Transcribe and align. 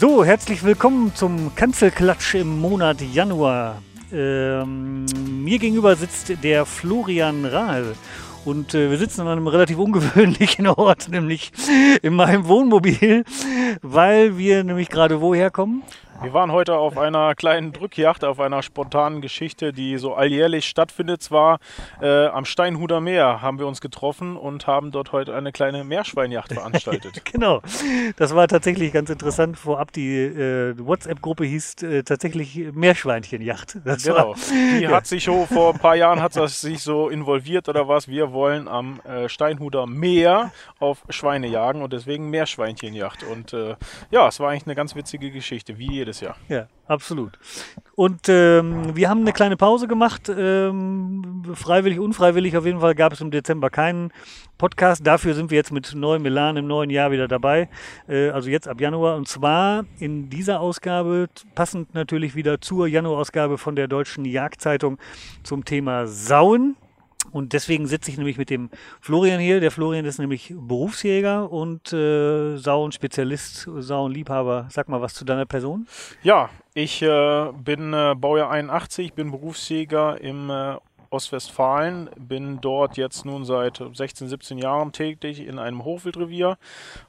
So, 0.00 0.24
herzlich 0.24 0.62
willkommen 0.62 1.12
zum 1.16 1.56
Kanzelklatsch 1.56 2.36
im 2.36 2.60
Monat 2.60 3.00
Januar. 3.00 3.82
Ähm, 4.12 5.06
mir 5.42 5.58
gegenüber 5.58 5.96
sitzt 5.96 6.32
der 6.44 6.64
Florian 6.66 7.44
Rahl. 7.44 7.96
Und 8.44 8.74
äh, 8.74 8.92
wir 8.92 8.98
sitzen 8.98 9.22
an 9.22 9.26
einem 9.26 9.48
relativ 9.48 9.76
ungewöhnlichen 9.76 10.66
Ort, 10.68 11.08
nämlich 11.08 11.50
in 12.00 12.14
meinem 12.14 12.46
Wohnmobil, 12.46 13.24
weil 13.82 14.38
wir 14.38 14.62
nämlich 14.62 14.88
gerade 14.88 15.20
woher 15.20 15.50
kommen? 15.50 15.82
Wir 16.20 16.34
waren 16.34 16.50
heute 16.50 16.76
auf 16.76 16.98
einer 16.98 17.36
kleinen 17.36 17.72
Drückjacht, 17.72 18.24
auf 18.24 18.40
einer 18.40 18.64
spontanen 18.64 19.20
Geschichte, 19.20 19.72
die 19.72 19.98
so 19.98 20.14
alljährlich 20.14 20.64
stattfindet. 20.64 21.22
Zwar 21.22 21.60
äh, 22.02 22.26
am 22.26 22.44
Steinhuder 22.44 23.00
Meer 23.00 23.40
haben 23.40 23.60
wir 23.60 23.68
uns 23.68 23.80
getroffen 23.80 24.36
und 24.36 24.66
haben 24.66 24.90
dort 24.90 25.12
heute 25.12 25.36
eine 25.36 25.52
kleine 25.52 25.84
Meerschweinjacht 25.84 26.52
veranstaltet. 26.52 27.24
genau, 27.32 27.62
das 28.16 28.34
war 28.34 28.48
tatsächlich 28.48 28.92
ganz 28.92 29.10
interessant. 29.10 29.56
Vorab 29.56 29.92
die 29.92 30.16
äh, 30.16 30.74
WhatsApp-Gruppe 30.76 31.44
hieß 31.44 31.82
äh, 31.84 32.02
tatsächlich 32.02 32.72
Meerschweinchenjacht. 32.72 33.78
Das 33.84 34.02
genau, 34.02 34.30
war, 34.30 34.34
die 34.80 34.88
hat 34.88 35.06
sich 35.06 35.22
so, 35.22 35.46
vor 35.46 35.74
ein 35.74 35.78
paar 35.78 35.94
Jahren 35.94 36.20
hat 36.20 36.34
das 36.34 36.60
sich 36.60 36.82
so 36.82 37.10
involviert 37.10 37.68
oder 37.68 37.86
was. 37.86 38.08
Wir 38.08 38.32
wollen 38.32 38.66
am 38.66 39.00
äh, 39.02 39.28
Steinhuder 39.28 39.86
Meer 39.86 40.50
auf 40.80 41.04
Schweine 41.10 41.46
jagen 41.46 41.80
und 41.80 41.92
deswegen 41.92 42.28
Meerschweinchenjacht. 42.30 43.22
Und 43.22 43.52
äh, 43.52 43.76
ja, 44.10 44.26
es 44.26 44.40
war 44.40 44.50
eigentlich 44.50 44.66
eine 44.66 44.74
ganz 44.74 44.96
witzige 44.96 45.30
Geschichte, 45.30 45.78
wie 45.78 46.07
jedes 46.08 46.20
Jahr. 46.20 46.36
Ja, 46.48 46.66
absolut. 46.86 47.38
Und 47.94 48.28
ähm, 48.28 48.96
wir 48.96 49.08
haben 49.08 49.20
eine 49.20 49.32
kleine 49.32 49.56
Pause 49.56 49.86
gemacht, 49.86 50.30
ähm, 50.34 51.42
freiwillig, 51.54 51.98
unfreiwillig. 51.98 52.56
Auf 52.56 52.64
jeden 52.64 52.80
Fall 52.80 52.94
gab 52.94 53.12
es 53.12 53.20
im 53.20 53.30
Dezember 53.30 53.70
keinen 53.70 54.12
Podcast. 54.56 55.06
Dafür 55.06 55.34
sind 55.34 55.50
wir 55.50 55.56
jetzt 55.56 55.72
mit 55.72 55.94
neuem 55.94 56.22
Milan 56.22 56.56
im 56.56 56.66
neuen 56.66 56.90
Jahr 56.90 57.10
wieder 57.10 57.28
dabei. 57.28 57.68
Äh, 58.08 58.30
also 58.30 58.48
jetzt 58.48 58.68
ab 58.68 58.80
Januar. 58.80 59.16
Und 59.16 59.28
zwar 59.28 59.84
in 59.98 60.30
dieser 60.30 60.60
Ausgabe, 60.60 61.28
passend 61.54 61.94
natürlich 61.94 62.34
wieder 62.34 62.60
zur 62.60 62.86
Januarausgabe 62.86 63.58
von 63.58 63.76
der 63.76 63.88
Deutschen 63.88 64.24
Jagdzeitung 64.24 64.98
zum 65.42 65.64
Thema 65.64 66.06
Sauen. 66.06 66.76
Und 67.30 67.52
deswegen 67.52 67.86
sitze 67.86 68.10
ich 68.10 68.16
nämlich 68.16 68.38
mit 68.38 68.50
dem 68.50 68.70
Florian 69.00 69.40
hier. 69.40 69.60
Der 69.60 69.70
Florian 69.70 70.04
ist 70.04 70.18
nämlich 70.18 70.54
Berufsjäger 70.56 71.50
und 71.50 71.92
äh, 71.92 72.56
Sauen-Spezialist, 72.56 73.68
Sauen-Liebhaber. 73.78 74.68
Sag 74.70 74.88
mal 74.88 75.00
was 75.00 75.14
zu 75.14 75.24
deiner 75.24 75.46
Person. 75.46 75.86
Ja, 76.22 76.50
ich 76.74 77.02
äh, 77.02 77.52
bin 77.52 77.92
äh, 77.92 78.14
Baujahr 78.16 78.50
81, 78.50 79.14
bin 79.14 79.30
Berufsjäger 79.30 80.20
im 80.20 80.50
äh, 80.50 80.76
Ostwestfalen, 81.10 82.10
bin 82.16 82.60
dort 82.60 82.96
jetzt 82.96 83.24
nun 83.24 83.44
seit 83.44 83.82
16, 83.92 84.28
17 84.28 84.58
Jahren 84.58 84.92
tätig 84.92 85.40
in 85.40 85.58
einem 85.58 85.84
Hochwildrevier, 85.84 86.58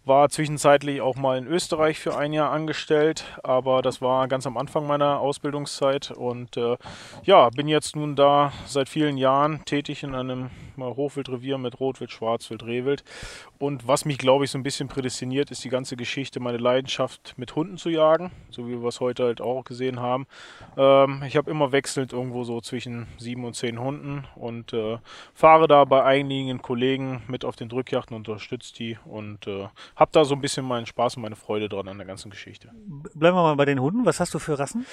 war 0.06 0.30
zwischenzeitlich 0.30 1.02
auch 1.02 1.16
mal 1.16 1.38
in 1.38 1.48
Österreich 1.48 2.00
für 2.00 2.18
ein 2.18 2.34
Jahr 2.34 2.52
angestellt, 2.52 3.26
aber 3.44 3.82
das 3.82 4.02
war 4.02 4.28
ganz 4.28 4.48
am 4.48 4.58
Anfang 4.58 4.88
meiner 4.88 5.20
Ausbildungszeit. 5.20 6.12
Und 6.12 6.58
äh, 6.58 6.78
ja, 7.24 7.50
bin 7.50 7.68
jetzt 7.68 7.96
nun 7.96 8.16
da 8.16 8.54
seit 8.66 8.90
vielen 8.90 9.18
Jahren 9.18 9.66
tätig 9.66 10.04
in 10.04 10.16
einem 10.16 10.50
Hochwildrevier 10.78 11.58
mit 11.58 11.80
Rotwild, 11.82 12.12
Schwarzwild, 12.12 12.64
Rehwild. 12.64 13.04
Und 13.58 13.88
was 13.88 14.06
mich, 14.06 14.18
glaube 14.18 14.46
ich, 14.46 14.52
so 14.52 14.58
ein 14.58 14.64
bisschen 14.64 14.88
prädestiniert, 14.88 15.52
ist 15.52 15.64
die 15.66 15.70
ganze 15.70 15.98
Geschichte, 15.98 16.40
meine 16.40 16.58
Leidenschaft 16.58 17.34
mit 17.36 17.56
Hunden 17.56 17.78
zu 17.78 17.90
jagen, 17.90 18.32
so 18.50 18.66
wie 18.68 18.82
wir 18.82 18.88
es 18.88 19.02
heute 19.02 19.26
halt 19.26 19.42
auch 19.42 19.66
gesehen 19.66 20.00
haben. 20.00 20.26
Ähm, 20.78 21.22
ich 21.28 21.36
habe 21.36 21.52
immer 21.52 21.74
wechselnd 21.74 22.14
irgendwo 22.14 22.46
so 22.46 22.62
zwischen 22.62 23.08
sieben 23.18 23.44
und 23.44 23.56
zehn 23.56 23.78
Hunden 23.78 23.89
Hunden 23.90 24.24
und 24.36 24.74
äh, 24.74 24.98
fahre 25.34 25.68
da 25.68 25.84
bei 25.86 26.04
einigen 26.04 26.62
Kollegen 26.62 27.24
mit 27.28 27.44
auf 27.44 27.56
den 27.56 27.70
Drückjachten, 27.70 28.16
unterstütze 28.16 28.74
die 28.74 28.98
und 29.06 29.48
äh, 29.48 29.68
habe 29.96 30.12
da 30.12 30.26
so 30.26 30.36
ein 30.36 30.42
bisschen 30.42 30.66
meinen 30.66 30.86
Spaß 30.86 31.18
und 31.18 31.24
meine 31.24 31.36
Freude 31.36 31.70
dran 31.70 31.88
an 31.88 31.98
der 31.98 32.06
ganzen 32.06 32.30
Geschichte. 32.30 32.70
Bleiben 33.16 33.36
wir 33.36 33.44
mal 33.44 33.56
bei 33.56 33.66
den 33.66 33.80
Hunden. 33.82 34.06
Was 34.06 34.20
hast 34.20 34.34
du 34.34 34.40
für 34.40 34.60
Rassen? 34.60 34.86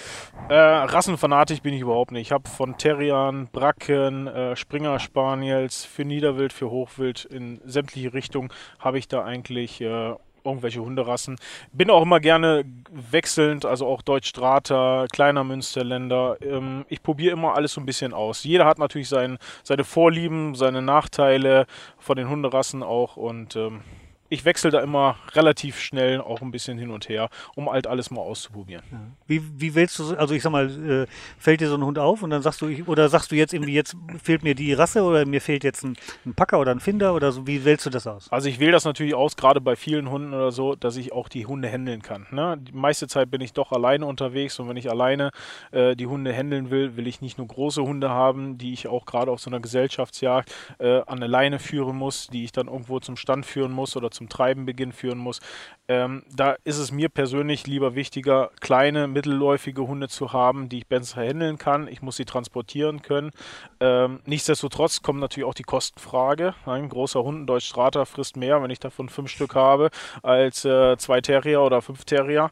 Äh, 0.49 0.55
Rassenfanatisch 0.55 1.61
bin 1.61 1.75
ich 1.75 1.83
überhaupt 1.83 2.13
nicht. 2.13 2.29
Ich 2.29 2.33
habe 2.33 2.49
von 2.49 2.79
Terriern, 2.79 3.49
Bracken, 3.53 4.27
äh, 4.27 4.57
Springer 4.57 4.99
Spaniels, 4.99 5.85
für 5.85 6.05
Niederwild, 6.05 6.53
für 6.53 6.71
Hochwild 6.71 7.25
in 7.25 7.61
sämtliche 7.65 8.15
Richtungen 8.15 8.51
habe 8.79 8.99
ich 8.99 9.09
da 9.09 9.25
eigentlich 9.25 9.81
äh, 9.81 10.15
irgendwelche 10.47 10.81
Hunderassen. 10.81 11.37
Bin 11.73 11.91
auch 11.91 12.03
immer 12.03 12.21
gerne 12.21 12.65
wechselnd, 12.91 13.65
also 13.67 13.87
auch 13.87 14.03
Deutsch-Strater, 14.03 15.07
kleiner 15.13 15.45
Münsterländer. 15.45 16.39
Ähm, 16.41 16.85
ich 16.89 17.03
probiere 17.03 17.33
immer 17.33 17.55
alles 17.55 17.73
so 17.73 17.81
ein 17.81 17.87
bisschen 17.87 18.15
aus. 18.15 18.45
Jeder 18.45 18.65
hat 18.65 18.79
natürlich 18.79 19.09
sein, 19.09 19.39
seine 19.63 19.85
Vorlieben, 19.85 20.55
seine 20.55 20.83
Nachteile 20.83 21.67
von 21.99 22.17
den 22.17 22.29
Hunderassen 22.29 22.83
auch 22.83 23.17
und 23.17 23.57
ähm, 23.57 23.83
ich 24.29 24.45
wechsle 24.45 24.71
da 24.71 24.81
immer 24.81 25.17
relativ 25.33 25.81
schnell 25.81 26.21
auch 26.21 26.43
ein 26.43 26.51
bisschen 26.51 26.79
hin 26.79 26.91
und 26.91 27.09
her, 27.09 27.29
um 27.55 27.71
halt 27.71 27.87
alles 27.87 28.11
mal 28.11 28.21
auszuprobieren. 28.21 28.83
Wie, 29.27 29.43
wie 29.61 29.75
wählst 29.75 29.99
du, 29.99 30.15
also 30.17 30.35
ich 30.35 30.43
sag 30.43 30.51
mal, 30.51 30.67
äh, 30.67 31.07
fällt 31.39 31.61
dir 31.61 31.69
so 31.69 31.77
ein 31.77 31.85
Hund 31.85 31.99
auf 31.99 32.23
und 32.23 32.31
dann 32.31 32.43
sagst 32.43 32.61
du, 32.61 32.69
ich, 32.69 32.87
oder 32.89 33.09
sagst 33.09 33.31
du 33.31 33.37
jetzt 33.37 33.53
irgendwie, 33.53 33.75
jetzt 33.75 33.97
fehlt 34.23 34.43
mir 34.43 34.55
die 34.55 34.73
Rasse 34.73 35.03
oder 35.03 35.25
mir 35.27 35.41
fehlt 35.41 35.65
jetzt 35.65 35.85
ein, 35.85 35.97
ein 36.25 36.35
Packer 36.35 36.59
oder 36.59 36.73
ein 36.73 36.81
Finder 36.81 37.15
oder 37.15 37.33
so, 37.33 37.47
wie 37.47 37.65
wählst 37.65 37.87
du 37.87 37.91
das 37.91 38.07
aus? 38.07 38.31
Also 38.31 38.49
ich 38.49 38.59
wähle 38.59 38.73
das 38.73 38.85
natürlich 38.85 39.15
aus, 39.15 39.37
gerade 39.37 39.61
bei 39.61 39.77
vielen 39.77 40.11
Hunden 40.11 40.35
oder 40.35 40.53
so, 40.53 40.75
dass 40.75 40.97
ich 40.97 41.13
auch 41.13 41.29
die 41.29 41.47
Hunde 41.47 41.69
handeln 41.69 42.03
kann. 42.03 42.27
Ne? 42.31 42.59
Die 42.59 42.73
meiste 42.73 43.09
Zeit 43.09 43.31
bin 43.31 43.41
ich 43.41 43.53
doch 43.53 43.73
alleine 43.73 44.07
unterwegs 44.07 44.59
und 44.59 44.69
wenn 44.69 44.77
ich 44.77 44.91
alleine 44.91 45.31
äh, 45.71 45.97
die 45.97 46.07
Hunde 46.07 46.33
handeln 46.33 46.71
will, 46.71 46.97
will 46.97 47.07
ich 47.07 47.21
nicht 47.21 47.39
nur 47.39 47.47
große 47.47 47.83
Hunde 47.83 48.11
haben, 48.11 48.59
die 48.59 48.73
ich 48.73 48.89
auch 48.89 49.07
gerade 49.07 49.31
auf 49.31 49.41
so 49.41 49.51
einer 49.51 49.61
Gesellschaftsjagd 49.61 50.53
äh, 50.79 51.03
an 51.07 51.21
der 51.21 51.29
Leine 51.29 51.59
führen 51.59 51.97
muss, 51.97 52.29
die 52.29 52.45
ich 52.45 52.53
dann 52.53 52.69
irgendwo 52.69 53.01
zum 53.01 53.17
Stand 53.17 53.47
führen 53.47 53.73
muss 53.73 53.97
oder 53.97 54.11
zum 54.17 54.29
Treibenbeginn 54.29 54.93
führen 54.93 55.19
muss. 55.19 55.41
Ähm, 55.89 56.25
da 56.35 56.57
ist 56.65 56.79
es 56.79 56.91
mir 56.91 57.09
persönlich 57.09 57.67
lieber 57.67 57.95
wichtiger, 57.95 58.51
kleine, 58.61 59.07
mittelläufige 59.07 59.87
Hunde 59.87 60.09
zu 60.09 60.33
haben, 60.33 60.69
die 60.69 60.79
ich 60.79 60.87
besser 60.89 61.23
handeln 61.23 61.59
kann. 61.59 61.87
Ich 61.87 62.03
muss 62.03 62.17
sie 62.17 62.25
transportieren 62.25 63.03
können. 63.03 63.31
Ähm, 63.79 64.21
nichtsdestotrotz 64.25 65.03
kommt 65.03 65.21
natürlich 65.21 65.49
auch 65.49 65.55
die 65.55 65.63
Kostenfrage. 65.63 66.55
Ein 66.65 66.89
großer 66.89 67.23
Hund, 67.23 67.43
ein 67.43 67.47
Deutsch 67.47 67.67
Strata, 67.67 68.05
frisst 68.05 68.37
mehr, 68.37 68.63
wenn 68.63 68.71
ich 68.71 68.81
davon 68.81 69.09
fünf 69.09 69.31
Stück 69.31 69.55
habe, 69.55 69.91
als 70.23 70.65
äh, 70.65 70.97
zwei 70.97 71.21
Terrier 71.21 71.63
oder 71.63 71.83
fünf 71.83 72.05
Terrier. 72.05 72.51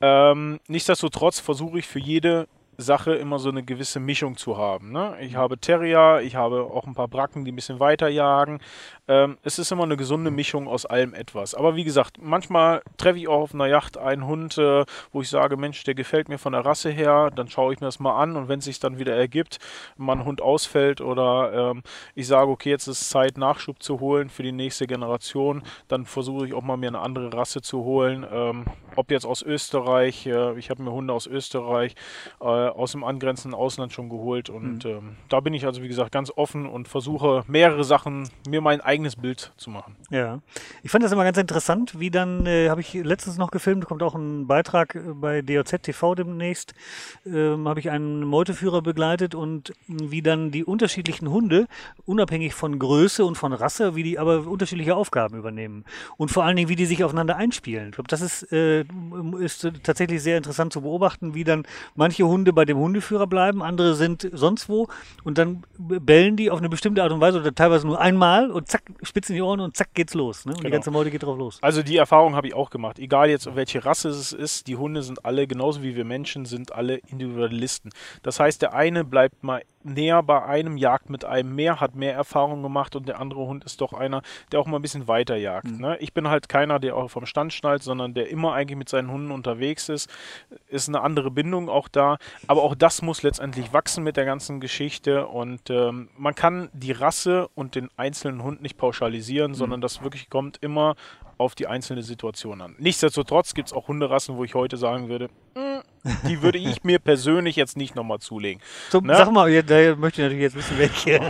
Ähm, 0.00 0.58
nichtsdestotrotz 0.66 1.38
versuche 1.38 1.78
ich 1.78 1.86
für 1.86 2.00
jede 2.00 2.48
Sache 2.82 3.14
immer 3.14 3.38
so 3.38 3.48
eine 3.48 3.62
gewisse 3.62 4.00
Mischung 4.00 4.36
zu 4.36 4.58
haben. 4.58 4.92
Ne? 4.92 5.16
Ich 5.20 5.36
habe 5.36 5.58
Terrier, 5.58 6.20
ich 6.22 6.36
habe 6.36 6.64
auch 6.64 6.86
ein 6.86 6.94
paar 6.94 7.08
Bracken, 7.08 7.44
die 7.44 7.52
ein 7.52 7.56
bisschen 7.56 7.80
weiter 7.80 8.08
jagen. 8.08 8.60
Ähm, 9.08 9.38
es 9.42 9.58
ist 9.58 9.72
immer 9.72 9.84
eine 9.84 9.96
gesunde 9.96 10.30
Mischung 10.30 10.68
aus 10.68 10.86
allem 10.86 11.14
etwas. 11.14 11.54
Aber 11.54 11.74
wie 11.76 11.84
gesagt, 11.84 12.18
manchmal 12.20 12.82
treffe 12.96 13.18
ich 13.18 13.28
auch 13.28 13.42
auf 13.42 13.54
einer 13.54 13.66
Yacht 13.66 13.96
einen 13.96 14.26
Hund, 14.26 14.58
äh, 14.58 14.84
wo 15.12 15.22
ich 15.22 15.28
sage, 15.28 15.56
Mensch, 15.56 15.82
der 15.84 15.94
gefällt 15.94 16.28
mir 16.28 16.38
von 16.38 16.52
der 16.52 16.64
Rasse 16.64 16.90
her. 16.90 17.30
Dann 17.34 17.48
schaue 17.48 17.72
ich 17.72 17.80
mir 17.80 17.86
das 17.86 18.00
mal 18.00 18.16
an 18.16 18.36
und 18.36 18.48
wenn 18.48 18.60
es 18.60 18.66
sich 18.66 18.80
dann 18.80 18.98
wieder 18.98 19.14
ergibt, 19.16 19.58
mal 19.96 20.12
ein 20.12 20.24
Hund 20.24 20.40
ausfällt 20.40 21.00
oder 21.00 21.70
ähm, 21.72 21.82
ich 22.14 22.26
sage, 22.26 22.50
okay, 22.50 22.70
jetzt 22.70 22.86
ist 22.86 23.08
Zeit, 23.10 23.38
Nachschub 23.38 23.82
zu 23.82 24.00
holen 24.00 24.28
für 24.28 24.42
die 24.42 24.52
nächste 24.52 24.86
Generation, 24.86 25.62
dann 25.88 26.06
versuche 26.06 26.46
ich 26.46 26.54
auch 26.54 26.62
mal 26.62 26.76
mir 26.76 26.88
eine 26.88 27.00
andere 27.00 27.32
Rasse 27.32 27.60
zu 27.62 27.84
holen. 27.84 28.26
Ähm, 28.30 28.64
ob 28.96 29.10
jetzt 29.10 29.26
aus 29.26 29.42
Österreich, 29.42 30.26
äh, 30.26 30.58
ich 30.58 30.70
habe 30.70 30.82
mir 30.82 30.92
Hunde 30.92 31.12
aus 31.12 31.26
Österreich, 31.26 31.94
äh, 32.40 32.44
aus 32.76 32.92
dem 32.92 33.04
angrenzenden 33.04 33.58
Ausland 33.58 33.92
schon 33.92 34.08
geholt 34.08 34.50
und 34.50 34.84
mhm. 34.84 34.90
ähm, 34.90 35.16
da 35.28 35.40
bin 35.40 35.54
ich 35.54 35.66
also 35.66 35.82
wie 35.82 35.88
gesagt 35.88 36.12
ganz 36.12 36.32
offen 36.34 36.66
und 36.66 36.88
versuche 36.88 37.44
mehrere 37.46 37.84
Sachen, 37.84 38.28
mir 38.48 38.60
mein 38.60 38.80
eigenes 38.80 39.16
Bild 39.16 39.52
zu 39.56 39.70
machen. 39.70 39.96
Ja, 40.10 40.40
ich 40.82 40.90
fand 40.90 41.04
das 41.04 41.12
immer 41.12 41.24
ganz 41.24 41.38
interessant, 41.38 41.98
wie 41.98 42.10
dann, 42.10 42.46
äh, 42.46 42.68
habe 42.68 42.80
ich 42.80 42.94
letztens 42.94 43.38
noch 43.38 43.50
gefilmt, 43.50 43.84
kommt 43.84 44.02
auch 44.02 44.14
ein 44.14 44.46
Beitrag 44.46 44.94
äh, 44.94 45.00
bei 45.14 45.42
DOZ 45.42 45.82
TV 45.82 46.14
demnächst, 46.14 46.74
ähm, 47.26 47.68
habe 47.68 47.80
ich 47.80 47.90
einen 47.90 48.24
Meuteführer 48.24 48.82
begleitet 48.82 49.34
und 49.34 49.72
wie 49.86 50.22
dann 50.22 50.50
die 50.50 50.64
unterschiedlichen 50.64 51.30
Hunde, 51.30 51.66
unabhängig 52.04 52.54
von 52.54 52.78
Größe 52.78 53.24
und 53.24 53.36
von 53.36 53.52
Rasse, 53.52 53.94
wie 53.94 54.02
die 54.02 54.18
aber 54.18 54.46
unterschiedliche 54.46 54.94
Aufgaben 54.96 55.36
übernehmen 55.36 55.84
und 56.16 56.30
vor 56.30 56.44
allen 56.44 56.56
Dingen, 56.56 56.68
wie 56.68 56.76
die 56.76 56.86
sich 56.86 57.04
aufeinander 57.04 57.36
einspielen. 57.36 57.88
Ich 57.88 57.94
glaube, 57.94 58.08
das 58.08 58.20
ist, 58.20 58.52
äh, 58.52 58.84
ist 59.40 59.68
tatsächlich 59.82 60.22
sehr 60.22 60.36
interessant 60.36 60.72
zu 60.72 60.82
beobachten, 60.82 61.34
wie 61.34 61.44
dann 61.44 61.64
manche 61.94 62.26
Hunde 62.26 62.51
bei 62.54 62.62
bei 62.62 62.66
dem 62.66 62.78
Hundeführer 62.78 63.26
bleiben, 63.26 63.60
andere 63.60 63.96
sind 63.96 64.28
sonst 64.32 64.68
wo 64.68 64.86
und 65.24 65.36
dann 65.36 65.64
bellen 65.76 66.36
die 66.36 66.48
auf 66.48 66.60
eine 66.60 66.68
bestimmte 66.68 67.02
Art 67.02 67.10
und 67.10 67.20
Weise 67.20 67.40
oder 67.40 67.52
teilweise 67.52 67.88
nur 67.88 68.00
einmal 68.00 68.52
und 68.52 68.68
zack, 68.68 68.84
spitzen 69.02 69.34
die 69.34 69.42
Ohren 69.42 69.58
und 69.58 69.76
zack 69.76 69.94
geht's 69.94 70.14
los. 70.14 70.44
Ne? 70.44 70.52
Und 70.52 70.58
genau. 70.58 70.68
die 70.68 70.72
ganze 70.72 70.92
Meute 70.92 71.10
geht 71.10 71.24
drauf 71.24 71.36
los. 71.36 71.58
Also 71.60 71.82
die 71.82 71.96
Erfahrung 71.96 72.36
habe 72.36 72.46
ich 72.46 72.54
auch 72.54 72.70
gemacht. 72.70 73.00
Egal 73.00 73.30
jetzt, 73.30 73.52
welche 73.56 73.84
Rasse 73.84 74.10
es 74.10 74.32
ist, 74.32 74.68
die 74.68 74.76
Hunde 74.76 75.02
sind 75.02 75.24
alle, 75.24 75.48
genauso 75.48 75.82
wie 75.82 75.96
wir 75.96 76.04
Menschen, 76.04 76.44
sind 76.44 76.72
alle 76.72 76.98
Individualisten. 76.98 77.90
Das 78.22 78.38
heißt, 78.38 78.62
der 78.62 78.74
eine 78.74 79.02
bleibt 79.02 79.42
mal 79.42 79.62
näher 79.84 80.22
bei 80.22 80.44
einem, 80.44 80.76
jagt 80.76 81.10
mit 81.10 81.24
einem 81.24 81.54
mehr, 81.54 81.80
hat 81.80 81.94
mehr 81.94 82.14
Erfahrung 82.14 82.62
gemacht 82.62 82.96
und 82.96 83.08
der 83.08 83.20
andere 83.20 83.46
Hund 83.46 83.64
ist 83.64 83.80
doch 83.80 83.92
einer, 83.92 84.22
der 84.50 84.60
auch 84.60 84.66
mal 84.66 84.76
ein 84.76 84.82
bisschen 84.82 85.08
weiter 85.08 85.36
jagt. 85.36 85.70
Mhm. 85.70 85.80
Ne? 85.80 85.96
Ich 86.00 86.12
bin 86.12 86.28
halt 86.28 86.48
keiner, 86.48 86.78
der 86.78 86.96
auch 86.96 87.08
vom 87.08 87.26
Stand 87.26 87.52
schnallt, 87.52 87.82
sondern 87.82 88.14
der 88.14 88.28
immer 88.28 88.54
eigentlich 88.54 88.78
mit 88.78 88.88
seinen 88.88 89.10
Hunden 89.10 89.30
unterwegs 89.30 89.88
ist. 89.88 90.10
Ist 90.68 90.88
eine 90.88 91.00
andere 91.00 91.30
Bindung 91.30 91.68
auch 91.68 91.88
da. 91.88 92.18
Aber 92.46 92.62
auch 92.62 92.74
das 92.74 93.02
muss 93.02 93.22
letztendlich 93.22 93.72
wachsen 93.72 94.04
mit 94.04 94.16
der 94.16 94.24
ganzen 94.24 94.60
Geschichte 94.60 95.26
und 95.26 95.70
ähm, 95.70 96.08
man 96.16 96.34
kann 96.34 96.68
die 96.72 96.92
Rasse 96.92 97.48
und 97.54 97.74
den 97.74 97.90
einzelnen 97.96 98.42
Hund 98.42 98.62
nicht 98.62 98.76
pauschalisieren, 98.76 99.52
mhm. 99.52 99.56
sondern 99.56 99.80
das 99.80 100.02
wirklich 100.02 100.30
kommt 100.30 100.58
immer 100.62 100.94
auf 101.38 101.54
die 101.54 101.66
einzelne 101.66 102.02
Situation 102.02 102.60
an. 102.60 102.74
Nichtsdestotrotz 102.78 103.54
gibt 103.54 103.68
es 103.68 103.72
auch 103.72 103.88
Hunderassen, 103.88 104.36
wo 104.36 104.44
ich 104.44 104.54
heute 104.54 104.76
sagen 104.76 105.08
würde, 105.08 105.28
mm, 105.54 105.80
die 106.28 106.42
würde 106.42 106.58
ich 106.58 106.84
mir 106.84 106.98
persönlich 106.98 107.56
jetzt 107.56 107.76
nicht 107.76 107.94
nochmal 107.94 108.18
zulegen. 108.18 108.62
Zum, 108.90 109.06
ne? 109.06 109.16
Sag 109.16 109.30
mal, 109.30 109.62
da 109.62 109.96
möchte 109.96 110.20
ich 110.20 110.24
natürlich 110.24 110.42
jetzt 110.42 110.56
wissen, 110.56 110.78
welche. 110.78 111.20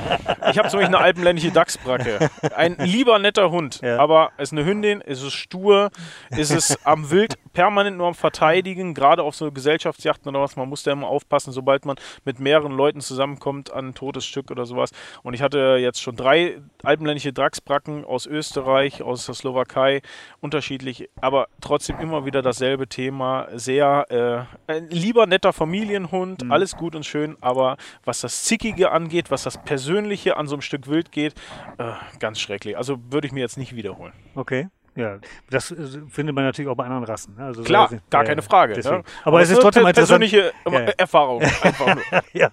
Ich 0.51 0.59
habe 0.59 0.69
zum 0.69 0.81
Beispiel 0.81 0.97
eine 0.97 0.99
alpenländische 0.99 1.51
Dachsbracke. 1.51 2.31
Ein 2.57 2.77
lieber 2.79 3.19
netter 3.19 3.51
Hund, 3.51 3.81
ja. 3.83 3.99
aber 3.99 4.33
ist 4.39 4.53
eine 4.53 4.65
Hündin, 4.65 5.01
ist 5.01 5.23
es 5.23 5.33
stur, 5.33 5.91
ist 6.31 6.51
es 6.51 6.85
am 6.85 7.11
Wild 7.11 7.37
permanent 7.53 7.97
nur 7.97 8.09
am 8.09 8.15
Verteidigen, 8.15 8.95
gerade 8.95 9.23
auf 9.23 9.35
so 9.35 9.51
Gesellschaftsjachten 9.53 10.29
oder 10.29 10.41
was. 10.41 10.57
Man 10.57 10.69
muss 10.69 10.83
da 10.83 10.93
immer 10.93 11.09
aufpassen, 11.09 11.53
sobald 11.53 11.85
man 11.85 11.97
mit 12.25 12.41
mehreren 12.41 12.73
Leuten 12.73 13.01
zusammenkommt 13.01 13.73
an 13.73 13.89
ein 13.89 13.95
totes 13.95 14.25
Stück 14.25 14.51
oder 14.51 14.65
sowas. 14.67 14.91
Und 15.23 15.35
ich 15.35 15.43
hatte 15.43 15.77
jetzt 15.81 16.01
schon 16.01 16.17
drei 16.17 16.61
alpenländische 16.83 17.33
Dachsbracken 17.33 18.05
aus 18.05 18.27
Österreich, 18.27 19.03
aus 19.03 19.27
der 19.27 19.35
Slowakei, 19.35 20.03
unterschiedlich, 20.41 21.09
aber 21.21 21.49
trotzdem 21.61 21.99
immer 22.01 22.25
wieder 22.25 22.43
dasselbe 22.43 22.89
Thema. 22.89 23.49
Sehr 23.55 24.07
äh, 24.11 24.57
ein 24.67 24.89
lieber 24.89 25.27
netter 25.27 25.53
Familienhund, 25.53 26.45
mhm. 26.45 26.53
alles 26.53 26.77
gut 26.77 26.95
und 26.95 27.05
schön, 27.05 27.37
aber 27.41 27.77
was 28.05 28.21
das 28.21 28.45
Zickige 28.45 28.93
angeht, 28.93 29.31
was 29.31 29.43
das 29.43 29.63
Persönliche 29.63 30.37
an 30.37 30.47
so 30.47 30.55
einem 30.55 30.63
Stück 30.63 30.89
Wild 30.89 31.13
geht, 31.13 31.35
äh, 31.79 31.93
ganz 32.19 32.41
schrecklich. 32.41 32.77
Also 32.77 32.99
würde 33.11 33.27
ich 33.27 33.33
mir 33.33 33.41
jetzt 33.41 33.59
nicht 33.59 33.75
wiederholen. 33.75 34.13
Okay. 34.35 34.69
Ja, 34.95 35.19
das 35.49 35.71
äh, 35.71 35.77
findet 36.11 36.35
man 36.35 36.45
natürlich 36.45 36.71
auch 36.71 36.75
bei 36.77 36.85
anderen 36.85 37.05
Rassen. 37.05 37.35
Ne? 37.37 37.45
Also 37.45 37.63
Klar, 37.63 37.89
so, 37.89 37.97
gar 38.11 38.23
ja, 38.23 38.29
keine 38.29 38.43
Frage. 38.43 38.79
Ne? 38.79 38.87
Aber, 38.87 39.05
Aber, 39.25 39.41
es 39.41 39.51
ist 39.51 39.61
trotzdem 39.61 39.87
eine 39.87 39.95
persönliche 39.95 40.53
ja. 40.71 40.81
Erfahrung. 40.99 41.43
ja, 42.35 42.51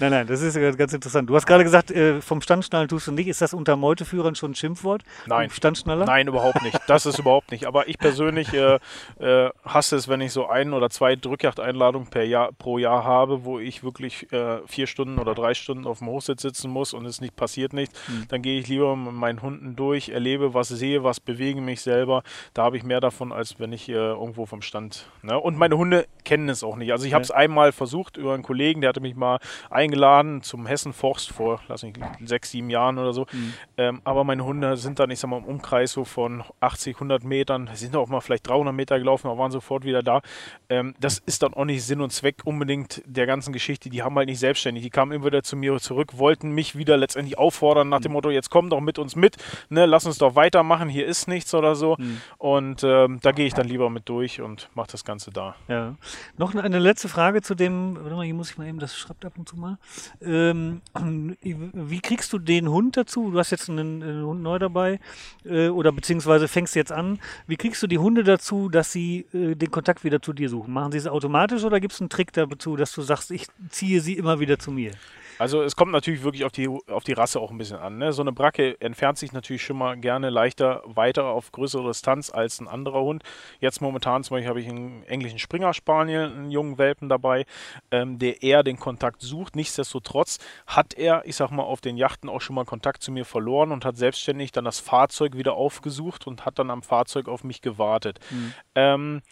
nein, 0.00 0.10
nein, 0.10 0.26
das 0.26 0.40
ist 0.40 0.58
ganz 0.78 0.94
interessant. 0.94 1.28
Du 1.28 1.36
hast 1.36 1.46
gerade 1.46 1.62
gesagt, 1.62 1.90
äh, 1.90 2.22
vom 2.22 2.40
Standschnallen 2.40 2.88
tust 2.88 3.06
du 3.06 3.12
nicht. 3.12 3.28
Ist 3.28 3.42
das 3.42 3.52
unter 3.52 3.76
Meuteführern 3.76 4.34
schon 4.34 4.52
ein 4.52 4.54
Schimpfwort? 4.54 5.02
Nein. 5.26 5.50
Standschnaller? 5.50 6.06
Nein, 6.06 6.26
überhaupt 6.26 6.62
nicht. 6.62 6.78
Das 6.86 7.04
ist 7.04 7.18
überhaupt 7.18 7.50
nicht. 7.52 7.66
Aber 7.66 7.86
ich 7.86 7.98
persönlich 7.98 8.54
äh, 8.54 8.78
äh, 9.18 9.50
hasse 9.64 9.96
es, 9.96 10.08
wenn 10.08 10.22
ich 10.22 10.32
so 10.32 10.46
ein 10.46 10.72
oder 10.72 10.88
zwei 10.88 11.16
Drückjachteinladungen 11.16 12.08
per 12.08 12.24
Jahr, 12.24 12.52
pro 12.52 12.78
Jahr 12.78 13.04
habe, 13.04 13.44
wo 13.44 13.58
ich 13.58 13.84
wirklich 13.84 14.32
äh, 14.32 14.58
vier 14.66 14.86
Stunden 14.86 15.18
oder 15.18 15.34
drei 15.34 15.52
Stunden 15.52 15.86
auf 15.86 15.98
dem 15.98 16.08
Hochsitz 16.08 16.40
sitzen 16.40 16.70
muss 16.70 16.94
und 16.94 17.04
es 17.04 17.20
nicht 17.20 17.36
passiert 17.36 17.74
nichts. 17.74 17.98
Mhm. 18.08 18.28
Dann 18.28 18.40
gehe 18.40 18.58
ich 18.58 18.68
lieber 18.68 18.96
mit 18.96 19.12
meinen 19.12 19.42
Hunden 19.42 19.76
durch, 19.76 20.08
erlebe 20.08 20.54
was, 20.54 20.68
sehe 20.68 21.04
was, 21.04 21.20
bewege 21.20 21.60
mich 21.60 21.73
mich 21.74 21.82
selber. 21.82 22.22
Da 22.54 22.62
habe 22.62 22.76
ich 22.76 22.84
mehr 22.84 23.00
davon, 23.00 23.32
als 23.32 23.58
wenn 23.58 23.72
ich 23.72 23.88
äh, 23.88 23.92
irgendwo 23.92 24.46
vom 24.46 24.62
Stand. 24.62 25.06
Ne? 25.22 25.38
Und 25.38 25.58
meine 25.58 25.76
Hunde 25.76 26.06
kennen 26.24 26.48
es 26.48 26.62
auch 26.62 26.76
nicht. 26.76 26.92
Also 26.92 27.06
ich 27.06 27.14
habe 27.14 27.22
es 27.22 27.28
ja. 27.30 27.36
einmal 27.36 27.72
versucht 27.72 28.16
über 28.16 28.34
einen 28.34 28.42
Kollegen, 28.42 28.80
der 28.80 28.88
hatte 28.88 29.00
mich 29.00 29.16
mal 29.16 29.38
eingeladen 29.70 30.42
zum 30.42 30.66
Hessenforst 30.66 31.30
vor, 31.30 31.60
lass 31.68 31.82
mich, 31.82 31.94
sechs, 32.24 32.50
sieben 32.50 32.70
Jahren 32.70 32.98
oder 32.98 33.12
so. 33.12 33.26
Mhm. 33.32 33.54
Ähm, 33.76 34.00
aber 34.04 34.24
meine 34.24 34.44
Hunde 34.44 34.76
sind 34.76 34.98
dann, 34.98 35.10
ich 35.10 35.18
sag 35.18 35.28
mal, 35.28 35.38
im 35.38 35.44
Umkreis 35.44 35.92
so 35.92 36.04
von 36.04 36.44
80, 36.60 36.96
100 36.96 37.24
Metern, 37.24 37.68
sind 37.74 37.96
auch 37.96 38.08
mal 38.08 38.20
vielleicht 38.20 38.48
300 38.48 38.74
Meter 38.74 38.98
gelaufen, 38.98 39.26
aber 39.26 39.38
waren 39.38 39.50
sofort 39.50 39.84
wieder 39.84 40.02
da. 40.02 40.22
Ähm, 40.68 40.94
das 41.00 41.18
ist 41.26 41.42
dann 41.42 41.54
auch 41.54 41.64
nicht 41.64 41.82
Sinn 41.82 42.00
und 42.00 42.10
Zweck 42.10 42.42
unbedingt 42.44 43.02
der 43.06 43.26
ganzen 43.26 43.52
Geschichte. 43.52 43.90
Die 43.90 44.02
haben 44.02 44.16
halt 44.16 44.28
nicht 44.28 44.38
selbstständig. 44.38 44.84
Die 44.84 44.90
kamen 44.90 45.12
immer 45.12 45.26
wieder 45.26 45.42
zu 45.42 45.56
mir 45.56 45.78
zurück, 45.78 46.18
wollten 46.18 46.52
mich 46.52 46.76
wieder 46.76 46.96
letztendlich 46.96 47.36
auffordern 47.38 47.88
nach 47.88 48.00
dem 48.00 48.12
mhm. 48.12 48.14
Motto, 48.14 48.30
jetzt 48.30 48.50
komm 48.50 48.70
doch 48.70 48.80
mit 48.80 48.98
uns 48.98 49.16
mit, 49.16 49.36
ne, 49.68 49.86
lass 49.86 50.06
uns 50.06 50.18
doch 50.18 50.36
weitermachen, 50.36 50.88
hier 50.88 51.06
ist 51.06 51.28
nichts 51.28 51.50
oder 51.64 51.74
so. 51.74 51.96
Mhm. 51.98 52.20
Und 52.38 52.84
ähm, 52.84 53.18
da 53.22 53.32
gehe 53.32 53.46
ich 53.46 53.54
dann 53.54 53.66
lieber 53.66 53.90
mit 53.90 54.08
durch 54.08 54.40
und 54.40 54.68
mache 54.74 54.88
das 54.92 55.04
Ganze 55.04 55.30
da. 55.30 55.56
Ja. 55.68 55.94
Noch 56.36 56.54
eine 56.54 56.78
letzte 56.78 57.08
Frage 57.08 57.42
zu 57.42 57.54
dem, 57.54 57.96
warte 57.96 58.14
mal, 58.14 58.24
hier 58.24 58.34
muss 58.34 58.50
ich 58.50 58.58
mal 58.58 58.66
eben, 58.66 58.78
das 58.78 58.96
schreibt 58.96 59.24
ab 59.24 59.34
und 59.36 59.48
zu 59.48 59.56
mal. 59.56 59.78
Ähm, 60.22 60.82
wie 61.42 62.00
kriegst 62.00 62.32
du 62.32 62.38
den 62.38 62.68
Hund 62.68 62.96
dazu? 62.96 63.30
Du 63.30 63.38
hast 63.38 63.50
jetzt 63.50 63.68
einen, 63.68 64.02
einen 64.02 64.24
Hund 64.24 64.42
neu 64.42 64.58
dabei 64.58 65.00
äh, 65.44 65.68
oder 65.68 65.92
beziehungsweise 65.92 66.48
fängst 66.48 66.74
jetzt 66.76 66.92
an. 66.92 67.18
Wie 67.46 67.56
kriegst 67.56 67.82
du 67.82 67.86
die 67.86 67.98
Hunde 67.98 68.24
dazu, 68.24 68.68
dass 68.68 68.92
sie 68.92 69.26
äh, 69.32 69.54
den 69.54 69.70
Kontakt 69.70 70.04
wieder 70.04 70.20
zu 70.20 70.32
dir 70.32 70.48
suchen? 70.48 70.72
Machen 70.72 70.92
sie 70.92 70.98
es 70.98 71.06
automatisch 71.06 71.64
oder 71.64 71.80
gibt 71.80 71.94
es 71.94 72.00
einen 72.00 72.10
Trick 72.10 72.32
dazu, 72.32 72.76
dass 72.76 72.92
du 72.92 73.02
sagst, 73.02 73.30
ich 73.30 73.46
ziehe 73.70 74.00
sie 74.00 74.14
immer 74.14 74.40
wieder 74.40 74.58
zu 74.58 74.70
mir? 74.70 74.92
Also 75.38 75.62
es 75.62 75.76
kommt 75.76 75.92
natürlich 75.92 76.22
wirklich 76.22 76.44
auf 76.44 76.52
die, 76.52 76.68
auf 76.68 77.04
die 77.04 77.12
Rasse 77.12 77.40
auch 77.40 77.50
ein 77.50 77.58
bisschen 77.58 77.78
an. 77.78 77.98
Ne? 77.98 78.12
So 78.12 78.22
eine 78.22 78.32
Bracke 78.32 78.80
entfernt 78.80 79.18
sich 79.18 79.32
natürlich 79.32 79.62
schon 79.62 79.76
mal 79.76 79.96
gerne 79.96 80.30
leichter 80.30 80.82
weiter 80.86 81.26
auf 81.26 81.52
größere 81.52 81.88
Distanz 81.88 82.30
als 82.30 82.60
ein 82.60 82.68
anderer 82.68 83.02
Hund. 83.02 83.22
Jetzt 83.60 83.80
momentan 83.80 84.24
zum 84.24 84.36
Beispiel 84.36 84.48
habe 84.48 84.60
ich 84.60 84.68
einen 84.68 85.02
englischen 85.04 85.38
Springer 85.38 85.74
Spaniel, 85.74 86.24
einen 86.24 86.50
jungen 86.50 86.78
Welpen 86.78 87.08
dabei, 87.08 87.46
ähm, 87.90 88.18
der 88.18 88.42
eher 88.42 88.62
den 88.62 88.78
Kontakt 88.78 89.22
sucht. 89.22 89.56
Nichtsdestotrotz 89.56 90.38
hat 90.66 90.94
er, 90.94 91.22
ich 91.26 91.36
sag 91.36 91.50
mal, 91.50 91.62
auf 91.62 91.80
den 91.80 91.96
Yachten 91.96 92.28
auch 92.28 92.40
schon 92.40 92.56
mal 92.56 92.64
Kontakt 92.64 93.02
zu 93.02 93.12
mir 93.12 93.24
verloren 93.24 93.72
und 93.72 93.84
hat 93.84 93.96
selbstständig 93.96 94.52
dann 94.52 94.64
das 94.64 94.80
Fahrzeug 94.80 95.36
wieder 95.36 95.54
aufgesucht 95.54 96.26
und 96.26 96.44
hat 96.44 96.58
dann 96.58 96.70
am 96.70 96.82
Fahrzeug 96.82 97.28
auf 97.28 97.44
mich 97.44 97.60
gewartet. 97.60 98.20
Mhm. 98.30 98.54
Ähm, 98.74 99.22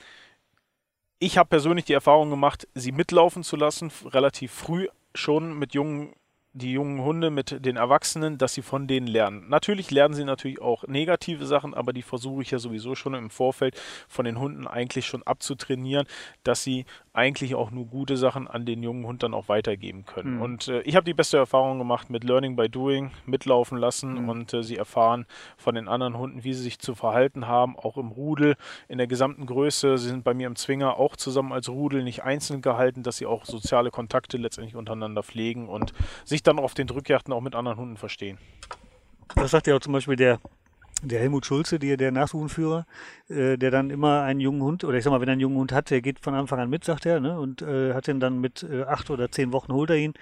ich 1.19 1.39
habe 1.39 1.49
persönlich 1.49 1.85
die 1.85 1.93
Erfahrung 1.93 2.31
gemacht, 2.31 2.67
sie 2.75 2.91
mitlaufen 2.91 3.45
zu 3.45 3.55
lassen, 3.55 3.93
relativ 4.07 4.51
früh 4.51 4.89
schon 5.15 5.59
mit 5.59 5.75
jungen 5.75 6.15
die 6.55 6.73
jungen 6.73 7.03
Hunde 7.03 7.31
mit 7.31 7.65
den 7.65 7.77
Erwachsenen, 7.77 8.37
dass 8.37 8.53
sie 8.53 8.63
von 8.63 8.87
denen 8.87 9.07
lernen. 9.07 9.49
Natürlich 9.49 9.91
lernen 9.91 10.15
sie 10.15 10.25
natürlich 10.25 10.61
auch 10.61 10.87
negative 10.87 11.47
Sachen, 11.47 11.73
aber 11.73 11.93
die 11.95 12.03
versuche 12.03 12.43
ich 12.43 12.51
ja 12.51 12.59
sowieso 12.59 12.95
schon 12.95 13.15
im 13.15 13.31
Vorfeld 13.31 13.81
von 14.07 14.27
den 14.27 14.39
Hunden 14.39 14.67
eigentlich 14.67 15.07
schon 15.07 15.23
abzutrainieren, 15.23 16.07
dass 16.45 16.63
sie 16.63 16.85
eigentlich 17.15 17.55
auch 17.55 17.71
nur 17.71 17.87
gute 17.87 18.17
Sachen 18.17 18.49
an 18.49 18.65
den 18.65 18.83
jungen 18.83 19.07
Hund 19.07 19.23
dann 19.23 19.35
auch 19.35 19.49
weitergeben 19.49 20.07
können. 20.07 20.37
Mhm. 20.37 20.43
Und 20.43 20.69
äh, 20.69 20.81
ich 20.83 20.97
habe 20.97 21.05
die 21.05 21.13
beste 21.13 21.37
Erfahrung 21.37 21.79
gemacht 21.79 22.09
mit 22.09 22.25
Learning 22.25 22.57
by 22.57 22.71
Doing, 22.71 23.11
mitlaufen 23.27 23.77
lassen 23.77 24.23
mhm. 24.23 24.29
und 24.29 24.55
äh, 24.55 24.63
sie 24.63 24.77
erfahren 24.77 25.27
von 25.59 25.75
den 25.75 25.89
anderen 25.89 26.17
Hunden, 26.17 26.43
wie 26.45 26.55
sie 26.55 26.63
sich 26.63 26.79
zu 26.79 26.95
verhalten 26.95 27.47
haben, 27.47 27.77
auch 27.77 27.99
im 27.99 28.09
Rudel, 28.09 28.57
in 28.89 28.97
der 28.97 29.07
gesamten 29.07 29.45
Größe. 29.45 29.99
Sie 29.99 30.09
sind 30.09 30.25
bei 30.25 30.33
mir 30.33 30.47
im 30.47 30.57
Zwinger 30.57 30.97
auch 30.97 31.17
zusammen 31.17 31.53
als 31.53 31.69
Rudel, 31.69 32.03
nicht 32.03 32.23
einzeln 32.23 32.63
gehalten, 32.63 33.03
dass 33.03 33.19
sie 33.19 33.27
auch 33.27 33.45
soziale 33.45 33.91
Kontakte 33.91 34.39
letztendlich 34.39 34.77
untereinander 34.77 35.23
pflegen 35.23 35.69
und 35.69 35.93
sich 36.25 36.43
dann 36.43 36.59
auf 36.59 36.73
den 36.73 36.87
Drückjachten 36.87 37.35
auch 37.35 37.43
mit 37.43 37.55
anderen 37.55 37.79
Hunden 37.79 37.97
verstehen. 37.99 38.39
Das 39.35 39.51
sagt 39.51 39.67
ja 39.67 39.77
auch 39.77 39.81
zum 39.81 39.93
Beispiel 39.93 40.17
der 40.17 40.41
der 41.03 41.21
Helmut 41.21 41.45
Schulze, 41.45 41.79
die, 41.79 41.97
der 41.97 42.13
Nachsuchenführer, 42.13 42.87
äh, 43.29 43.59
der 43.59 43.71
dann 43.71 43.91
immer 43.91 44.23
einen 44.23 44.41
jungen 44.41 44.63
Hund, 44.63 44.85
oder 44.85 44.97
ich 44.97 45.05
sag 45.05 45.11
mal, 45.11 45.21
wenn 45.21 45.29
er 45.29 45.33
einen 45.33 45.41
jungen 45.41 45.57
Hund 45.57 45.73
hat, 45.73 45.91
der 45.91 46.01
geht 46.01 46.21
von 46.21 46.35
Anfang 46.35 46.61
an 46.61 46.71
mit, 46.71 46.85
sagt 46.85 47.07
er, 47.07 47.21
ne, 47.21 47.39
und 47.39 47.63
äh, 47.63 47.93
hat 47.95 48.09
ihn 48.09 48.21
dann 48.21 48.41
mit 48.41 48.63
äh, 48.63 48.85
acht 48.85 49.11
oder 49.11 49.31
zehn 49.31 49.53
Wochen 49.53 49.73
holt 49.73 49.91
er 49.91 49.97
ihn 49.97 50.15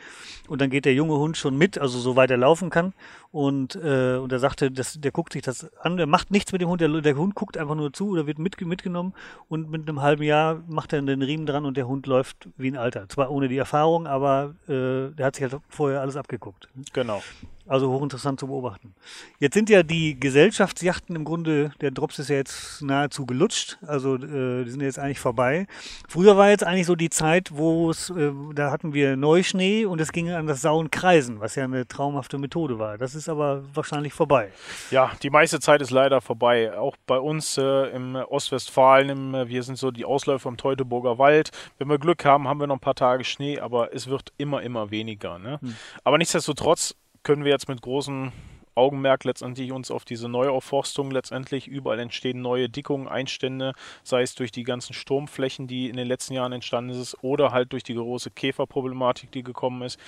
und 0.48 0.60
dann 0.60 0.70
geht 0.70 0.86
der 0.86 0.94
junge 0.94 1.16
Hund 1.16 1.36
schon 1.36 1.56
mit, 1.56 1.78
also 1.78 1.98
so 1.98 2.16
weit 2.16 2.30
er 2.30 2.38
laufen 2.38 2.70
kann 2.70 2.94
und, 3.30 3.76
äh, 3.76 4.16
und 4.16 4.32
er 4.32 4.38
sagte, 4.38 4.70
das, 4.70 5.00
der 5.00 5.12
guckt 5.12 5.32
sich 5.32 5.42
das 5.42 5.70
an, 5.78 5.96
der 5.96 6.06
macht 6.06 6.30
nichts 6.30 6.52
mit 6.52 6.62
dem 6.62 6.68
Hund, 6.68 6.80
der, 6.80 6.88
der 6.88 7.16
Hund 7.16 7.34
guckt 7.34 7.56
einfach 7.58 7.74
nur 7.74 7.92
zu 7.92 8.10
oder 8.10 8.26
wird 8.26 8.38
mit, 8.38 8.60
mitgenommen 8.60 9.14
und 9.48 9.70
mit 9.70 9.88
einem 9.88 10.00
halben 10.00 10.22
Jahr 10.22 10.62
macht 10.66 10.92
er 10.92 11.02
den 11.02 11.22
Riemen 11.22 11.46
dran 11.46 11.64
und 11.64 11.76
der 11.76 11.86
Hund 11.86 12.06
läuft 12.06 12.48
wie 12.56 12.70
ein 12.70 12.76
Alter. 12.76 13.08
Zwar 13.08 13.30
ohne 13.30 13.48
die 13.48 13.56
Erfahrung, 13.56 14.06
aber 14.06 14.54
äh, 14.66 15.14
der 15.14 15.26
hat 15.26 15.36
sich 15.36 15.50
halt 15.50 15.62
vorher 15.68 16.00
alles 16.00 16.16
abgeguckt. 16.16 16.68
Genau. 16.92 17.22
Also 17.70 17.88
hochinteressant 17.88 18.40
zu 18.40 18.48
beobachten. 18.48 18.96
Jetzt 19.38 19.54
sind 19.54 19.70
ja 19.70 19.84
die 19.84 20.18
Gesellschaftsjachten 20.18 21.14
im 21.14 21.24
Grunde, 21.24 21.70
der 21.80 21.92
Drops 21.92 22.18
ist 22.18 22.28
ja 22.28 22.34
jetzt 22.34 22.82
nahezu 22.82 23.26
gelutscht, 23.26 23.78
also 23.86 24.16
äh, 24.16 24.64
die 24.64 24.70
sind 24.70 24.80
jetzt 24.80 24.98
eigentlich 24.98 25.20
vorbei. 25.20 25.68
Früher 26.08 26.36
war 26.36 26.50
jetzt 26.50 26.64
eigentlich 26.64 26.86
so 26.86 26.96
die 26.96 27.10
Zeit, 27.10 27.50
wo 27.52 27.88
es, 27.88 28.10
äh, 28.10 28.32
da 28.56 28.72
hatten 28.72 28.92
wir 28.92 29.16
Neuschnee 29.16 29.84
und 29.84 30.00
es 30.00 30.10
ging 30.10 30.32
an 30.32 30.48
das 30.48 30.62
Sauen 30.62 30.90
kreisen, 30.90 31.38
was 31.38 31.54
ja 31.54 31.62
eine 31.62 31.86
traumhafte 31.86 32.38
Methode 32.38 32.80
war. 32.80 32.98
Das 32.98 33.14
ist 33.14 33.28
aber 33.28 33.62
wahrscheinlich 33.72 34.14
vorbei. 34.14 34.50
Ja, 34.90 35.12
die 35.22 35.30
meiste 35.30 35.60
Zeit 35.60 35.80
ist 35.80 35.92
leider 35.92 36.20
vorbei. 36.20 36.76
Auch 36.76 36.96
bei 37.06 37.20
uns 37.20 37.56
äh, 37.56 37.62
im 37.94 38.16
Ostwestfalen, 38.16 39.10
im, 39.10 39.34
äh, 39.36 39.48
wir 39.48 39.62
sind 39.62 39.78
so 39.78 39.92
die 39.92 40.04
Ausläufer 40.04 40.48
im 40.48 40.56
Teutoburger 40.56 41.18
Wald. 41.18 41.52
Wenn 41.78 41.88
wir 41.88 42.00
Glück 42.00 42.24
haben, 42.24 42.48
haben 42.48 42.58
wir 42.58 42.66
noch 42.66 42.78
ein 42.78 42.80
paar 42.80 42.96
Tage 42.96 43.22
Schnee, 43.22 43.60
aber 43.60 43.94
es 43.94 44.08
wird 44.08 44.32
immer, 44.38 44.60
immer 44.60 44.90
weniger. 44.90 45.38
Ne? 45.38 45.60
Hm. 45.60 45.76
Aber 46.02 46.18
nichtsdestotrotz 46.18 46.96
können 47.22 47.44
wir 47.44 47.50
jetzt 47.50 47.68
mit 47.68 47.82
großem 47.82 48.32
Augenmerk 48.74 49.24
letztendlich 49.24 49.72
uns 49.72 49.90
auf 49.90 50.04
diese 50.04 50.28
Neuaufforstung 50.28 51.10
letztendlich. 51.10 51.66
Überall 51.66 51.98
entstehen 51.98 52.40
neue 52.40 52.68
Dickungen, 52.68 53.08
Einstände, 53.08 53.74
sei 54.02 54.22
es 54.22 54.34
durch 54.34 54.52
die 54.52 54.62
ganzen 54.62 54.94
Sturmflächen, 54.94 55.66
die 55.66 55.88
in 55.88 55.96
den 55.96 56.06
letzten 56.06 56.34
Jahren 56.34 56.52
entstanden 56.52 56.94
sind, 56.94 57.16
oder 57.22 57.52
halt 57.52 57.72
durch 57.72 57.82
die 57.82 57.94
große 57.94 58.30
Käferproblematik, 58.30 59.32
die 59.32 59.42
gekommen 59.42 59.82
ist. 59.82 59.98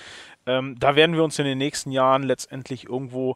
Ähm, 0.45 0.75
da 0.79 0.95
werden 0.95 1.15
wir 1.15 1.23
uns 1.23 1.37
in 1.39 1.45
den 1.45 1.57
nächsten 1.57 1.91
Jahren 1.91 2.23
letztendlich 2.23 2.85
irgendwo 2.85 3.35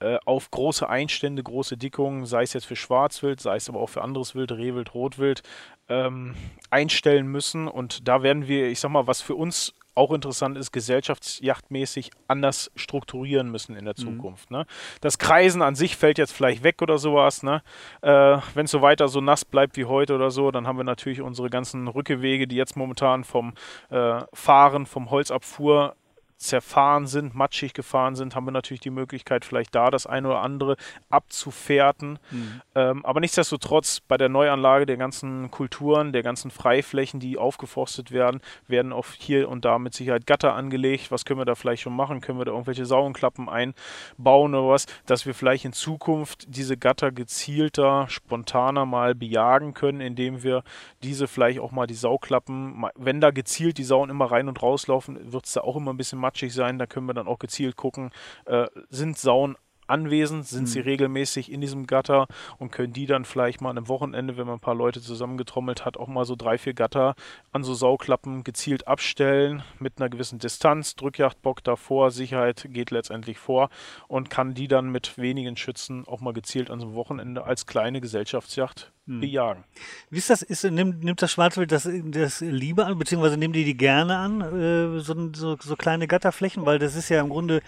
äh, 0.00 0.18
auf 0.24 0.50
große 0.50 0.88
Einstände, 0.88 1.42
große 1.42 1.76
Dickungen, 1.76 2.24
sei 2.24 2.44
es 2.44 2.52
jetzt 2.52 2.66
für 2.66 2.76
Schwarzwild, 2.76 3.40
sei 3.40 3.56
es 3.56 3.68
aber 3.68 3.80
auch 3.80 3.90
für 3.90 4.02
anderes 4.02 4.34
Wild, 4.34 4.52
Rehwild, 4.52 4.94
Rotwild, 4.94 5.42
ähm, 5.88 6.34
einstellen 6.70 7.26
müssen. 7.26 7.66
Und 7.66 8.06
da 8.06 8.22
werden 8.22 8.46
wir, 8.46 8.68
ich 8.68 8.78
sag 8.80 8.90
mal, 8.90 9.06
was 9.06 9.20
für 9.20 9.34
uns 9.34 9.74
auch 9.98 10.12
interessant 10.12 10.56
ist, 10.56 10.72
gesellschaftsjachtmäßig 10.72 12.10
anders 12.28 12.70
strukturieren 12.76 13.50
müssen 13.50 13.76
in 13.76 13.84
der 13.84 13.94
mhm. 13.98 14.02
Zukunft. 14.02 14.50
Ne? 14.50 14.64
Das 15.00 15.18
Kreisen 15.18 15.60
an 15.60 15.74
sich 15.74 15.96
fällt 15.96 16.18
jetzt 16.18 16.32
vielleicht 16.32 16.62
weg 16.62 16.80
oder 16.80 16.98
sowas. 16.98 17.42
Ne? 17.42 17.62
Äh, 18.00 18.38
Wenn 18.54 18.64
es 18.64 18.70
so 18.70 18.80
weiter 18.80 19.08
so 19.08 19.20
nass 19.20 19.44
bleibt 19.44 19.76
wie 19.76 19.84
heute 19.84 20.14
oder 20.14 20.30
so, 20.30 20.50
dann 20.50 20.66
haben 20.66 20.78
wir 20.78 20.84
natürlich 20.84 21.20
unsere 21.20 21.50
ganzen 21.50 21.88
Rückewege, 21.88 22.46
die 22.46 22.56
jetzt 22.56 22.76
momentan 22.76 23.24
vom 23.24 23.54
äh, 23.90 24.20
Fahren, 24.32 24.86
vom 24.86 25.10
Holzabfuhr 25.10 25.96
zerfahren 26.38 27.06
sind, 27.06 27.34
matschig 27.34 27.74
gefahren 27.74 28.14
sind, 28.14 28.34
haben 28.34 28.46
wir 28.46 28.52
natürlich 28.52 28.80
die 28.80 28.90
Möglichkeit, 28.90 29.44
vielleicht 29.44 29.74
da 29.74 29.90
das 29.90 30.06
eine 30.06 30.28
oder 30.28 30.40
andere 30.40 30.76
abzufährten. 31.10 32.18
Mhm. 32.30 32.60
Ähm, 32.76 33.04
aber 33.04 33.18
nichtsdestotrotz, 33.20 34.00
bei 34.00 34.16
der 34.16 34.28
Neuanlage 34.28 34.86
der 34.86 34.96
ganzen 34.96 35.50
Kulturen, 35.50 36.12
der 36.12 36.22
ganzen 36.22 36.52
Freiflächen, 36.52 37.18
die 37.18 37.38
aufgeforstet 37.38 38.12
werden, 38.12 38.40
werden 38.68 38.92
auch 38.92 39.06
hier 39.18 39.48
und 39.48 39.64
da 39.64 39.80
mit 39.80 39.94
Sicherheit 39.94 40.26
Gatter 40.26 40.54
angelegt. 40.54 41.10
Was 41.10 41.24
können 41.24 41.40
wir 41.40 41.44
da 41.44 41.56
vielleicht 41.56 41.82
schon 41.82 41.96
machen? 41.96 42.20
Können 42.20 42.38
wir 42.38 42.44
da 42.44 42.52
irgendwelche 42.52 42.86
Sauenklappen 42.86 43.48
einbauen 43.48 44.54
oder 44.54 44.68
was, 44.68 44.86
dass 45.06 45.26
wir 45.26 45.34
vielleicht 45.34 45.64
in 45.64 45.72
Zukunft 45.72 46.46
diese 46.48 46.76
Gatter 46.76 47.10
gezielter, 47.10 48.06
spontaner 48.08 48.86
mal 48.86 49.16
bejagen 49.16 49.74
können, 49.74 50.00
indem 50.00 50.44
wir 50.44 50.62
diese 51.02 51.26
vielleicht 51.26 51.58
auch 51.58 51.72
mal 51.72 51.88
die 51.88 51.94
Sauklappen, 51.94 52.86
wenn 52.94 53.20
da 53.20 53.32
gezielt 53.32 53.78
die 53.78 53.84
Sauen 53.84 54.08
immer 54.08 54.30
rein 54.30 54.48
und 54.48 54.62
rauslaufen, 54.62 55.32
wird 55.32 55.46
es 55.46 55.54
da 55.54 55.62
auch 55.62 55.76
immer 55.76 55.92
ein 55.92 55.96
bisschen 55.96 56.27
matschig 56.28 56.52
sein. 56.52 56.78
Da 56.78 56.86
können 56.86 57.06
wir 57.06 57.14
dann 57.14 57.28
auch 57.28 57.38
gezielt 57.38 57.76
gucken, 57.76 58.10
äh, 58.44 58.66
sind 58.90 59.18
Sauen 59.18 59.56
anwesend, 59.86 60.46
sind 60.46 60.64
mhm. 60.64 60.66
sie 60.66 60.80
regelmäßig 60.80 61.50
in 61.50 61.62
diesem 61.62 61.86
Gatter 61.86 62.26
und 62.58 62.70
können 62.70 62.92
die 62.92 63.06
dann 63.06 63.24
vielleicht 63.24 63.62
mal 63.62 63.76
am 63.76 63.88
Wochenende, 63.88 64.36
wenn 64.36 64.46
man 64.46 64.56
ein 64.56 64.60
paar 64.60 64.74
Leute 64.74 65.00
zusammengetrommelt 65.00 65.86
hat, 65.86 65.96
auch 65.96 66.08
mal 66.08 66.26
so 66.26 66.36
drei, 66.36 66.58
vier 66.58 66.74
Gatter 66.74 67.14
an 67.52 67.64
so 67.64 67.72
Sauklappen 67.72 68.44
gezielt 68.44 68.86
abstellen 68.86 69.62
mit 69.78 69.94
einer 69.98 70.10
gewissen 70.10 70.38
Distanz. 70.38 70.94
Drückjagdbock 70.94 71.64
davor, 71.64 72.10
Sicherheit 72.10 72.68
geht 72.70 72.90
letztendlich 72.90 73.38
vor 73.38 73.70
und 74.08 74.28
kann 74.28 74.52
die 74.52 74.68
dann 74.68 74.90
mit 74.90 75.16
wenigen 75.16 75.56
Schützen 75.56 76.06
auch 76.06 76.20
mal 76.20 76.34
gezielt 76.34 76.70
an 76.70 76.80
so 76.80 76.86
einem 76.88 76.94
Wochenende 76.94 77.44
als 77.44 77.64
kleine 77.64 78.02
Gesellschaftsjacht 78.02 78.92
hm. 79.08 79.20
bejagen. 79.20 79.64
Wie 80.10 80.18
ist 80.18 80.30
das? 80.30 80.42
Ist, 80.42 80.64
nimmt, 80.64 81.02
nimmt 81.02 81.22
das 81.22 81.32
Schwarzwild 81.32 81.72
das, 81.72 81.88
das 82.04 82.40
lieber 82.40 82.86
an, 82.86 82.98
beziehungsweise 82.98 83.38
nehmen 83.38 83.54
die 83.54 83.64
die 83.64 83.76
gerne 83.76 84.16
an, 84.16 84.40
äh, 84.42 85.00
so, 85.00 85.14
so, 85.34 85.56
so, 85.58 85.76
kleine 85.76 86.06
Gatterflächen? 86.06 86.66
Weil 86.66 86.78
das 86.78 86.94
ist 86.94 87.08
ja 87.08 87.20
im 87.20 87.30
Grunde, 87.30 87.62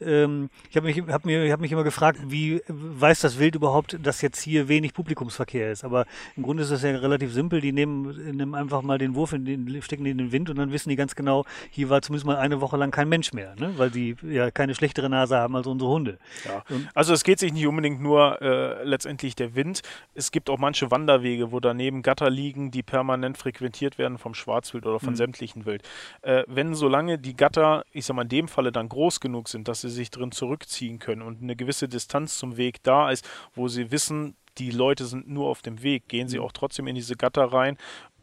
ähm, 0.00 0.48
ich 0.70 0.76
habe 0.76 0.86
mich, 0.86 1.02
hab 1.02 1.26
mir, 1.26 1.52
hab 1.52 1.60
mich 1.60 1.70
immer 1.70 1.84
gefragt, 1.84 2.18
wie 2.28 2.62
weiß 2.68 3.20
das 3.20 3.38
Wild 3.38 3.54
überhaupt, 3.54 3.98
dass 4.02 4.22
jetzt 4.22 4.40
hier 4.40 4.68
wenig 4.68 4.94
Publikumsverkehr 4.94 5.70
ist? 5.70 5.84
Aber 5.84 6.06
im 6.34 6.42
Grunde 6.42 6.62
ist 6.62 6.72
das 6.72 6.82
ja 6.82 6.90
relativ 6.96 7.32
simpel. 7.32 7.60
Die 7.60 7.72
nehmen, 7.72 8.36
nehmen 8.36 8.54
einfach 8.54 8.80
mal 8.80 8.96
den 8.96 9.14
Wurf, 9.14 9.34
in 9.34 9.44
den, 9.44 9.82
stecken 9.82 10.04
den 10.04 10.12
in 10.12 10.18
den 10.18 10.32
Wind 10.32 10.48
und 10.48 10.56
dann 10.56 10.72
wissen 10.72 10.88
die 10.88 10.96
ganz 10.96 11.14
genau, 11.14 11.44
hier 11.70 11.90
war 11.90 12.00
zumindest 12.00 12.26
mal 12.26 12.36
eine 12.36 12.62
Woche 12.62 12.78
lang 12.78 12.90
kein 12.90 13.08
Mensch 13.08 13.34
mehr, 13.34 13.54
ne? 13.56 13.74
weil 13.76 13.90
die 13.90 14.16
ja 14.22 14.50
keine 14.50 14.74
schlechtere 14.74 15.10
Nase 15.10 15.36
haben 15.36 15.54
als 15.56 15.66
unsere 15.66 15.90
Hunde. 15.90 16.18
Ja. 16.44 16.64
also 16.94 17.12
es 17.12 17.22
geht 17.22 17.38
sich 17.38 17.52
nicht 17.52 17.66
unbedingt 17.66 18.00
nur 18.00 18.40
äh, 18.40 18.82
letztendlich 18.84 19.36
der 19.36 19.54
Wind. 19.54 19.82
Es 20.14 20.30
gibt 20.30 20.48
auch 20.48 20.58
manche 20.58 20.85
Wanderwege, 20.90 21.52
wo 21.52 21.60
daneben 21.60 22.02
Gatter 22.02 22.30
liegen, 22.30 22.70
die 22.70 22.82
permanent 22.82 23.38
frequentiert 23.38 23.98
werden 23.98 24.18
vom 24.18 24.34
Schwarzwild 24.34 24.86
oder 24.86 25.00
von 25.00 25.10
mhm. 25.10 25.16
sämtlichen 25.16 25.66
Wild. 25.66 25.82
Äh, 26.22 26.44
wenn 26.46 26.74
solange 26.74 27.18
die 27.18 27.36
Gatter, 27.36 27.84
ich 27.92 28.04
sag 28.06 28.16
mal 28.16 28.22
in 28.22 28.28
dem 28.28 28.48
Falle 28.48 28.72
dann 28.72 28.88
groß 28.88 29.20
genug 29.20 29.48
sind, 29.48 29.68
dass 29.68 29.80
sie 29.80 29.90
sich 29.90 30.10
drin 30.10 30.32
zurückziehen 30.32 30.98
können 30.98 31.22
und 31.22 31.42
eine 31.42 31.56
gewisse 31.56 31.88
Distanz 31.88 32.38
zum 32.38 32.56
Weg 32.56 32.82
da 32.82 33.10
ist, 33.10 33.28
wo 33.54 33.68
sie 33.68 33.90
wissen, 33.90 34.36
die 34.58 34.70
Leute 34.70 35.04
sind 35.04 35.28
nur 35.28 35.48
auf 35.48 35.62
dem 35.62 35.82
Weg, 35.82 36.08
gehen 36.08 36.28
sie 36.28 36.38
mhm. 36.38 36.44
auch 36.44 36.52
trotzdem 36.52 36.86
in 36.86 36.94
diese 36.94 37.16
Gatter 37.16 37.44
rein 37.44 37.76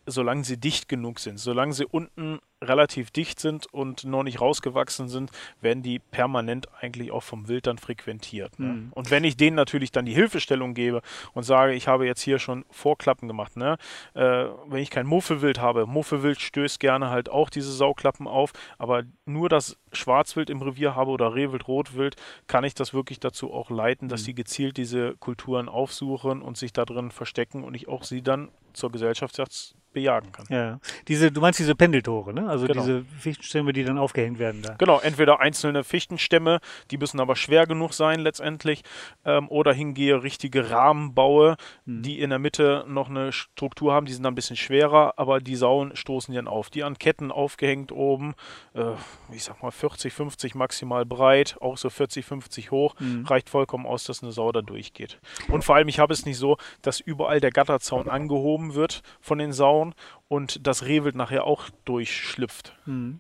solange 0.05 0.43
sie 0.43 0.59
dicht 0.59 0.89
genug 0.89 1.19
sind. 1.19 1.39
Solange 1.39 1.73
sie 1.73 1.85
unten 1.85 2.39
relativ 2.63 3.11
dicht 3.11 3.39
sind 3.39 3.71
und 3.73 4.03
noch 4.03 4.23
nicht 4.23 4.41
rausgewachsen 4.41 5.07
sind, 5.07 5.31
werden 5.61 5.83
die 5.83 5.99
permanent 5.99 6.67
eigentlich 6.79 7.11
auch 7.11 7.23
vom 7.23 7.47
Wild 7.47 7.67
dann 7.67 7.77
frequentiert. 7.77 8.59
Ne? 8.59 8.67
Mhm. 8.67 8.91
Und 8.91 9.11
wenn 9.11 9.23
ich 9.23 9.37
denen 9.37 9.55
natürlich 9.55 9.91
dann 9.91 10.05
die 10.05 10.13
Hilfestellung 10.13 10.73
gebe 10.73 11.01
und 11.33 11.43
sage, 11.43 11.73
ich 11.73 11.87
habe 11.87 12.05
jetzt 12.05 12.21
hier 12.21 12.39
schon 12.39 12.65
Vorklappen 12.71 13.27
gemacht, 13.27 13.57
ne? 13.57 13.77
Äh, 14.13 14.45
wenn 14.67 14.81
ich 14.81 14.89
kein 14.89 15.05
Muffelwild 15.05 15.59
habe, 15.59 15.85
Muffelwild 15.85 16.39
stößt 16.39 16.79
gerne 16.79 17.09
halt 17.09 17.29
auch 17.29 17.49
diese 17.49 17.71
Sauklappen 17.71 18.27
auf, 18.27 18.53
aber 18.77 19.03
nur 19.25 19.49
das 19.49 19.77
Schwarzwild 19.91 20.49
im 20.49 20.61
Revier 20.61 20.95
habe 20.95 21.11
oder 21.11 21.35
Rehwild, 21.35 21.67
Rotwild, 21.67 22.15
kann 22.47 22.63
ich 22.63 22.73
das 22.73 22.93
wirklich 22.93 23.19
dazu 23.19 23.53
auch 23.53 23.69
leiten, 23.69 24.09
dass 24.09 24.21
mhm. 24.21 24.25
sie 24.25 24.35
gezielt 24.35 24.77
diese 24.77 25.15
Kulturen 25.17 25.69
aufsuchen 25.69 26.41
und 26.41 26.57
sich 26.57 26.73
da 26.73 26.85
drin 26.85 27.11
verstecken 27.11 27.63
und 27.63 27.75
ich 27.75 27.87
auch 27.87 28.03
sie 28.03 28.21
dann 28.21 28.49
zur 28.73 28.91
Gesellschaftsjagd 28.91 29.75
bejagen 29.93 30.31
kann. 30.31 30.45
Ja, 30.49 30.79
diese, 31.07 31.31
du 31.31 31.39
meinst 31.39 31.59
diese 31.59 31.75
Pendeltore, 31.75 32.33
ne? 32.33 32.49
Also 32.53 32.67
genau. 32.67 32.81
diese 32.81 33.03
Fichtenstämme, 33.19 33.73
die 33.73 33.83
dann 33.83 33.97
aufgehängt 33.97 34.37
werden 34.37 34.61
da. 34.61 34.75
Genau, 34.77 34.99
entweder 34.99 35.39
einzelne 35.39 35.83
Fichtenstämme, 35.83 36.59
die 36.91 36.99
müssen 36.99 37.19
aber 37.19 37.35
schwer 37.35 37.65
genug 37.65 37.93
sein 37.93 38.19
letztendlich, 38.19 38.83
ähm, 39.25 39.49
oder 39.49 39.73
hingehe 39.73 40.21
richtige 40.21 40.69
Rahmenbaue, 40.69 41.57
hm. 41.85 42.03
die 42.03 42.19
in 42.19 42.29
der 42.29 42.37
Mitte 42.37 42.85
noch 42.87 43.09
eine 43.09 43.31
Struktur 43.31 43.91
haben, 43.91 44.05
die 44.05 44.13
sind 44.13 44.21
dann 44.21 44.33
ein 44.33 44.35
bisschen 44.35 44.55
schwerer, 44.55 45.13
aber 45.17 45.39
die 45.39 45.55
Sauen 45.55 45.95
stoßen 45.95 46.33
dann 46.35 46.47
auf. 46.47 46.69
Die 46.69 46.83
an 46.83 46.99
Ketten 46.99 47.31
aufgehängt 47.31 47.91
oben, 47.91 48.35
äh, 48.75 48.91
ich 49.31 49.43
sag 49.43 49.63
mal 49.63 49.71
40, 49.71 50.13
50 50.13 50.53
maximal 50.53 51.05
breit, 51.05 51.57
auch 51.59 51.77
so 51.77 51.89
40, 51.89 52.23
50 52.23 52.69
hoch, 52.69 52.93
hm. 52.99 53.25
reicht 53.25 53.49
vollkommen 53.49 53.87
aus, 53.87 54.03
dass 54.03 54.21
eine 54.21 54.31
Sau 54.31 54.51
da 54.51 54.61
durchgeht. 54.61 55.19
Und 55.49 55.63
vor 55.63 55.75
allem, 55.75 55.87
ich 55.87 55.97
habe 55.97 56.13
es 56.13 56.27
nicht 56.27 56.37
so, 56.37 56.57
dass 56.83 56.99
überall 56.99 57.39
der 57.39 57.49
Gatterzaun 57.49 58.09
angehoben 58.09 58.75
wird 58.75 59.01
von 59.21 59.39
den 59.39 59.53
Sauen, 59.53 59.95
und 60.33 60.65
das 60.65 60.85
Rehwild 60.85 61.15
nachher 61.15 61.43
auch 61.43 61.69
durchschlüpft. 61.85 62.75
Mhm. 62.87 63.19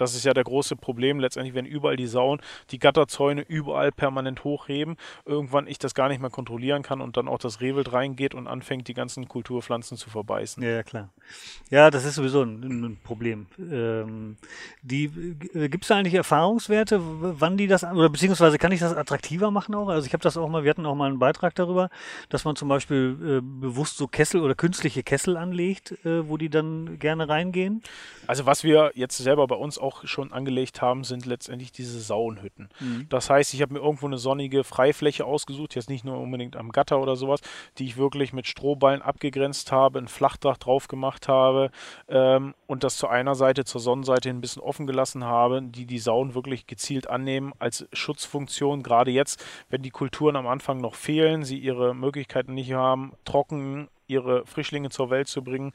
Das 0.00 0.14
ist 0.14 0.24
ja 0.24 0.34
der 0.34 0.44
große 0.44 0.76
Problem. 0.76 1.20
Letztendlich, 1.20 1.54
wenn 1.54 1.66
überall 1.66 1.96
die 1.96 2.06
Sauen, 2.06 2.40
die 2.70 2.78
Gatterzäune 2.78 3.42
überall 3.42 3.92
permanent 3.92 4.44
hochheben, 4.44 4.96
irgendwann 5.24 5.66
ich 5.66 5.78
das 5.78 5.94
gar 5.94 6.08
nicht 6.08 6.20
mehr 6.20 6.30
kontrollieren 6.30 6.82
kann 6.82 7.00
und 7.00 7.16
dann 7.16 7.28
auch 7.28 7.38
das 7.38 7.60
Rehwild 7.60 7.92
reingeht 7.92 8.34
und 8.34 8.46
anfängt, 8.46 8.88
die 8.88 8.94
ganzen 8.94 9.28
Kulturpflanzen 9.28 9.96
zu 9.96 10.10
verbeißen. 10.10 10.62
Ja, 10.62 10.82
klar. 10.82 11.10
Ja, 11.70 11.90
das 11.90 12.04
ist 12.04 12.14
sowieso 12.14 12.42
ein, 12.42 12.62
ein 12.62 12.98
Problem. 13.02 13.46
Ähm, 13.58 14.36
äh, 14.88 15.68
Gibt 15.68 15.84
es 15.84 15.88
da 15.88 15.96
eigentlich 15.96 16.14
Erfahrungswerte, 16.14 17.00
wann 17.02 17.56
die 17.56 17.66
das, 17.66 17.84
oder 17.84 18.08
beziehungsweise 18.08 18.58
kann 18.58 18.72
ich 18.72 18.80
das 18.80 18.94
attraktiver 18.94 19.50
machen 19.50 19.74
auch? 19.74 19.88
Also 19.88 20.06
ich 20.06 20.12
habe 20.12 20.22
das 20.22 20.36
auch 20.36 20.48
mal, 20.48 20.64
wir 20.64 20.70
hatten 20.70 20.86
auch 20.86 20.94
mal 20.94 21.08
einen 21.08 21.18
Beitrag 21.18 21.54
darüber, 21.54 21.90
dass 22.28 22.44
man 22.44 22.56
zum 22.56 22.68
Beispiel 22.68 23.16
äh, 23.22 23.40
bewusst 23.42 23.96
so 23.96 24.06
Kessel 24.08 24.40
oder 24.40 24.54
künstliche 24.54 25.02
Kessel 25.02 25.36
anlegt, 25.36 25.92
äh, 26.04 26.28
wo 26.28 26.36
die 26.36 26.48
dann 26.48 26.98
gerne 26.98 27.28
reingehen. 27.28 27.82
Also 28.26 28.46
was 28.46 28.64
wir 28.64 28.92
jetzt 28.94 29.16
selber 29.16 29.46
bei 29.46 29.56
uns 29.56 29.78
auch 29.78 29.85
auch 29.86 30.04
schon 30.06 30.32
angelegt 30.32 30.82
haben, 30.82 31.04
sind 31.04 31.26
letztendlich 31.26 31.72
diese 31.72 32.00
Sauenhütten. 32.00 32.68
Mhm. 32.80 33.06
Das 33.08 33.30
heißt, 33.30 33.54
ich 33.54 33.62
habe 33.62 33.74
mir 33.74 33.80
irgendwo 33.80 34.06
eine 34.06 34.18
sonnige 34.18 34.64
Freifläche 34.64 35.24
ausgesucht, 35.24 35.74
jetzt 35.74 35.88
nicht 35.88 36.04
nur 36.04 36.18
unbedingt 36.18 36.56
am 36.56 36.72
Gatter 36.72 37.00
oder 37.00 37.16
sowas, 37.16 37.40
die 37.78 37.84
ich 37.84 37.96
wirklich 37.96 38.32
mit 38.32 38.46
Strohballen 38.46 39.02
abgegrenzt 39.02 39.70
habe, 39.70 39.98
ein 39.98 40.08
Flachdach 40.08 40.56
drauf 40.56 40.88
gemacht 40.88 41.28
habe 41.28 41.70
ähm, 42.08 42.54
und 42.66 42.82
das 42.84 42.96
zu 42.96 43.06
einer 43.08 43.34
Seite, 43.34 43.64
zur 43.64 43.80
Sonnenseite 43.80 44.28
ein 44.28 44.40
bisschen 44.40 44.62
offen 44.62 44.86
gelassen 44.86 45.24
habe, 45.24 45.62
die 45.62 45.86
die 45.86 45.98
Sauen 45.98 46.34
wirklich 46.34 46.66
gezielt 46.66 47.08
annehmen 47.08 47.52
als 47.58 47.86
Schutzfunktion. 47.92 48.82
Gerade 48.82 49.10
jetzt, 49.10 49.44
wenn 49.70 49.82
die 49.82 49.90
Kulturen 49.90 50.36
am 50.36 50.46
Anfang 50.46 50.80
noch 50.80 50.94
fehlen, 50.94 51.44
sie 51.44 51.58
ihre 51.58 51.94
Möglichkeiten 51.94 52.54
nicht 52.54 52.72
haben, 52.72 53.12
trocken 53.24 53.88
ihre 54.08 54.46
Frischlinge 54.46 54.90
zur 54.90 55.10
Welt 55.10 55.28
zu 55.28 55.42
bringen, 55.42 55.72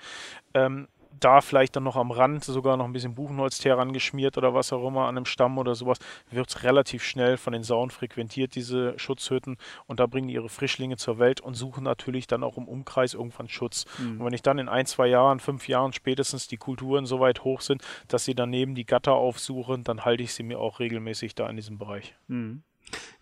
ähm, 0.53 0.87
da 1.23 1.41
vielleicht 1.41 1.75
dann 1.75 1.83
noch 1.83 1.95
am 1.95 2.11
Rand 2.11 2.43
sogar 2.43 2.77
noch 2.77 2.85
ein 2.85 2.93
bisschen 2.93 3.15
Buchenholzteer 3.15 3.77
rangeschmiert 3.77 4.37
oder 4.37 4.53
was 4.53 4.73
auch 4.73 4.85
immer 4.87 5.07
an 5.07 5.17
einem 5.17 5.25
Stamm 5.25 5.57
oder 5.57 5.75
sowas, 5.75 5.99
wird 6.29 6.49
es 6.49 6.63
relativ 6.63 7.03
schnell 7.03 7.37
von 7.37 7.53
den 7.53 7.63
Sauen 7.63 7.91
frequentiert, 7.91 8.55
diese 8.55 8.97
Schutzhütten. 8.97 9.57
Und 9.87 9.99
da 9.99 10.07
bringen 10.07 10.27
die 10.27 10.33
ihre 10.33 10.49
Frischlinge 10.49 10.97
zur 10.97 11.19
Welt 11.19 11.41
und 11.41 11.53
suchen 11.53 11.83
natürlich 11.83 12.27
dann 12.27 12.43
auch 12.43 12.57
im 12.57 12.67
Umkreis 12.67 13.13
irgendwann 13.13 13.49
Schutz. 13.49 13.85
Mhm. 13.99 14.19
Und 14.19 14.25
wenn 14.25 14.33
ich 14.33 14.41
dann 14.41 14.59
in 14.59 14.69
ein, 14.69 14.85
zwei 14.85 15.07
Jahren, 15.07 15.39
fünf 15.39 15.67
Jahren 15.67 15.93
spätestens 15.93 16.47
die 16.47 16.57
Kulturen 16.57 17.05
so 17.05 17.19
weit 17.19 17.43
hoch 17.43 17.61
sind, 17.61 17.83
dass 18.07 18.25
sie 18.25 18.35
daneben 18.35 18.75
die 18.75 18.85
Gatter 18.85 19.13
aufsuchen, 19.13 19.83
dann 19.83 20.05
halte 20.05 20.23
ich 20.23 20.33
sie 20.33 20.43
mir 20.43 20.59
auch 20.59 20.79
regelmäßig 20.79 21.35
da 21.35 21.47
in 21.49 21.55
diesem 21.55 21.77
Bereich. 21.77 22.15
Mhm. 22.27 22.63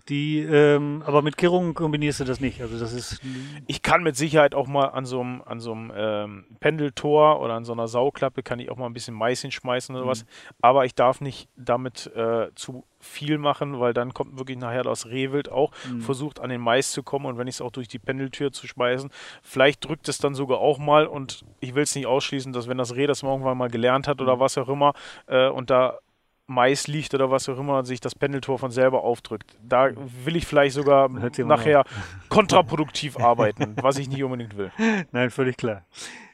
Die, 0.09 0.39
ähm, 0.39 1.03
aber 1.05 1.21
mit 1.21 1.37
Kehrungen 1.37 1.75
kombinierst 1.75 2.19
du 2.19 2.23
das 2.23 2.39
nicht. 2.39 2.61
Also 2.61 2.79
das 2.79 2.93
ist. 2.93 3.21
Ich 3.67 3.83
kann 3.83 4.01
mit 4.01 4.15
Sicherheit 4.15 4.55
auch 4.55 4.65
mal 4.65 4.87
an 4.87 5.05
so 5.05 5.21
einem, 5.21 5.43
an 5.45 5.59
so 5.59 5.71
einem 5.71 5.91
ähm, 5.95 6.45
Pendeltor 6.59 7.39
oder 7.39 7.53
an 7.53 7.63
so 7.63 7.73
einer 7.73 7.87
Sauklappe 7.87 8.41
kann 8.41 8.57
ich 8.57 8.71
auch 8.71 8.77
mal 8.77 8.87
ein 8.87 8.93
bisschen 8.93 9.13
Mais 9.13 9.41
hinschmeißen 9.41 9.95
oder 9.95 10.05
mhm. 10.05 10.09
was. 10.09 10.25
Aber 10.61 10.85
ich 10.85 10.95
darf 10.95 11.21
nicht 11.21 11.47
damit 11.55 12.07
äh, 12.15 12.47
zu 12.55 12.85
viel 12.99 13.37
machen, 13.37 13.79
weil 13.79 13.93
dann 13.93 14.13
kommt 14.13 14.37
wirklich 14.37 14.57
nachher 14.57 14.83
das 14.83 15.05
Rehwild 15.05 15.49
auch, 15.51 15.71
mhm. 15.89 16.01
versucht 16.01 16.39
an 16.39 16.49
den 16.49 16.59
Mais 16.59 16.91
zu 16.91 17.03
kommen 17.03 17.27
und 17.27 17.37
wenn 17.37 17.47
ich 17.47 17.55
es 17.55 17.61
auch 17.61 17.71
durch 17.71 17.87
die 17.87 17.99
Pendeltür 17.99 18.51
zu 18.51 18.67
schmeißen, 18.67 19.09
vielleicht 19.41 19.87
drückt 19.87 20.09
es 20.09 20.17
dann 20.17 20.35
sogar 20.35 20.57
auch 20.57 20.79
mal 20.79 21.07
und 21.07 21.45
ich 21.61 21.75
will 21.75 21.83
es 21.83 21.95
nicht 21.95 22.07
ausschließen, 22.07 22.51
dass 22.51 22.67
wenn 22.67 22.77
das 22.77 22.95
Reh 22.95 23.07
das 23.07 23.23
irgendwann 23.23 23.57
mal 23.57 23.69
gelernt 23.69 24.07
hat 24.07 24.21
oder 24.21 24.35
mhm. 24.35 24.39
was 24.41 24.57
auch 24.57 24.67
immer 24.67 24.93
äh, 25.27 25.47
und 25.47 25.69
da 25.69 25.99
Mais 26.49 26.87
liegt 26.87 27.13
oder 27.13 27.29
was 27.29 27.47
auch 27.47 27.59
immer, 27.59 27.85
sich 27.85 27.99
das 27.99 28.15
Pendeltor 28.15 28.57
von 28.57 28.71
selber 28.71 29.03
aufdrückt. 29.03 29.55
Da 29.61 29.91
will 30.25 30.35
ich 30.35 30.47
vielleicht 30.47 30.73
sogar 30.73 31.07
nachher 31.07 31.83
kontraproduktiv 32.29 33.19
arbeiten, 33.19 33.75
was 33.81 33.99
ich 33.99 34.09
nicht 34.09 34.23
unbedingt 34.23 34.57
will. 34.57 34.71
Nein, 35.11 35.29
völlig 35.29 35.57
klar. 35.57 35.83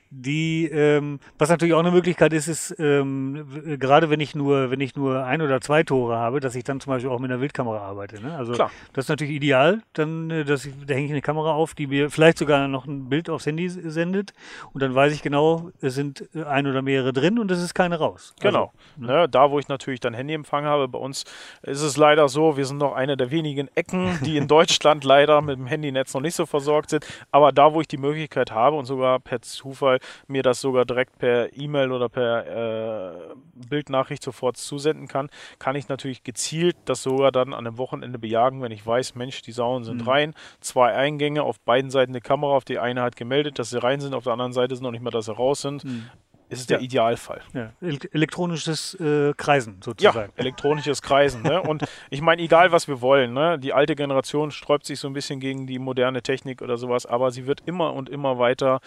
Die, 0.10 0.66
ähm, 0.66 1.20
was 1.38 1.50
natürlich 1.50 1.74
auch 1.74 1.80
eine 1.80 1.92
Möglichkeit 1.92 2.32
ist, 2.34 2.48
ist 2.48 2.76
ähm, 2.80 3.78
gerade 3.80 4.10
wenn 4.10 4.20
ich 4.20 4.36
nur, 4.36 4.72
wenn 4.72 4.80
ich 4.80 4.96
nur 4.96 5.26
ein 5.26 5.42
oder 5.42 5.60
zwei 5.62 5.84
Tore 5.84 6.16
habe, 6.16 6.40
dass 6.40 6.56
ich 6.56 6.64
dann 6.64 6.80
zum 6.80 6.92
Beispiel 6.92 7.10
auch 7.10 7.20
mit 7.20 7.32
einer 7.32 7.42
Wildkamera 7.42 7.80
arbeite. 7.80 8.22
Ne? 8.22 8.36
Also 8.36 8.54
Klar. 8.54 8.72
das 8.94 9.06
ist 9.06 9.10
natürlich 9.10 9.34
ideal. 9.34 9.82
Dann, 9.94 10.30
äh, 10.30 10.46
dass 10.46 10.66
ich, 10.66 10.74
da 10.86 10.94
hänge 10.94 11.08
ich 11.08 11.12
eine 11.12 11.22
Kamera 11.22 11.54
auf, 11.54 11.74
die 11.74 11.88
mir 11.88 12.10
vielleicht 12.10 12.38
sogar 12.38 12.68
noch 12.68 12.86
ein 12.86 13.10
Bild 13.10 13.30
aufs 13.30 13.46
Handy 13.46 13.68
sendet 13.68 14.34
und 14.74 14.82
dann 14.82 14.96
weiß 14.96 15.14
ich 15.14 15.22
genau, 15.22 15.72
es 15.82 15.96
sind 15.96 16.30
äh, 16.34 16.44
ein 16.44 16.68
oder 16.68 16.82
mehrere 16.82 17.12
drin 17.12 17.40
und 17.40 17.52
es 17.52 17.62
ist 17.62 17.74
keine 17.74 17.98
raus. 17.98 18.34
Genau. 18.40 18.72
Also, 18.98 19.06
Ne, 19.06 19.28
da, 19.30 19.52
wo 19.52 19.60
ich 19.60 19.68
natürlich 19.68 20.00
dann 20.00 20.14
Handyempfang 20.14 20.66
habe, 20.66 20.88
bei 20.88 21.00
uns 21.00 21.26
ist 21.64 21.82
es 21.82 21.98
leider 21.98 22.30
so, 22.30 22.58
wir 22.58 22.66
sind 22.66 22.78
noch 22.78 22.94
eine 22.94 23.18
der 23.18 23.32
wenigen 23.32 23.70
Ecken, 23.76 24.18
die 24.24 24.38
in 24.38 24.48
Deutschland 24.56 25.04
leider 25.04 25.42
mit 25.42 25.58
dem 25.58 25.68
Handynetz 25.68 26.14
noch 26.14 26.22
nicht 26.22 26.36
so 26.36 26.46
versorgt 26.46 26.90
sind. 26.92 27.06
Aber 27.32 27.52
da, 27.52 27.74
wo 27.74 27.82
ich 27.82 27.88
die 27.88 27.98
Möglichkeit 27.98 28.52
habe 28.52 28.78
und 28.78 28.86
sogar 28.86 29.20
per 29.20 29.42
Zufall 29.42 29.95
mir 30.28 30.44
das 30.44 30.62
sogar 30.62 30.86
direkt 30.86 31.18
per 31.18 31.56
E-Mail 31.58 31.92
oder 31.92 32.10
per 32.10 32.46
äh, 32.46 33.36
Bildnachricht 33.70 34.24
sofort 34.24 34.58
zusenden 34.58 35.08
kann, 35.08 35.30
kann 35.60 35.76
ich 35.76 35.88
natürlich 35.90 36.24
gezielt 36.24 36.76
das 36.86 37.04
sogar 37.04 37.32
dann 37.32 37.54
an 37.54 37.66
einem 37.68 37.78
Wochenende 37.78 38.20
bejagen, 38.20 38.62
wenn 38.62 38.72
ich 38.72 38.86
weiß, 38.86 39.16
Mensch, 39.16 39.42
die 39.42 39.52
Sauen 39.52 39.84
sind 39.84 40.02
Mhm. 40.02 40.08
rein, 40.08 40.34
zwei 40.62 40.94
Eingänge, 40.94 41.44
auf 41.44 41.60
beiden 41.60 41.90
Seiten 41.92 42.12
eine 42.12 42.22
Kamera, 42.22 42.54
auf 42.56 42.66
die 42.66 42.80
eine 42.80 43.02
hat 43.02 43.16
gemeldet, 43.16 43.60
dass 43.60 43.70
sie 43.70 43.82
rein 43.82 44.00
sind, 44.00 44.14
auf 44.14 44.24
der 44.24 44.34
anderen 44.34 44.54
Seite 44.54 44.74
ist 44.74 44.82
noch 44.82 44.92
nicht 44.92 45.02
mal, 45.04 45.12
dass 45.12 45.26
sie 45.26 45.34
raus 45.34 45.62
sind. 45.62 45.84
Mhm. 45.84 46.10
Ist 46.48 46.60
es 46.60 46.68
der 46.68 46.78
Ja. 46.78 46.84
Idealfall. 46.84 47.42
Ja, 47.54 47.72
el 47.82 47.98
elektronisches 48.12 48.94
äh, 49.00 49.34
Kreisen 49.36 49.78
Ja, 49.78 49.84
sozusagen. 49.84 50.32
elektronisches 50.36 51.02
Kreisen. 51.02 51.42
Ne? 51.42 51.60
Und 51.60 51.84
ich 52.12 52.22
meine, 52.22 52.40
egal 52.44 52.72
was 52.72 52.88
wir 52.88 53.02
wollen, 53.02 53.34
ne? 53.34 53.58
die 53.58 53.74
alte 53.74 53.96
Generation 53.96 54.52
sträubt 54.52 54.86
sich 54.86 55.00
so 55.00 55.08
ein 55.08 55.14
bisschen 55.14 55.40
gegen 55.40 55.66
die 55.66 55.80
moderne 55.80 56.22
Technik 56.22 56.62
oder 56.62 56.78
sowas, 56.78 57.08
aber 57.08 57.32
sie 57.32 57.48
wird 57.48 57.62
immer 57.66 57.94
und 57.94 58.10
immer 58.10 58.38
weiter 58.38 58.80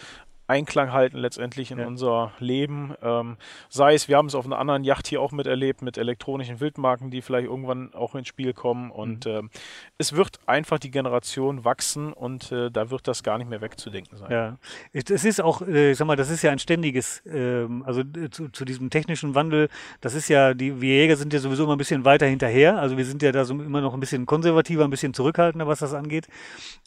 Einklang 0.48 0.92
halten 0.92 1.18
letztendlich 1.18 1.70
in 1.70 1.78
Ja. 1.78 1.86
unser 1.86 2.32
Leben. 2.38 2.94
Ähm, 3.02 3.36
sei 3.68 3.94
es, 3.94 4.08
wir 4.08 4.16
haben 4.16 4.26
es 4.26 4.34
auf 4.34 4.46
einer 4.46 4.58
anderen 4.58 4.82
Yacht 4.82 5.06
hier 5.06 5.20
auch 5.20 5.30
miterlebt 5.30 5.82
mit 5.82 5.98
elektronischen 5.98 6.58
Wildmarken, 6.60 7.10
die 7.10 7.22
vielleicht 7.22 7.46
irgendwann 7.48 7.94
auch 7.94 8.14
ins 8.14 8.28
Spiel 8.28 8.52
kommen. 8.54 8.90
Und 8.90 9.26
Mhm. 9.26 9.30
ähm, 9.32 9.50
es 9.98 10.14
wird 10.14 10.40
einfach 10.46 10.78
die 10.78 10.90
Generation 10.90 11.64
wachsen 11.64 12.12
und 12.12 12.50
äh, 12.50 12.70
da 12.70 12.90
wird 12.90 13.06
das 13.06 13.22
gar 13.22 13.38
nicht 13.38 13.48
mehr 13.50 13.60
wegzudenken 13.60 14.16
sein. 14.18 14.30
Ja, 14.30 14.56
es 14.92 15.24
ist 15.24 15.40
auch, 15.40 15.62
äh, 15.62 15.92
ich 15.92 15.98
sag 15.98 16.06
mal, 16.06 16.16
das 16.16 16.30
ist 16.30 16.42
ja 16.42 16.50
ein 16.50 16.58
ständiges, 16.58 17.22
ähm, 17.26 17.82
also 17.86 18.02
zu, 18.30 18.48
zu 18.48 18.64
diesem 18.64 18.90
technischen 18.90 19.34
Wandel, 19.34 19.68
das 20.00 20.14
ist 20.14 20.28
ja, 20.28 20.54
die 20.54 20.80
wir 20.80 20.94
Jäger 20.94 21.16
sind 21.16 21.32
ja 21.32 21.38
sowieso 21.40 21.64
immer 21.64 21.74
ein 21.74 21.78
bisschen 21.78 22.04
weiter 22.04 22.26
hinterher, 22.26 22.78
also 22.78 22.96
wir 22.96 23.04
sind 23.04 23.22
ja 23.22 23.32
da 23.32 23.44
so 23.44 23.54
immer 23.54 23.80
noch 23.80 23.92
ein 23.94 24.00
bisschen 24.00 24.24
konservativer, 24.26 24.84
ein 24.84 24.90
bisschen 24.90 25.12
zurückhaltender, 25.12 25.66
was 25.66 25.80
das 25.80 25.92
angeht. 25.94 26.26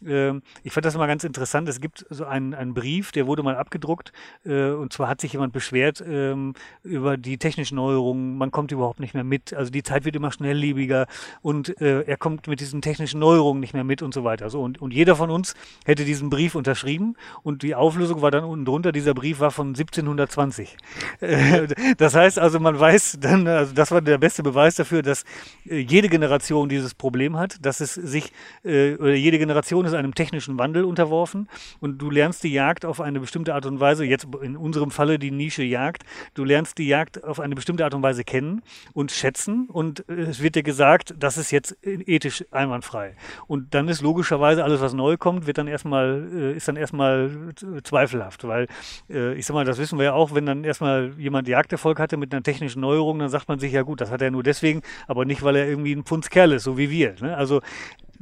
Ähm, 0.04 0.42
ich 0.64 0.72
fand 0.72 0.84
das 0.84 0.94
immer 0.94 1.06
ganz 1.06 1.24
interessant, 1.24 1.68
es 1.68 1.80
gibt 1.80 2.04
so 2.10 2.24
einen, 2.24 2.54
einen 2.54 2.74
Brief, 2.74 3.12
der 3.12 3.26
wurde 3.26 3.42
mal 3.42 3.51
abgedruckt 3.56 4.12
äh, 4.44 4.70
und 4.70 4.92
zwar 4.92 5.08
hat 5.08 5.20
sich 5.20 5.32
jemand 5.32 5.52
beschwert 5.52 6.02
ähm, 6.06 6.54
über 6.82 7.16
die 7.16 7.38
technischen 7.38 7.76
Neuerungen, 7.76 8.36
man 8.36 8.50
kommt 8.50 8.72
überhaupt 8.72 9.00
nicht 9.00 9.14
mehr 9.14 9.24
mit, 9.24 9.54
also 9.54 9.70
die 9.70 9.82
Zeit 9.82 10.04
wird 10.04 10.16
immer 10.16 10.32
schnelllebiger 10.32 11.06
und 11.40 11.80
äh, 11.80 12.02
er 12.02 12.16
kommt 12.16 12.46
mit 12.46 12.60
diesen 12.60 12.82
technischen 12.82 13.20
Neuerungen 13.20 13.60
nicht 13.60 13.74
mehr 13.74 13.84
mit 13.84 14.02
und 14.02 14.14
so 14.14 14.24
weiter. 14.24 14.50
So, 14.50 14.62
und, 14.62 14.80
und 14.80 14.92
jeder 14.92 15.16
von 15.16 15.30
uns 15.30 15.54
hätte 15.84 16.04
diesen 16.04 16.30
Brief 16.30 16.54
unterschrieben 16.54 17.16
und 17.42 17.62
die 17.62 17.74
Auflösung 17.74 18.22
war 18.22 18.30
dann 18.30 18.44
unten 18.44 18.64
drunter, 18.64 18.92
dieser 18.92 19.14
Brief 19.14 19.40
war 19.40 19.50
von 19.50 19.68
1720. 19.68 20.76
Äh, 21.20 21.68
das 21.96 22.14
heißt 22.14 22.38
also, 22.38 22.60
man 22.60 22.78
weiß 22.78 23.18
dann, 23.20 23.46
also 23.46 23.74
das 23.74 23.90
war 23.90 24.00
der 24.00 24.18
beste 24.18 24.42
Beweis 24.42 24.76
dafür, 24.76 25.02
dass 25.02 25.24
äh, 25.66 25.78
jede 25.78 26.08
Generation 26.08 26.68
dieses 26.68 26.94
Problem 26.94 27.36
hat, 27.36 27.64
dass 27.64 27.80
es 27.80 27.94
sich, 27.94 28.32
äh, 28.64 28.94
oder 28.94 29.14
jede 29.14 29.38
Generation 29.38 29.84
ist 29.84 29.94
einem 29.94 30.14
technischen 30.14 30.58
Wandel 30.58 30.84
unterworfen 30.84 31.48
und 31.80 31.98
du 31.98 32.10
lernst 32.10 32.44
die 32.44 32.52
Jagd 32.52 32.84
auf 32.84 33.00
eine 33.00 33.20
bestimmte 33.20 33.41
Art 33.50 33.66
und 33.66 33.80
Weise, 33.80 34.04
jetzt 34.04 34.26
in 34.42 34.56
unserem 34.56 34.90
Falle 34.90 35.18
die 35.18 35.30
Nische 35.30 35.62
Jagd, 35.62 36.04
du 36.34 36.44
lernst 36.44 36.78
die 36.78 36.86
Jagd 36.86 37.22
auf 37.24 37.40
eine 37.40 37.54
bestimmte 37.54 37.84
Art 37.84 37.94
und 37.94 38.02
Weise 38.02 38.24
kennen 38.24 38.62
und 38.92 39.10
schätzen 39.10 39.68
und 39.68 40.08
äh, 40.08 40.14
es 40.22 40.42
wird 40.42 40.54
dir 40.54 40.62
gesagt, 40.62 41.14
das 41.18 41.36
ist 41.36 41.50
jetzt 41.50 41.76
ethisch 41.82 42.44
einwandfrei. 42.50 43.14
Und 43.46 43.74
dann 43.74 43.88
ist 43.88 44.02
logischerweise 44.02 44.64
alles, 44.64 44.80
was 44.80 44.92
neu 44.94 45.16
kommt, 45.16 45.46
wird 45.46 45.58
dann 45.58 45.68
erstmal, 45.68 46.28
äh, 46.32 46.56
ist 46.56 46.68
dann 46.68 46.76
erstmal 46.76 47.52
äh, 47.60 47.82
zweifelhaft, 47.82 48.46
weil 48.46 48.66
äh, 49.10 49.34
ich 49.34 49.46
sag 49.46 49.54
mal, 49.54 49.64
das 49.64 49.78
wissen 49.78 49.98
wir 49.98 50.04
ja 50.06 50.12
auch, 50.12 50.34
wenn 50.34 50.46
dann 50.46 50.64
erstmal 50.64 51.12
jemand 51.18 51.48
Jagderfolg 51.48 51.98
hatte 51.98 52.16
mit 52.16 52.32
einer 52.32 52.42
technischen 52.42 52.80
Neuerung, 52.80 53.18
dann 53.18 53.28
sagt 53.28 53.48
man 53.48 53.58
sich 53.58 53.72
ja 53.72 53.82
gut, 53.82 54.00
das 54.00 54.10
hat 54.10 54.22
er 54.22 54.30
nur 54.30 54.42
deswegen, 54.42 54.82
aber 55.06 55.24
nicht, 55.24 55.42
weil 55.42 55.56
er 55.56 55.66
irgendwie 55.66 55.94
ein 55.94 56.04
Pfundskerl 56.04 56.52
ist, 56.52 56.64
so 56.64 56.78
wie 56.78 56.90
wir. 56.90 57.14
Ne? 57.20 57.36
Also 57.36 57.60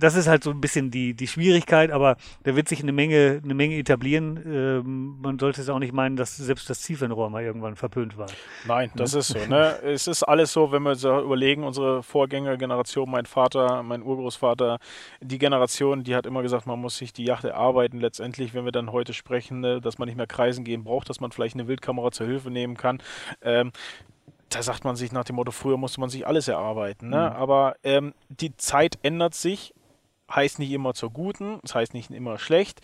das 0.00 0.14
ist 0.14 0.26
halt 0.26 0.42
so 0.42 0.50
ein 0.50 0.60
bisschen 0.60 0.90
die, 0.90 1.14
die 1.14 1.26
Schwierigkeit, 1.26 1.90
aber 1.90 2.16
da 2.42 2.56
wird 2.56 2.68
sich 2.68 2.82
eine 2.82 2.92
Menge, 2.92 3.40
eine 3.42 3.54
Menge 3.54 3.76
etablieren. 3.76 4.40
Ähm, 4.44 5.20
man 5.20 5.38
sollte 5.38 5.60
es 5.60 5.68
auch 5.68 5.78
nicht 5.78 5.92
meinen, 5.92 6.16
dass 6.16 6.36
selbst 6.36 6.68
das 6.70 6.80
Zielfernrohr 6.82 7.30
mal 7.30 7.42
irgendwann 7.42 7.76
verpönt 7.76 8.16
war. 8.16 8.26
Nein, 8.66 8.90
das 8.94 9.14
ist 9.14 9.28
so. 9.28 9.38
Ne? 9.46 9.78
Es 9.82 10.06
ist 10.06 10.22
alles 10.22 10.52
so, 10.52 10.72
wenn 10.72 10.82
wir 10.82 10.94
so 10.94 11.20
überlegen, 11.20 11.64
unsere 11.64 12.02
Vorgängergeneration, 12.02 13.10
mein 13.10 13.26
Vater, 13.26 13.82
mein 13.82 14.02
Urgroßvater, 14.02 14.78
die 15.20 15.38
Generation, 15.38 16.02
die 16.02 16.14
hat 16.14 16.26
immer 16.26 16.42
gesagt, 16.42 16.66
man 16.66 16.80
muss 16.80 16.96
sich 16.96 17.12
die 17.12 17.24
Yacht 17.24 17.44
erarbeiten. 17.44 18.00
Letztendlich, 18.00 18.54
wenn 18.54 18.64
wir 18.64 18.72
dann 18.72 18.92
heute 18.92 19.12
sprechen, 19.12 19.60
ne, 19.60 19.80
dass 19.80 19.98
man 19.98 20.06
nicht 20.06 20.16
mehr 20.16 20.26
kreisen 20.26 20.64
gehen 20.64 20.84
braucht, 20.84 21.08
dass 21.08 21.20
man 21.20 21.32
vielleicht 21.32 21.54
eine 21.54 21.68
Wildkamera 21.68 22.10
zur 22.10 22.26
Hilfe 22.26 22.50
nehmen 22.50 22.76
kann. 22.76 22.98
Ähm, 23.42 23.72
da 24.48 24.62
sagt 24.62 24.84
man 24.84 24.96
sich 24.96 25.12
nach 25.12 25.24
dem 25.24 25.36
Motto, 25.36 25.52
früher 25.52 25.76
musste 25.76 26.00
man 26.00 26.10
sich 26.10 26.26
alles 26.26 26.48
erarbeiten. 26.48 27.08
Ne? 27.08 27.30
Mhm. 27.30 27.36
Aber 27.36 27.76
ähm, 27.84 28.14
die 28.28 28.56
Zeit 28.56 28.98
ändert 29.02 29.34
sich, 29.34 29.72
heißt 30.34 30.58
nicht 30.58 30.72
immer 30.72 30.94
zur 30.94 31.10
Guten, 31.10 31.58
das 31.62 31.74
heißt 31.74 31.94
nicht 31.94 32.10
immer 32.10 32.38
schlecht. 32.38 32.80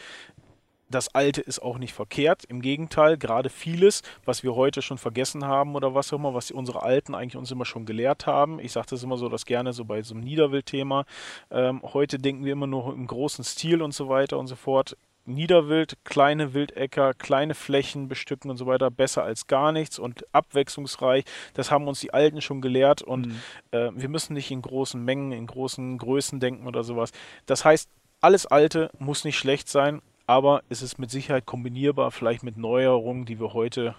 Das 0.89 1.13
Alte 1.17 1.41
ist 1.41 1.61
auch 1.61 1.79
nicht 1.79 1.95
verkehrt. 1.95 2.45
Im 2.45 2.63
Gegenteil, 2.63 3.17
gerade 3.19 3.51
vieles, 3.51 4.03
was 4.25 4.45
wir 4.45 4.55
heute 4.55 4.83
schon 4.83 4.99
vergessen 4.99 5.45
haben 5.45 5.75
oder 5.75 5.95
was 5.97 6.13
auch 6.13 6.19
immer, 6.19 6.33
was 6.33 6.53
unsere 6.53 6.83
Alten 6.83 7.15
eigentlich 7.17 7.37
uns 7.37 7.51
immer 7.51 7.65
schon 7.65 7.87
gelehrt 7.87 8.27
haben. 8.27 8.61
Ich 8.61 8.71
sage 8.71 8.87
das 8.91 9.03
immer 9.03 9.17
so, 9.17 9.29
das 9.29 9.47
gerne 9.47 9.73
so 9.73 9.85
bei 9.85 10.03
so 10.03 10.15
einem 10.15 10.23
Niederwildthema. 10.23 11.05
Ähm, 11.51 11.83
heute 11.83 12.19
denken 12.21 12.45
wir 12.45 12.53
immer 12.53 12.69
nur 12.69 12.95
im 12.95 13.09
großen 13.09 13.43
Stil 13.43 13.83
und 13.83 13.95
so 13.95 14.09
weiter 14.09 14.39
und 14.39 14.47
so 14.47 14.55
fort. 14.55 14.97
Niederwild, 15.27 15.99
kleine 16.05 16.55
Wildäcker, 16.55 17.15
kleine 17.15 17.55
Flächen 17.55 18.09
bestücken 18.09 18.51
und 18.51 18.57
so 18.57 18.67
weiter, 18.67 18.91
besser 18.91 19.23
als 19.25 19.47
gar 19.47 19.73
nichts 19.73 19.99
und 19.99 20.25
abwechslungsreich. 20.35 21.25
Das 21.55 21.71
haben 21.71 21.89
uns 21.89 22.01
die 22.01 22.15
Alten 22.15 22.41
schon 22.41 22.61
gelehrt 22.61 23.03
und 23.03 23.27
Mhm. 23.27 23.41
äh, 23.73 23.91
wir 23.95 24.09
müssen 24.09 24.35
nicht 24.35 24.51
in 24.51 24.63
großen 24.63 25.03
Mengen, 25.05 25.33
in 25.33 25.47
großen 25.47 25.99
Größen 25.99 26.41
denken 26.41 26.67
oder 26.67 26.85
sowas. 26.85 27.13
Das 27.47 27.65
heißt, 27.65 27.89
alles 28.21 28.47
Alte 28.47 28.91
muss 28.99 29.25
nicht 29.25 29.39
schlecht 29.39 29.69
sein, 29.69 30.01
aber 30.27 30.63
es 30.69 30.83
ist 30.83 30.99
mit 30.99 31.11
Sicherheit 31.11 31.47
kombinierbar, 31.47 32.11
vielleicht 32.11 32.43
mit 32.43 32.57
Neuerungen, 32.57 33.27
die 33.27 33.39
wir 33.39 33.53
heute 33.53 33.95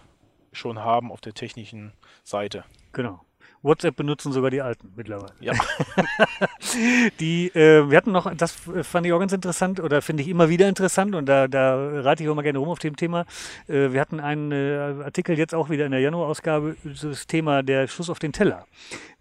schon 0.51 0.79
haben 0.79 1.11
auf 1.11 1.21
der 1.21 1.33
technischen 1.33 1.93
Seite. 2.23 2.63
Genau. 2.93 3.21
WhatsApp 3.63 3.95
benutzen 3.95 4.31
sogar 4.31 4.51
die 4.51 4.61
Alten 4.61 4.91
mittlerweile. 4.95 5.33
Ja. 5.39 5.53
Die, 7.19 7.47
äh, 7.49 7.89
wir 7.89 7.97
hatten 7.97 8.11
noch, 8.11 8.33
das 8.35 8.55
fand 8.83 9.05
ich 9.05 9.13
auch 9.13 9.19
ganz 9.19 9.33
interessant 9.33 9.79
oder 9.79 10.01
finde 10.01 10.23
ich 10.23 10.29
immer 10.29 10.49
wieder 10.49 10.67
interessant 10.67 11.15
und 11.15 11.25
da, 11.27 11.47
da 11.47 11.75
rate 12.01 12.23
ich 12.23 12.29
auch 12.29 12.35
mal 12.35 12.41
gerne 12.41 12.59
rum 12.59 12.69
auf 12.69 12.79
dem 12.79 12.95
Thema. 12.95 13.25
Äh, 13.67 13.91
wir 13.91 14.01
hatten 14.01 14.19
einen 14.19 14.51
äh, 14.51 15.03
Artikel 15.03 15.37
jetzt 15.37 15.55
auch 15.55 15.69
wieder 15.69 15.85
in 15.85 15.91
der 15.91 16.01
Januarausgabe, 16.01 16.75
das 16.83 17.27
Thema 17.27 17.63
der 17.63 17.87
Schuss 17.87 18.09
auf 18.09 18.19
den 18.19 18.33
Teller. 18.33 18.65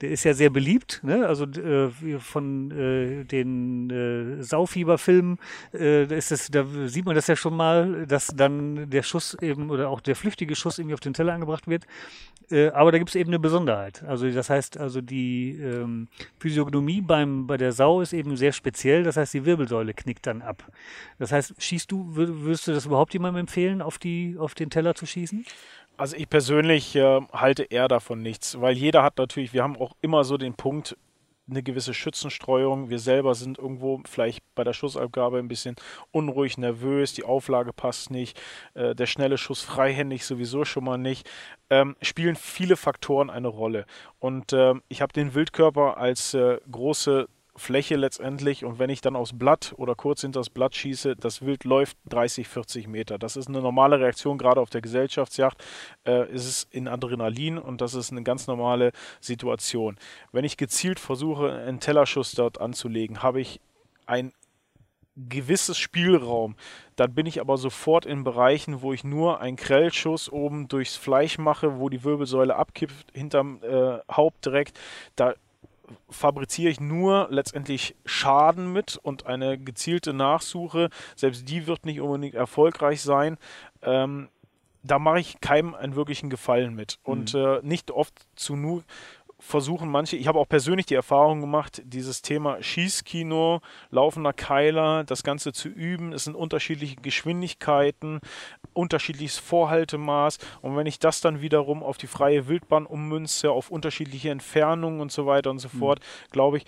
Der 0.01 0.11
ist 0.11 0.25
ja 0.25 0.35
sehr 0.35 0.51
beliebt, 0.51 1.01
ne? 1.03 1.27
also 1.27 1.44
äh, 1.44 1.88
von 2.18 2.70
äh, 2.70 3.25
den 3.25 3.90
äh, 3.90 4.42
Saufieberfilmen, 4.42 5.38
da, 5.72 5.79
ist 5.79 6.31
das, 6.31 6.51
da 6.51 6.64
sieht 6.87 7.07
man 7.07 7.14
das 7.14 7.27
ja 7.27 7.37
schon 7.37 7.57
mal, 7.57 8.07
dass 8.07 8.29
dann 8.29 8.90
der 8.90 9.03
Schuss 9.03 9.37
eben 9.40 9.70
oder 9.70 9.88
auch 9.88 10.01
der 10.01 10.16
flüchtige 10.16 10.55
Schuss 10.55 10.79
irgendwie 10.79 10.94
auf 10.94 11.01
den 11.01 11.14
Teller 11.14 11.33
angebracht 11.33 11.66
wird. 11.66 11.87
Aber 12.72 12.92
da 12.92 12.99
gibt 12.99 13.11
es 13.11 13.16
eben 13.16 13.31
eine 13.31 13.40
Besonderheit. 13.40 14.05
Also 14.05 14.25
das 14.32 14.50
heißt, 14.50 14.78
also 14.78 15.00
die 15.00 15.52
ähm, 15.60 16.08
Physiognomie 16.38 17.00
beim, 17.00 17.46
bei 17.46 17.56
der 17.56 17.72
Sau 17.72 18.00
ist 18.00 18.12
eben 18.12 18.36
sehr 18.36 18.52
speziell. 18.52 19.02
Das 19.02 19.16
heißt, 19.16 19.34
die 19.34 19.44
Wirbelsäule 19.44 19.94
knickt 19.94 20.26
dann 20.26 20.42
ab. 20.42 20.64
Das 21.18 21.32
heißt, 21.32 21.54
schießt 21.58 21.90
du, 21.90 22.12
wür- 22.14 22.42
würdest 22.42 22.66
du 22.68 22.72
das 22.72 22.86
überhaupt 22.86 23.12
jemandem 23.12 23.40
empfehlen, 23.40 23.82
auf, 23.82 23.98
die, 23.98 24.36
auf 24.38 24.54
den 24.54 24.70
Teller 24.70 24.94
zu 24.94 25.06
schießen? 25.06 25.44
Also 25.96 26.16
ich 26.16 26.28
persönlich 26.28 26.94
äh, 26.94 27.20
halte 27.32 27.62
eher 27.62 27.88
davon 27.88 28.20
nichts, 28.20 28.60
weil 28.60 28.76
jeder 28.76 29.02
hat 29.02 29.16
natürlich, 29.16 29.54
wir 29.54 29.62
haben 29.62 29.76
auch 29.76 29.96
immer 30.02 30.24
so 30.24 30.36
den 30.36 30.54
Punkt, 30.54 30.96
eine 31.48 31.62
gewisse 31.62 31.94
Schützenstreuung. 31.94 32.90
Wir 32.90 32.98
selber 32.98 33.35
sind 33.35 33.59
irgendwo 33.59 34.00
vielleicht 34.09 34.42
bei 34.54 34.64
der 34.64 34.72
Schussabgabe 34.72 35.38
ein 35.38 35.48
bisschen 35.48 35.76
unruhig, 36.11 36.59
nervös, 36.59 37.12
die 37.12 37.24
Auflage 37.24 37.72
passt 37.72 38.11
nicht, 38.11 38.40
äh, 38.74 38.94
der 38.94 39.06
schnelle 39.06 39.38
Schuss 39.38 39.62
freihändig 39.62 40.24
sowieso 40.24 40.64
schon 40.64 40.85
mal 40.85 40.98
nicht. 40.98 41.28
Ähm, 41.70 41.96
spielen 42.02 42.37
viele 42.37 42.76
Faktoren 42.76 43.30
eine 43.30 43.48
Rolle. 43.48 43.87
Und 44.18 44.52
ähm, 44.52 44.82
ich 44.88 45.02
habe 45.02 45.12
den 45.12 45.35
Wildkörper 45.35 45.96
als 45.96 46.35
äh, 46.35 46.59
große 46.70 47.28
Fläche 47.56 47.96
letztendlich 47.96 48.64
und 48.64 48.78
wenn 48.78 48.90
ich 48.90 49.00
dann 49.00 49.16
aufs 49.16 49.36
Blatt 49.36 49.74
oder 49.76 49.94
kurz 49.94 50.20
hinter 50.20 50.40
das 50.40 50.50
Blatt 50.50 50.74
schieße, 50.74 51.16
das 51.16 51.42
Wild 51.42 51.64
läuft 51.64 51.96
30, 52.08 52.48
40 52.48 52.88
Meter. 52.88 53.18
Das 53.18 53.36
ist 53.36 53.48
eine 53.48 53.60
normale 53.60 54.00
Reaktion, 54.00 54.38
gerade 54.38 54.60
auf 54.60 54.70
der 54.70 54.80
Gesellschaftsjacht. 54.80 55.62
Äh, 56.06 56.32
ist 56.32 56.46
es 56.46 56.68
in 56.70 56.88
Adrenalin 56.88 57.58
und 57.58 57.80
das 57.80 57.94
ist 57.94 58.12
eine 58.12 58.22
ganz 58.22 58.46
normale 58.46 58.92
Situation. 59.20 59.96
Wenn 60.32 60.44
ich 60.44 60.56
gezielt 60.56 61.00
versuche, 61.00 61.52
einen 61.52 61.80
Tellerschuss 61.80 62.32
dort 62.32 62.60
anzulegen, 62.60 63.22
habe 63.22 63.40
ich 63.40 63.60
ein 64.06 64.32
gewisses 65.16 65.78
Spielraum. 65.78 66.56
Dann 66.94 67.14
bin 67.14 67.26
ich 67.26 67.40
aber 67.40 67.56
sofort 67.56 68.04
in 68.06 68.22
Bereichen, 68.22 68.82
wo 68.82 68.92
ich 68.92 69.02
nur 69.02 69.40
einen 69.40 69.56
Grellschuss 69.56 70.30
oben 70.30 70.68
durchs 70.68 70.96
Fleisch 70.96 71.38
mache, 71.38 71.78
wo 71.78 71.88
die 71.88 72.04
Wirbelsäule 72.04 72.54
abkippt 72.54 73.12
hinterm 73.14 73.60
äh, 73.62 73.98
Haupt 74.10 74.44
direkt. 74.44 74.78
Da 75.16 75.34
fabriziere 76.09 76.70
ich 76.70 76.81
nur 76.81 77.29
letztendlich 77.31 77.96
Schaden 78.05 78.72
mit 78.72 78.96
und 78.96 79.27
eine 79.27 79.59
gezielte 79.59 80.12
Nachsuche, 80.12 80.90
selbst 81.14 81.49
die 81.49 81.66
wird 81.66 81.87
nicht 81.87 82.01
unbedingt 82.01 82.35
erfolgreich 82.35 83.03
sein. 83.03 83.38
Ähm, 83.83 84.29
da 84.83 84.99
mache 84.99 85.20
ich 85.20 85.40
keinem 85.40 85.75
einen 85.75 85.96
wirklichen 85.96 86.31
Gefallen 86.31 86.75
mit. 86.75 86.99
Und 87.03 87.35
mhm. 87.35 87.40
äh, 87.40 87.61
nicht 87.62 87.90
oft 87.90 88.14
zu 88.37 88.57
nur 88.57 88.85
versuchen 89.38 89.90
manche, 89.90 90.16
ich 90.16 90.29
habe 90.29 90.38
auch 90.38 90.49
persönlich 90.49 90.87
die 90.87 90.94
Erfahrung 90.94 91.40
gemacht, 91.40 91.83
dieses 91.85 92.22
Thema 92.22 92.62
Schießkino, 92.62 93.61
laufender 93.90 94.33
Keiler, 94.33 95.05
das 95.05 95.22
Ganze 95.22 95.53
zu 95.53 95.68
üben. 95.68 96.12
Es 96.12 96.25
sind 96.25 96.35
unterschiedliche 96.35 96.96
Geschwindigkeiten, 96.96 98.20
unterschiedliches 98.72 99.38
Vorhaltemaß. 99.38 100.38
Und 100.62 100.77
wenn 100.77 100.87
ich 100.87 100.99
das 100.99 101.20
dann 101.20 101.42
wiederum 101.42 101.83
auf 101.83 101.99
die 101.99 102.07
freie 102.07 102.49
Wildbahn 102.49 102.87
ummünze, 102.87 103.51
auf 103.51 103.70
unterschiedliche 103.70 104.31
Entfernungen 104.31 105.01
und 105.01 105.12
so 105.12 105.27
weiter 105.27 105.51
und 105.51 105.59
so 105.59 105.68
mhm. 105.72 105.79
fort, 105.79 106.01
glaube 106.31 106.59
ich, 106.59 106.64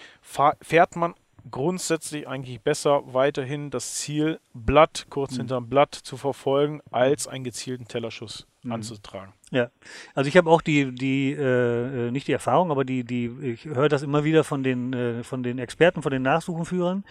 fährt 0.61 0.97
man 0.97 1.15
grundsätzlich 1.51 2.29
eigentlich 2.29 2.61
besser 2.61 3.03
weiterhin 3.15 3.71
das 3.71 3.95
Ziel 3.95 4.41
Blatt 4.53 5.07
kurz 5.09 5.33
mhm. 5.33 5.39
hinterm 5.39 5.69
Blatt 5.69 5.95
zu 5.95 6.17
verfolgen, 6.17 6.81
als 6.91 7.27
einen 7.27 7.45
gezielten 7.45 7.89
Tellerschuss 7.89 8.47
mhm. 8.63 8.73
anzutragen. 8.73 9.33
Ja, 9.51 9.71
also 10.15 10.29
ich 10.29 10.37
habe 10.37 10.51
auch 10.51 10.61
die, 10.61 10.95
die 10.95 11.33
äh, 11.33 12.09
äh, 12.09 12.11
nicht 12.11 12.29
die 12.29 12.33
Erfahrung, 12.33 12.71
aber 12.71 12.85
die, 12.85 13.03
die, 13.03 13.31
ich 13.41 13.65
höre 13.65 13.89
das 13.89 14.03
immer 14.03 14.23
wieder 14.23 14.45
von 14.45 14.63
den, 14.63 14.93
äh, 14.93 15.23
von 15.25 15.43
den 15.43 15.59
Experten, 15.59 16.03
von 16.03 16.13
den 16.13 16.21
Nachsuchenführern, 16.21 17.03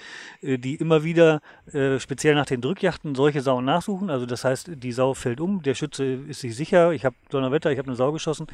äh, 0.43 0.59
die 0.59 0.75
immer 0.75 1.03
wieder 1.03 1.41
äh, 1.73 1.99
speziell 1.99 2.35
nach 2.35 2.45
den 2.45 2.61
Drückjachten 2.61 3.15
solche 3.15 3.41
Sauen 3.41 3.65
nachsuchen. 3.65 4.11
Also 4.11 4.27
das 4.27 4.43
heißt, 4.43 4.69
die 4.75 4.91
Sau 4.91 5.15
fällt 5.15 5.41
um, 5.41 5.63
der 5.63 5.73
Schütze 5.73 6.05
ist 6.05 6.41
sich 6.41 6.55
sicher, 6.55 6.91
ich 6.91 7.05
habe 7.05 7.15
Donnerwetter, 7.31 7.71
ich 7.71 7.79
habe 7.79 7.87
eine 7.87 7.95
Sau 7.95 8.11
geschossen 8.11 8.45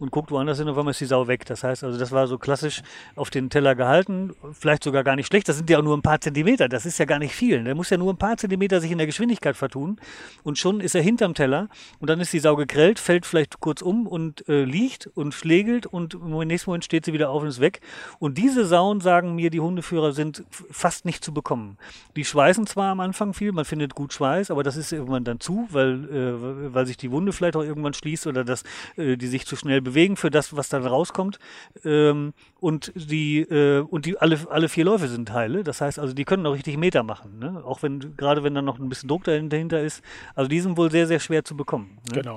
und 0.00 0.10
guckt 0.10 0.32
woanders 0.32 0.58
hin, 0.58 0.68
auf 0.68 0.76
einmal 0.76 0.90
ist 0.90 1.00
die 1.00 1.06
Sau 1.06 1.28
weg. 1.28 1.46
Das 1.46 1.62
heißt, 1.62 1.84
also 1.84 1.96
das 1.96 2.10
war 2.10 2.26
so 2.26 2.38
klassisch 2.38 2.82
auf 3.14 3.30
den 3.30 3.50
Teller 3.50 3.76
gehalten, 3.76 4.34
vielleicht 4.52 4.82
sogar 4.82 5.04
gar 5.04 5.14
nicht 5.14 5.28
schlecht. 5.28 5.48
Das 5.48 5.56
sind 5.56 5.70
ja 5.70 5.78
auch 5.78 5.84
nur 5.84 5.96
ein 5.96 6.02
paar 6.02 6.20
Zentimeter, 6.20 6.68
das 6.68 6.86
ist 6.86 6.98
ja 6.98 7.04
gar 7.04 7.20
nicht 7.20 7.36
viel. 7.36 7.62
Der 7.62 7.76
muss 7.76 7.90
ja 7.90 7.98
nur 7.98 8.12
ein 8.12 8.18
paar 8.18 8.36
Zentimeter 8.36 8.80
sich 8.80 8.90
in 8.90 8.98
der 8.98 9.06
Geschwindigkeit 9.06 9.56
vertun 9.56 10.00
und 10.42 10.58
schon 10.58 10.80
ist 10.80 10.96
er 10.96 11.02
hinterm 11.02 11.34
Teller 11.34 11.68
und 12.00 12.10
dann 12.10 12.18
ist 12.18 12.32
die 12.32 12.40
Sau 12.40 12.56
gegrellt, 12.56 12.98
fällt 12.98 13.27
vielleicht 13.28 13.60
kurz 13.60 13.82
um 13.82 14.06
und 14.06 14.48
äh, 14.48 14.64
liegt 14.64 15.06
und 15.06 15.34
schlägelt 15.34 15.86
und 15.86 16.14
im 16.14 16.38
nächsten 16.46 16.70
Moment 16.70 16.84
steht 16.84 17.04
sie 17.04 17.12
wieder 17.12 17.30
auf 17.30 17.42
und 17.42 17.48
ist 17.48 17.60
weg. 17.60 17.80
Und 18.18 18.38
diese 18.38 18.64
Sauen, 18.64 19.00
sagen 19.00 19.34
mir 19.34 19.50
die 19.50 19.60
Hundeführer, 19.60 20.12
sind 20.12 20.44
fast 20.50 21.04
nicht 21.04 21.24
zu 21.24 21.32
bekommen. 21.32 21.78
Die 22.16 22.24
schweißen 22.24 22.66
zwar 22.66 22.90
am 22.90 23.00
Anfang 23.00 23.34
viel, 23.34 23.52
man 23.52 23.64
findet 23.64 23.94
gut 23.94 24.12
Schweiß, 24.12 24.50
aber 24.50 24.62
das 24.62 24.76
ist 24.76 24.92
irgendwann 24.92 25.24
dann 25.24 25.40
zu, 25.40 25.68
weil, 25.70 26.04
äh, 26.10 26.74
weil 26.74 26.86
sich 26.86 26.96
die 26.96 27.10
Wunde 27.10 27.32
vielleicht 27.32 27.56
auch 27.56 27.62
irgendwann 27.62 27.94
schließt 27.94 28.26
oder 28.26 28.44
dass 28.44 28.64
äh, 28.96 29.16
die 29.16 29.26
sich 29.26 29.46
zu 29.46 29.56
schnell 29.56 29.80
bewegen 29.80 30.16
für 30.16 30.30
das, 30.30 30.56
was 30.56 30.68
dann 30.68 30.84
rauskommt. 30.84 31.38
Ähm, 31.84 32.32
und 32.60 32.92
die, 32.94 33.40
äh, 33.40 33.80
und 33.80 34.06
die 34.06 34.18
alle, 34.18 34.38
alle 34.50 34.68
vier 34.68 34.84
Läufe 34.84 35.08
sind 35.08 35.32
heile. 35.32 35.62
Das 35.62 35.80
heißt 35.80 35.98
also, 35.98 36.14
die 36.14 36.24
können 36.24 36.44
auch 36.46 36.54
richtig 36.54 36.76
Meter 36.76 37.02
machen. 37.02 37.38
Ne? 37.38 37.62
Auch 37.64 37.82
wenn, 37.82 38.16
gerade 38.16 38.42
wenn 38.42 38.54
dann 38.54 38.64
noch 38.64 38.78
ein 38.78 38.88
bisschen 38.88 39.08
Druck 39.08 39.24
dahinter 39.24 39.80
ist. 39.80 40.02
Also 40.34 40.48
die 40.48 40.60
sind 40.60 40.76
wohl 40.76 40.90
sehr, 40.90 41.06
sehr 41.06 41.20
schwer 41.20 41.44
zu 41.44 41.56
bekommen. 41.56 41.98
Ne? 42.12 42.22
Genau. 42.22 42.36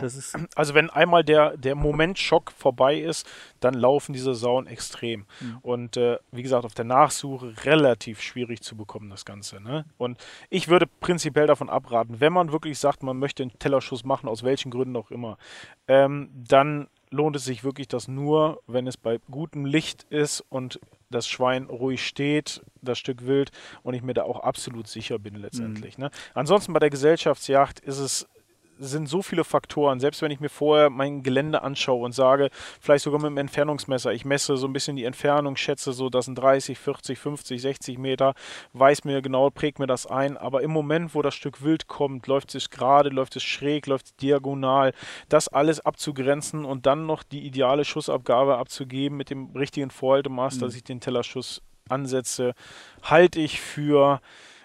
also 0.56 0.74
wenn 0.74 0.81
einmal 0.90 1.24
der, 1.24 1.58
der 1.58 1.76
Momentschock 1.76 2.52
vorbei 2.52 3.00
ist, 3.00 3.28
dann 3.60 3.74
laufen 3.74 4.14
diese 4.14 4.34
Sauen 4.34 4.68
extrem. 4.68 5.26
Mhm. 5.40 5.58
Und 5.62 5.98
äh, 5.98 6.18
wie 6.32 6.44
gesagt, 6.44 6.66
auf 6.66 6.74
der 6.74 6.86
Nachsuche 6.86 7.54
relativ 7.66 8.22
schwierig 8.22 8.62
zu 8.62 8.76
bekommen, 8.76 9.10
das 9.10 9.26
Ganze. 9.26 9.62
Ne? 9.62 9.86
Und 9.98 10.18
ich 10.50 10.68
würde 10.68 10.88
prinzipiell 10.88 11.48
davon 11.48 11.70
abraten, 11.70 12.20
wenn 12.20 12.34
man 12.34 12.52
wirklich 12.52 12.80
sagt, 12.80 13.04
man 13.04 13.18
möchte 13.18 13.44
einen 13.44 13.58
Tellerschuss 13.60 14.04
machen, 14.04 14.28
aus 14.28 14.44
welchen 14.44 14.72
Gründen 14.72 14.96
auch 14.96 15.12
immer, 15.12 15.38
ähm, 15.88 16.30
dann 16.34 16.88
lohnt 17.12 17.36
es 17.36 17.44
sich 17.44 17.64
wirklich 17.64 17.88
das 17.88 18.08
nur, 18.08 18.62
wenn 18.68 18.88
es 18.88 18.98
bei 18.98 19.20
gutem 19.30 19.66
Licht 19.66 20.04
ist 20.10 20.44
und 20.50 20.80
das 21.10 21.28
Schwein 21.28 21.66
ruhig 21.66 22.06
steht, 22.06 22.62
das 22.82 22.98
Stück 22.98 23.26
Wild, 23.28 23.52
und 23.84 23.94
ich 23.94 24.02
mir 24.02 24.14
da 24.14 24.24
auch 24.24 24.40
absolut 24.40 24.88
sicher 24.88 25.20
bin 25.20 25.36
letztendlich. 25.36 25.98
Mhm. 25.98 26.06
Ne? 26.06 26.12
Ansonsten 26.34 26.74
bei 26.74 26.80
der 26.80 26.90
Gesellschaftsjagd 26.90 27.82
ist 27.82 28.00
es 28.00 28.28
sind 28.90 29.08
so 29.08 29.22
viele 29.22 29.44
Faktoren. 29.44 30.00
Selbst 30.00 30.22
wenn 30.22 30.32
ich 30.32 30.40
mir 30.40 30.50
vorher 30.50 30.90
mein 30.90 31.24
Gelände 31.24 31.62
anschaue 31.62 32.04
und 32.04 32.14
sage, 32.14 32.50
vielleicht 32.80 33.04
sogar 33.04 33.20
mit 33.22 33.30
dem 33.30 33.38
Entfernungsmesser, 33.38 34.12
ich 34.14 34.26
messe 34.26 34.58
so 34.58 34.68
ein 34.68 34.74
bisschen 34.74 34.96
die 34.96 35.04
Entfernung, 35.04 35.56
schätze 35.56 35.94
so, 35.94 36.10
das 36.10 36.26
sind 36.26 36.36
30, 36.36 36.78
40, 36.78 37.20
50, 37.20 37.62
60 37.62 37.98
Meter, 37.98 38.34
weiß 38.74 39.04
mir 39.04 39.22
genau, 39.22 39.50
prägt 39.50 39.80
mir 39.80 39.88
das 39.88 40.08
ein. 40.08 40.38
Aber 40.38 40.64
im 40.64 40.72
Moment, 40.72 41.14
wo 41.14 41.22
das 41.22 41.36
Stück 41.36 41.64
Wild 41.64 41.88
kommt, 41.88 42.28
läuft 42.28 42.56
es 42.56 42.70
gerade, 42.70 43.10
läuft 43.10 43.36
es 43.36 43.44
schräg, 43.44 43.88
läuft 43.88 44.06
es 44.08 44.16
diagonal, 44.16 44.94
das 45.30 45.48
alles 45.48 45.80
abzugrenzen 45.80 46.66
und 46.66 46.86
dann 46.86 47.06
noch 47.06 47.24
die 47.24 47.46
ideale 47.46 47.86
Schussabgabe 47.86 48.58
abzugeben 48.58 49.18
mit 49.18 49.30
dem 49.30 49.52
richtigen 49.56 49.92
Vorhaltemaß, 49.92 50.56
mhm. 50.56 50.60
dass 50.62 50.76
ich 50.76 50.84
den 50.84 51.00
Tellerschuss 51.00 51.62
ansetze, 51.90 52.54
halte 53.04 53.40
ich 53.40 53.60
für 53.60 54.22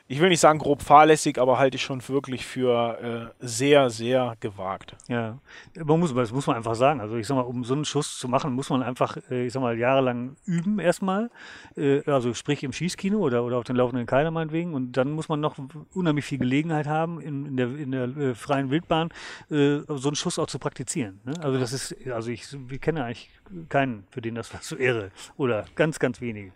ich 0.08 0.20
will 0.20 0.28
nicht 0.28 0.40
sagen 0.40 0.60
grob 0.60 0.82
fahrlässig, 0.82 1.38
aber 1.38 1.58
halte 1.58 1.76
ich 1.76 1.82
schon 1.82 2.06
wirklich 2.08 2.46
für 2.46 3.32
äh, 3.40 3.44
sehr, 3.44 3.90
sehr 3.90 4.36
gewagt. 4.38 4.94
Ja, 5.08 5.38
man 5.84 5.98
muss, 5.98 6.14
das 6.14 6.32
muss 6.32 6.46
man 6.46 6.56
einfach 6.56 6.76
sagen. 6.76 7.00
Also 7.00 7.16
ich 7.16 7.26
sag 7.26 7.34
mal, 7.34 7.40
um 7.40 7.64
so 7.64 7.74
einen 7.74 7.84
Schuss 7.84 8.16
zu 8.16 8.28
machen, 8.28 8.52
muss 8.52 8.70
man 8.70 8.84
einfach, 8.84 9.16
äh, 9.30 9.46
ich 9.46 9.52
sag 9.52 9.62
mal, 9.62 9.76
jahrelang 9.76 10.36
üben 10.44 10.78
erstmal. 10.78 11.28
Äh, 11.76 12.08
also 12.08 12.34
sprich 12.34 12.62
im 12.62 12.72
Schießkino 12.72 13.18
oder, 13.18 13.42
oder 13.42 13.58
auf 13.58 13.64
den 13.64 13.74
laufenden 13.74 14.06
Keiler 14.06 14.30
meinetwegen. 14.30 14.74
Und 14.74 14.92
dann 14.92 15.10
muss 15.10 15.28
man 15.28 15.40
noch 15.40 15.56
unheimlich 15.92 16.24
viel 16.24 16.38
Gelegenheit 16.38 16.86
haben, 16.86 17.20
in, 17.20 17.46
in 17.46 17.56
der, 17.56 17.76
in 17.76 17.90
der 17.90 18.04
äh, 18.16 18.34
freien 18.34 18.70
Wildbahn 18.70 19.10
so 19.48 20.08
einen 20.08 20.16
Schuss 20.16 20.38
auch 20.38 20.46
zu 20.46 20.58
praktizieren. 20.58 21.20
Ne? 21.24 21.34
Also 21.40 21.58
das 21.58 21.72
ist, 21.72 21.94
also 22.08 22.30
ich, 22.30 22.44
kenne 22.80 23.04
eigentlich 23.04 23.30
keinen, 23.68 24.04
für 24.10 24.20
den 24.20 24.34
das 24.34 24.52
was 24.54 24.68
so 24.68 24.76
irre. 24.76 25.10
Oder 25.36 25.64
ganz, 25.74 25.98
ganz 25.98 26.20
wenige. 26.20 26.52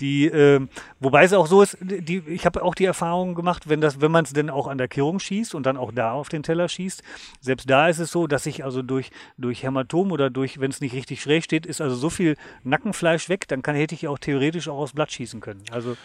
Die, 0.00 0.26
äh, 0.26 0.66
wobei 1.00 1.24
es 1.24 1.32
auch 1.32 1.46
so 1.46 1.62
ist, 1.62 1.78
die, 1.80 2.18
ich 2.18 2.46
habe 2.46 2.62
auch 2.68 2.74
die 2.74 2.84
Erfahrung 2.84 3.34
gemacht, 3.34 3.68
wenn 3.68 3.82
wenn 3.82 4.12
man 4.12 4.24
es 4.24 4.34
denn 4.34 4.50
auch 4.50 4.66
an 4.66 4.76
der 4.76 4.88
Kehrung 4.88 5.18
schießt 5.18 5.54
und 5.54 5.64
dann 5.64 5.78
auch 5.78 5.90
da 5.90 6.12
auf 6.12 6.28
den 6.28 6.42
Teller 6.42 6.68
schießt, 6.68 7.02
selbst 7.40 7.70
da 7.70 7.88
ist 7.88 7.98
es 7.98 8.10
so, 8.10 8.26
dass 8.26 8.44
sich 8.44 8.62
also 8.62 8.82
durch, 8.82 9.10
durch 9.38 9.62
Hämatom 9.62 10.12
oder 10.12 10.28
durch, 10.28 10.60
wenn 10.60 10.70
es 10.70 10.82
nicht 10.82 10.92
richtig 10.92 11.22
schräg 11.22 11.44
steht, 11.44 11.64
ist 11.64 11.80
also 11.80 11.96
so 11.96 12.10
viel 12.10 12.36
Nackenfleisch 12.64 13.30
weg, 13.30 13.48
dann 13.48 13.62
kann, 13.62 13.74
hätte 13.74 13.94
ich 13.94 14.06
auch 14.06 14.18
theoretisch 14.18 14.68
auch 14.68 14.78
aufs 14.78 14.92
Blatt 14.92 15.10
schießen 15.10 15.40
können. 15.40 15.62
Also 15.70 15.96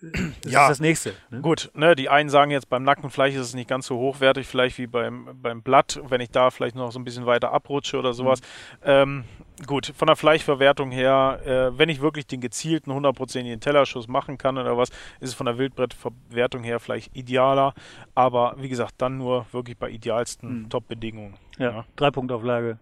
das 0.00 0.52
ja, 0.52 0.62
ist 0.64 0.70
das 0.70 0.80
nächste. 0.80 1.14
Ne? 1.30 1.40
Gut, 1.40 1.70
ne, 1.74 1.96
die 1.96 2.08
einen 2.08 2.28
sagen 2.28 2.50
jetzt, 2.50 2.68
beim 2.68 2.84
Nackenfleisch 2.84 3.34
ist 3.34 3.40
es 3.40 3.54
nicht 3.54 3.68
ganz 3.68 3.86
so 3.86 3.96
hochwertig, 3.96 4.46
vielleicht 4.46 4.78
wie 4.78 4.86
beim, 4.86 5.28
beim 5.42 5.62
Blatt, 5.62 6.00
wenn 6.08 6.20
ich 6.20 6.30
da 6.30 6.50
vielleicht 6.50 6.76
noch 6.76 6.92
so 6.92 6.98
ein 6.98 7.04
bisschen 7.04 7.26
weiter 7.26 7.52
abrutsche 7.52 7.98
oder 7.98 8.12
sowas. 8.12 8.40
Mhm. 8.40 8.84
Ähm, 8.84 9.24
gut, 9.66 9.92
von 9.96 10.06
der 10.06 10.16
Fleischverwertung 10.16 10.92
her, 10.92 11.40
äh, 11.44 11.78
wenn 11.78 11.88
ich 11.88 12.00
wirklich 12.00 12.26
den 12.26 12.40
gezielten, 12.40 12.92
hundertprozentigen 12.92 13.60
Tellerschuss 13.60 14.06
machen 14.06 14.38
kann 14.38 14.56
oder 14.56 14.76
was, 14.76 14.90
ist 15.20 15.30
es 15.30 15.34
von 15.34 15.46
der 15.46 15.58
Wildbrettverwertung 15.58 16.62
her 16.62 16.78
vielleicht 16.78 17.16
idealer. 17.16 17.74
Aber 18.14 18.54
wie 18.58 18.68
gesagt, 18.68 18.94
dann 18.98 19.18
nur 19.18 19.46
wirklich 19.50 19.76
bei 19.76 19.90
idealsten 19.90 20.62
mhm. 20.62 20.70
Top-Bedingungen. 20.70 21.34
Ja, 21.58 21.70
ja. 21.70 21.84
Drei-Punkt-Auflage. 21.96 22.78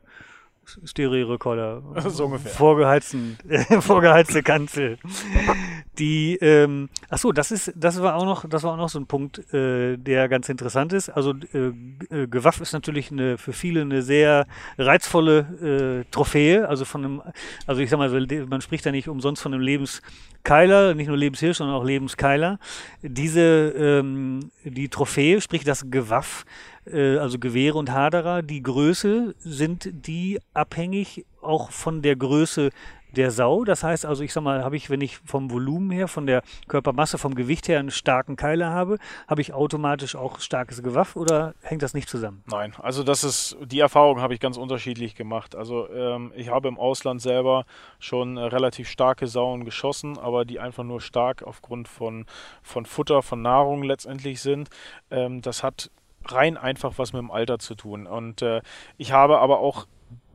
Stereo-Rekorder. 0.85 1.83
so 2.11 2.26
ungefähr. 2.26 2.50
Vorgeheizten, 2.50 3.38
vorgeheizte 3.81 4.42
Kanzel. 4.42 4.98
Die, 5.98 6.37
ähm, 6.40 6.88
ach 7.09 7.18
so, 7.18 7.32
das 7.32 7.50
ist, 7.50 7.72
das 7.74 8.02
war 8.02 8.16
auch 8.16 8.24
noch, 8.24 8.48
das 8.48 8.62
war 8.62 8.72
auch 8.72 8.76
noch 8.76 8.88
so 8.88 8.98
ein 8.98 9.06
Punkt, 9.06 9.52
äh, 9.52 9.96
der 9.96 10.28
ganz 10.28 10.48
interessant 10.48 10.92
ist. 10.92 11.09
Also 11.09 11.32
äh, 11.54 11.72
äh 12.11 12.26
Gewaff 12.26 12.61
ist 12.61 12.72
natürlich 12.72 13.11
eine, 13.11 13.38
für 13.38 13.52
viele 13.52 13.80
eine 13.80 14.02
sehr 14.02 14.46
reizvolle 14.78 16.04
äh, 16.04 16.11
Trophäe. 16.11 16.68
Also 16.68 16.85
von 16.85 17.04
einem, 17.04 17.22
also 17.66 17.80
ich 17.80 17.90
sag 17.90 17.98
mal, 17.98 18.11
man 18.46 18.61
spricht 18.61 18.85
da 18.85 18.90
nicht 18.90 19.09
umsonst 19.09 19.42
von 19.42 19.54
einem 19.54 19.62
Lebenskeiler, 19.62 20.94
nicht 20.94 21.09
nur 21.09 21.16
Lebenshirsch, 21.16 21.59
sondern 21.59 21.76
auch 21.76 21.85
Lebenskeiler. 21.85 22.59
Diese, 23.02 23.40
ähm, 23.76 24.50
die 24.64 24.88
Trophäe, 24.88 25.40
sprich 25.40 25.64
das 25.64 25.87
Gewaff, 25.90 26.44
äh, 26.87 27.16
also 27.18 27.38
Gewehre 27.38 27.78
und 27.78 27.90
Haderer, 27.90 28.42
die 28.42 28.62
Größe 28.62 29.35
sind 29.38 29.88
die 30.06 30.40
abhängig 30.54 31.24
auch 31.40 31.70
von 31.70 32.02
der 32.02 32.16
Größe 32.16 32.70
der 33.16 33.31
Sau. 33.31 33.64
Das 33.64 33.83
heißt 33.83 34.07
also, 34.07 34.22
ich 34.22 34.33
sag 34.33 34.42
mal, 34.42 34.62
habe 34.64 34.76
ich, 34.76 34.90
wenn 34.90 35.00
ich 35.00 35.18
vom 35.18 35.50
Volumen 35.50 35.90
her, 35.90 36.09
von 36.09 36.26
der 36.26 36.42
Körpermasse, 36.68 37.18
vom 37.18 37.35
Gewicht 37.35 37.68
her 37.68 37.79
einen 37.79 37.90
starken 37.90 38.37
Keiler 38.37 38.70
habe, 38.70 38.98
habe 39.26 39.40
ich 39.40 39.52
automatisch 39.52 40.16
auch 40.16 40.40
starkes 40.40 40.83
Gewaff 40.83 41.16
oder 41.16 41.55
hängt 41.62 41.83
das 41.83 41.94
nicht 41.94 42.09
zusammen? 42.09 42.42
Nein, 42.46 42.74
also 42.79 43.02
das 43.02 43.24
ist, 43.24 43.57
die 43.64 43.81
Erfahrung 43.81 44.20
habe 44.20 44.35
ich 44.35 44.40
ganz 44.40 44.57
unterschiedlich 44.57 45.14
gemacht. 45.14 45.57
Also 45.57 45.88
ähm, 45.90 46.33
ich 46.37 46.48
habe 46.48 46.68
im 46.68 46.79
Ausland 46.79 47.20
selber 47.22 47.64
schon 47.98 48.37
äh, 48.37 48.42
relativ 48.42 48.88
starke 48.88 49.26
Sauen 49.26 49.64
geschossen, 49.64 50.18
aber 50.18 50.44
die 50.44 50.61
einfach 50.61 50.85
nur 50.85 51.00
stark 51.00 51.42
aufgrund 51.42 51.88
von, 51.88 52.26
von 52.62 52.87
Futter, 52.87 53.22
von 53.22 53.42
Nahrung 53.42 53.83
letztendlich 53.83 54.40
sind. 54.40 54.68
Ähm, 55.11 55.42
das 55.42 55.62
hat 55.62 55.90
rein 56.29 56.57
einfach 56.57 56.94
was 56.96 57.12
mit 57.12 57.20
dem 57.20 57.31
Alter 57.31 57.59
zu 57.59 57.74
tun. 57.74 58.07
Und 58.07 58.42
äh, 58.42 58.62
ich 58.96 59.12
habe 59.12 59.38
aber 59.38 59.61
auch 59.61 59.87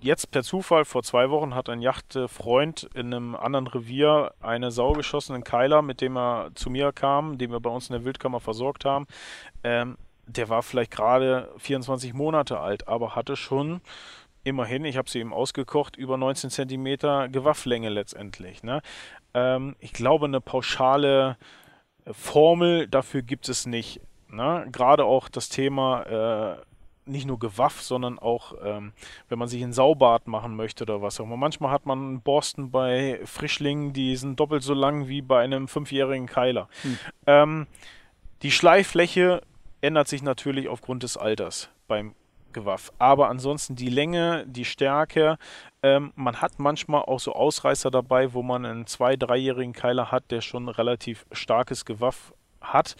jetzt 0.02 0.32
per 0.32 0.44
Zufall, 0.44 0.86
vor 0.86 1.04
zwei 1.04 1.30
Wochen, 1.30 1.56
hat 1.56 1.70
ein 1.70 1.82
Yachtfreund 1.82 2.90
in 2.94 3.14
einem 3.14 3.36
anderen 3.36 3.68
Revier 3.68 4.34
eine 4.40 4.72
Sau 4.72 4.94
geschossen, 4.94 5.34
einen 5.34 5.44
Keiler, 5.44 5.82
mit 5.82 6.02
dem 6.02 6.18
er 6.18 6.52
zu 6.56 6.70
mir 6.70 6.92
kam, 6.92 7.38
den 7.38 7.52
wir 7.52 7.60
bei 7.60 7.70
uns 7.70 7.90
in 7.90 7.94
der 7.94 8.06
Wildkammer 8.06 8.40
versorgt 8.40 8.86
haben. 8.86 9.08
Ähm, 9.64 9.98
der 10.28 10.50
war 10.50 10.64
vielleicht 10.64 10.92
gerade 10.92 11.50
24 11.58 12.14
Monate 12.14 12.60
alt, 12.60 12.88
aber 12.88 13.16
hatte 13.16 13.36
schon 13.36 13.82
immerhin, 14.44 14.86
ich 14.86 14.98
habe 14.98 15.10
sie 15.10 15.20
eben 15.20 15.34
ausgekocht, 15.34 15.96
über 15.96 16.18
19 16.18 16.50
Zentimeter 16.50 17.30
Gewafflänge 17.30 17.90
letztendlich. 17.90 18.64
Ne? 18.64 18.82
Ähm, 19.34 19.76
ich 19.80 19.94
glaube, 19.94 20.26
eine 20.26 20.42
pauschale 20.42 21.38
Formel 22.12 22.88
dafür 22.88 23.22
gibt 23.22 23.50
es 23.50 23.66
nicht. 23.66 24.02
Ne? 24.30 24.68
Gerade 24.72 25.06
auch 25.06 25.30
das 25.30 25.50
Thema 25.50 26.04
äh, 26.04 26.71
nicht 27.06 27.26
nur 27.26 27.40
Gewaff, 27.40 27.82
sondern 27.82 28.20
auch, 28.20 28.54
ähm, 28.64 28.94
wenn 29.30 29.40
man 29.40 29.48
sich 29.48 29.64
ein 29.64 29.74
Saubad 29.74 30.28
machen 30.28 30.56
möchte 30.56 30.84
oder 30.84 31.02
was 31.02 31.20
auch 31.20 31.26
immer. 31.26 31.38
Manchmal 31.38 31.72
hat 31.72 31.86
man 31.86 32.22
Borsten 32.22 32.72
bei 32.72 33.20
Frischlingen, 33.26 33.94
die 33.94 34.16
sind 34.16 34.40
doppelt 34.40 34.64
so 34.64 34.74
lang 34.74 35.08
wie 35.08 35.22
bei 35.22 35.44
einem 35.44 35.68
fünfjährigen 35.68 36.28
Keiler. 36.28 36.70
Hm. 36.84 37.00
Ähm, 37.26 37.68
die 38.44 38.52
Schleiffläche 38.52 39.42
ändert 39.82 40.08
sich 40.08 40.22
natürlich 40.22 40.68
aufgrund 40.68 41.04
des 41.04 41.18
Alters 41.18 41.70
beim 41.88 42.14
Gewaff. 42.54 42.92
Aber 43.00 43.30
ansonsten 43.30 43.76
die 43.76 43.90
Länge, 43.90 44.46
die 44.48 44.66
Stärke, 44.66 45.38
ähm, 45.84 46.12
man 46.16 46.42
hat 46.42 46.60
manchmal 46.60 47.02
auch 47.02 47.20
so 47.20 47.34
Ausreißer 47.34 47.92
dabei, 47.92 48.34
wo 48.34 48.44
man 48.44 48.66
einen 48.66 48.88
zwei-, 48.88 49.16
dreijährigen 49.16 49.74
Keiler 49.74 50.12
hat, 50.12 50.32
der 50.32 50.42
schon 50.42 50.70
relativ 50.70 51.26
starkes 51.32 51.86
Gewaff 51.86 52.34
hat. 52.62 52.96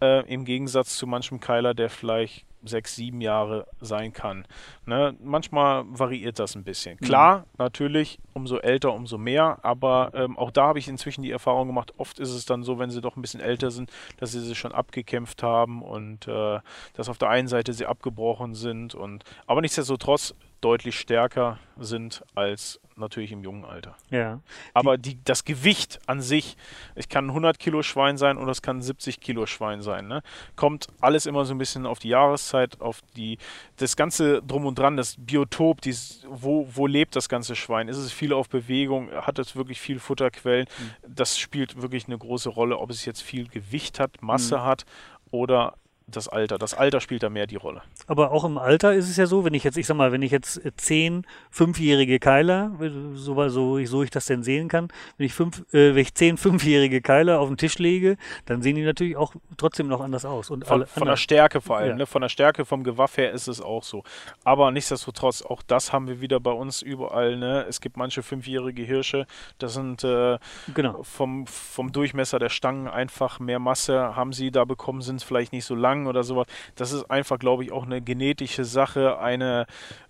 Äh, 0.00 0.32
Im 0.32 0.44
Gegensatz 0.44 0.96
zu 0.96 1.06
manchem 1.06 1.40
Keiler, 1.40 1.74
der 1.74 1.90
vielleicht 1.90 2.46
sechs, 2.64 2.94
sieben 2.94 3.20
Jahre 3.20 3.66
sein 3.80 4.12
kann. 4.12 4.46
Ne? 4.86 5.16
Manchmal 5.22 5.84
variiert 5.86 6.38
das 6.38 6.54
ein 6.54 6.64
bisschen. 6.64 6.98
Mhm. 7.00 7.04
Klar, 7.04 7.38
mhm. 7.38 7.44
natürlich, 7.58 8.18
umso 8.34 8.58
älter, 8.58 8.92
umso 8.92 9.18
mehr, 9.18 9.58
aber 9.62 10.12
ähm, 10.14 10.38
auch 10.38 10.50
da 10.50 10.66
habe 10.66 10.78
ich 10.78 10.88
inzwischen 10.88 11.22
die 11.22 11.30
Erfahrung 11.30 11.68
gemacht, 11.68 11.94
oft 11.96 12.18
ist 12.18 12.30
es 12.30 12.44
dann 12.44 12.62
so, 12.62 12.78
wenn 12.78 12.90
sie 12.90 13.00
doch 13.00 13.16
ein 13.16 13.22
bisschen 13.22 13.40
älter 13.40 13.70
sind, 13.70 13.90
dass 14.18 14.32
sie 14.32 14.40
sich 14.40 14.58
schon 14.58 14.72
abgekämpft 14.72 15.42
haben 15.42 15.82
und 15.82 16.28
äh, 16.28 16.58
dass 16.94 17.08
auf 17.08 17.18
der 17.18 17.30
einen 17.30 17.48
Seite 17.48 17.72
sie 17.72 17.86
abgebrochen 17.86 18.54
sind 18.54 18.94
und 18.94 19.24
aber 19.46 19.60
nichtsdestotrotz 19.60 20.34
deutlich 20.60 20.98
stärker 20.98 21.58
sind 21.78 22.22
als 22.34 22.80
natürlich 23.00 23.32
im 23.32 23.42
jungen 23.42 23.64
Alter. 23.64 23.96
Ja. 24.10 24.40
Aber 24.74 24.98
die, 24.98 25.18
das 25.24 25.44
Gewicht 25.44 25.98
an 26.06 26.20
sich, 26.20 26.56
es 26.94 27.08
kann 27.08 27.26
ein 27.26 27.30
100 27.30 27.58
Kilo 27.58 27.82
Schwein 27.82 28.16
sein 28.16 28.38
oder 28.38 28.52
es 28.52 28.62
kann 28.62 28.78
ein 28.78 28.82
70 28.82 29.20
Kilo 29.20 29.46
Schwein 29.46 29.82
sein. 29.82 30.06
Ne? 30.08 30.22
Kommt 30.56 30.88
alles 31.00 31.26
immer 31.26 31.44
so 31.44 31.54
ein 31.54 31.58
bisschen 31.58 31.86
auf 31.86 31.98
die 31.98 32.08
Jahreszeit, 32.08 32.80
auf 32.80 33.00
die, 33.16 33.38
das 33.76 33.96
ganze 33.96 34.42
Drum 34.42 34.66
und 34.66 34.78
Dran, 34.78 34.96
das 34.96 35.16
Biotop, 35.18 35.80
dies, 35.80 36.24
wo, 36.28 36.68
wo 36.72 36.86
lebt 36.86 37.16
das 37.16 37.28
ganze 37.28 37.56
Schwein? 37.56 37.88
Ist 37.88 37.96
es 37.96 38.12
viel 38.12 38.32
auf 38.32 38.48
Bewegung? 38.48 39.10
Hat 39.10 39.38
es 39.38 39.56
wirklich 39.56 39.80
viel 39.80 39.98
Futterquellen? 39.98 40.66
Mhm. 40.78 41.14
Das 41.14 41.38
spielt 41.38 41.80
wirklich 41.80 42.06
eine 42.06 42.18
große 42.18 42.48
Rolle, 42.48 42.78
ob 42.78 42.90
es 42.90 43.04
jetzt 43.04 43.22
viel 43.22 43.48
Gewicht 43.48 43.98
hat, 43.98 44.22
Masse 44.22 44.58
mhm. 44.58 44.62
hat 44.62 44.84
oder 45.30 45.74
das 46.16 46.28
Alter. 46.28 46.58
Das 46.58 46.74
Alter 46.74 47.00
spielt 47.00 47.22
da 47.22 47.30
mehr 47.30 47.46
die 47.46 47.56
Rolle. 47.56 47.82
Aber 48.06 48.32
auch 48.32 48.44
im 48.44 48.58
Alter 48.58 48.94
ist 48.94 49.08
es 49.08 49.16
ja 49.16 49.26
so, 49.26 49.44
wenn 49.44 49.54
ich 49.54 49.64
jetzt, 49.64 49.76
ich 49.76 49.86
sag 49.86 49.96
mal, 49.96 50.12
wenn 50.12 50.22
ich 50.22 50.30
jetzt 50.30 50.60
zehn 50.76 51.26
fünfjährige 51.50 52.18
Keiler, 52.18 52.72
so, 53.14 53.48
so, 53.48 53.84
so 53.84 54.02
ich 54.02 54.10
das 54.10 54.26
denn 54.26 54.42
sehen 54.42 54.68
kann, 54.68 54.88
wenn 55.16 55.26
ich, 55.26 55.34
fünf, 55.34 55.60
äh, 55.72 55.94
wenn 55.94 55.98
ich 55.98 56.14
zehn 56.14 56.36
fünfjährige 56.36 57.00
Keiler 57.00 57.40
auf 57.40 57.48
den 57.48 57.56
Tisch 57.56 57.78
lege, 57.78 58.16
dann 58.46 58.62
sehen 58.62 58.76
die 58.76 58.84
natürlich 58.84 59.16
auch 59.16 59.34
trotzdem 59.56 59.88
noch 59.88 60.00
anders 60.00 60.24
aus. 60.24 60.50
Und 60.50 60.66
von, 60.66 60.86
von 60.86 61.06
der 61.06 61.16
Stärke 61.16 61.60
vor 61.60 61.78
allem, 61.78 61.90
ja. 61.90 61.96
ne? 61.96 62.06
von 62.06 62.22
der 62.22 62.28
Stärke 62.28 62.64
vom 62.64 62.84
Gewaff 62.84 63.16
her 63.16 63.32
ist 63.32 63.48
es 63.48 63.60
auch 63.60 63.82
so. 63.82 64.02
Aber 64.44 64.70
nichtsdestotrotz, 64.70 65.42
auch 65.42 65.62
das 65.62 65.92
haben 65.92 66.08
wir 66.08 66.20
wieder 66.20 66.40
bei 66.40 66.52
uns 66.52 66.82
überall. 66.82 67.36
Ne? 67.36 67.64
Es 67.68 67.80
gibt 67.80 67.96
manche 67.96 68.22
fünfjährige 68.22 68.82
Hirsche, 68.82 69.26
das 69.58 69.74
sind 69.74 70.04
äh, 70.04 70.38
genau. 70.74 71.02
vom, 71.02 71.46
vom 71.46 71.92
Durchmesser 71.92 72.38
der 72.38 72.48
Stangen 72.48 72.88
einfach 72.88 73.40
mehr 73.40 73.58
Masse, 73.58 74.16
haben 74.16 74.32
sie 74.32 74.50
da 74.50 74.64
bekommen, 74.64 75.02
sind 75.02 75.22
vielleicht 75.22 75.52
nicht 75.52 75.64
so 75.64 75.74
lang 75.74 75.99
Schlangen 76.00 76.06
oder 76.06 76.22
sowas. 76.24 76.46
Das 76.74 76.92
ist 76.92 77.10
einfach, 77.10 77.38
glaube 77.38 77.64
ich, 77.64 77.72
auch 77.72 77.84
eine 77.84 78.00
genetische 78.00 78.64
Sache, 78.64 79.18
eine 79.18 79.66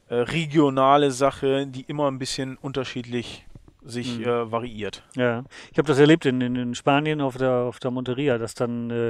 äh, 0.08 0.14
regionale 0.14 1.10
Sache, 1.10 1.66
die 1.66 1.82
immer 1.82 2.10
ein 2.10 2.18
bisschen 2.18 2.56
unterschiedlich 2.56 3.46
sich 3.84 4.18
mhm. 4.18 4.24
äh, 4.24 4.52
variiert. 4.52 5.02
Ja, 5.16 5.44
ich 5.72 5.78
habe 5.78 5.86
das 5.86 5.98
erlebt 5.98 6.26
in, 6.26 6.40
in, 6.40 6.56
in, 6.56 6.74
Spanien 6.74 7.20
auf 7.20 7.36
der, 7.36 7.50
auf 7.50 7.78
der 7.78 7.90
Monteria, 7.90 8.38
dass 8.38 8.54
dann 8.54 8.90
äh, 8.90 9.08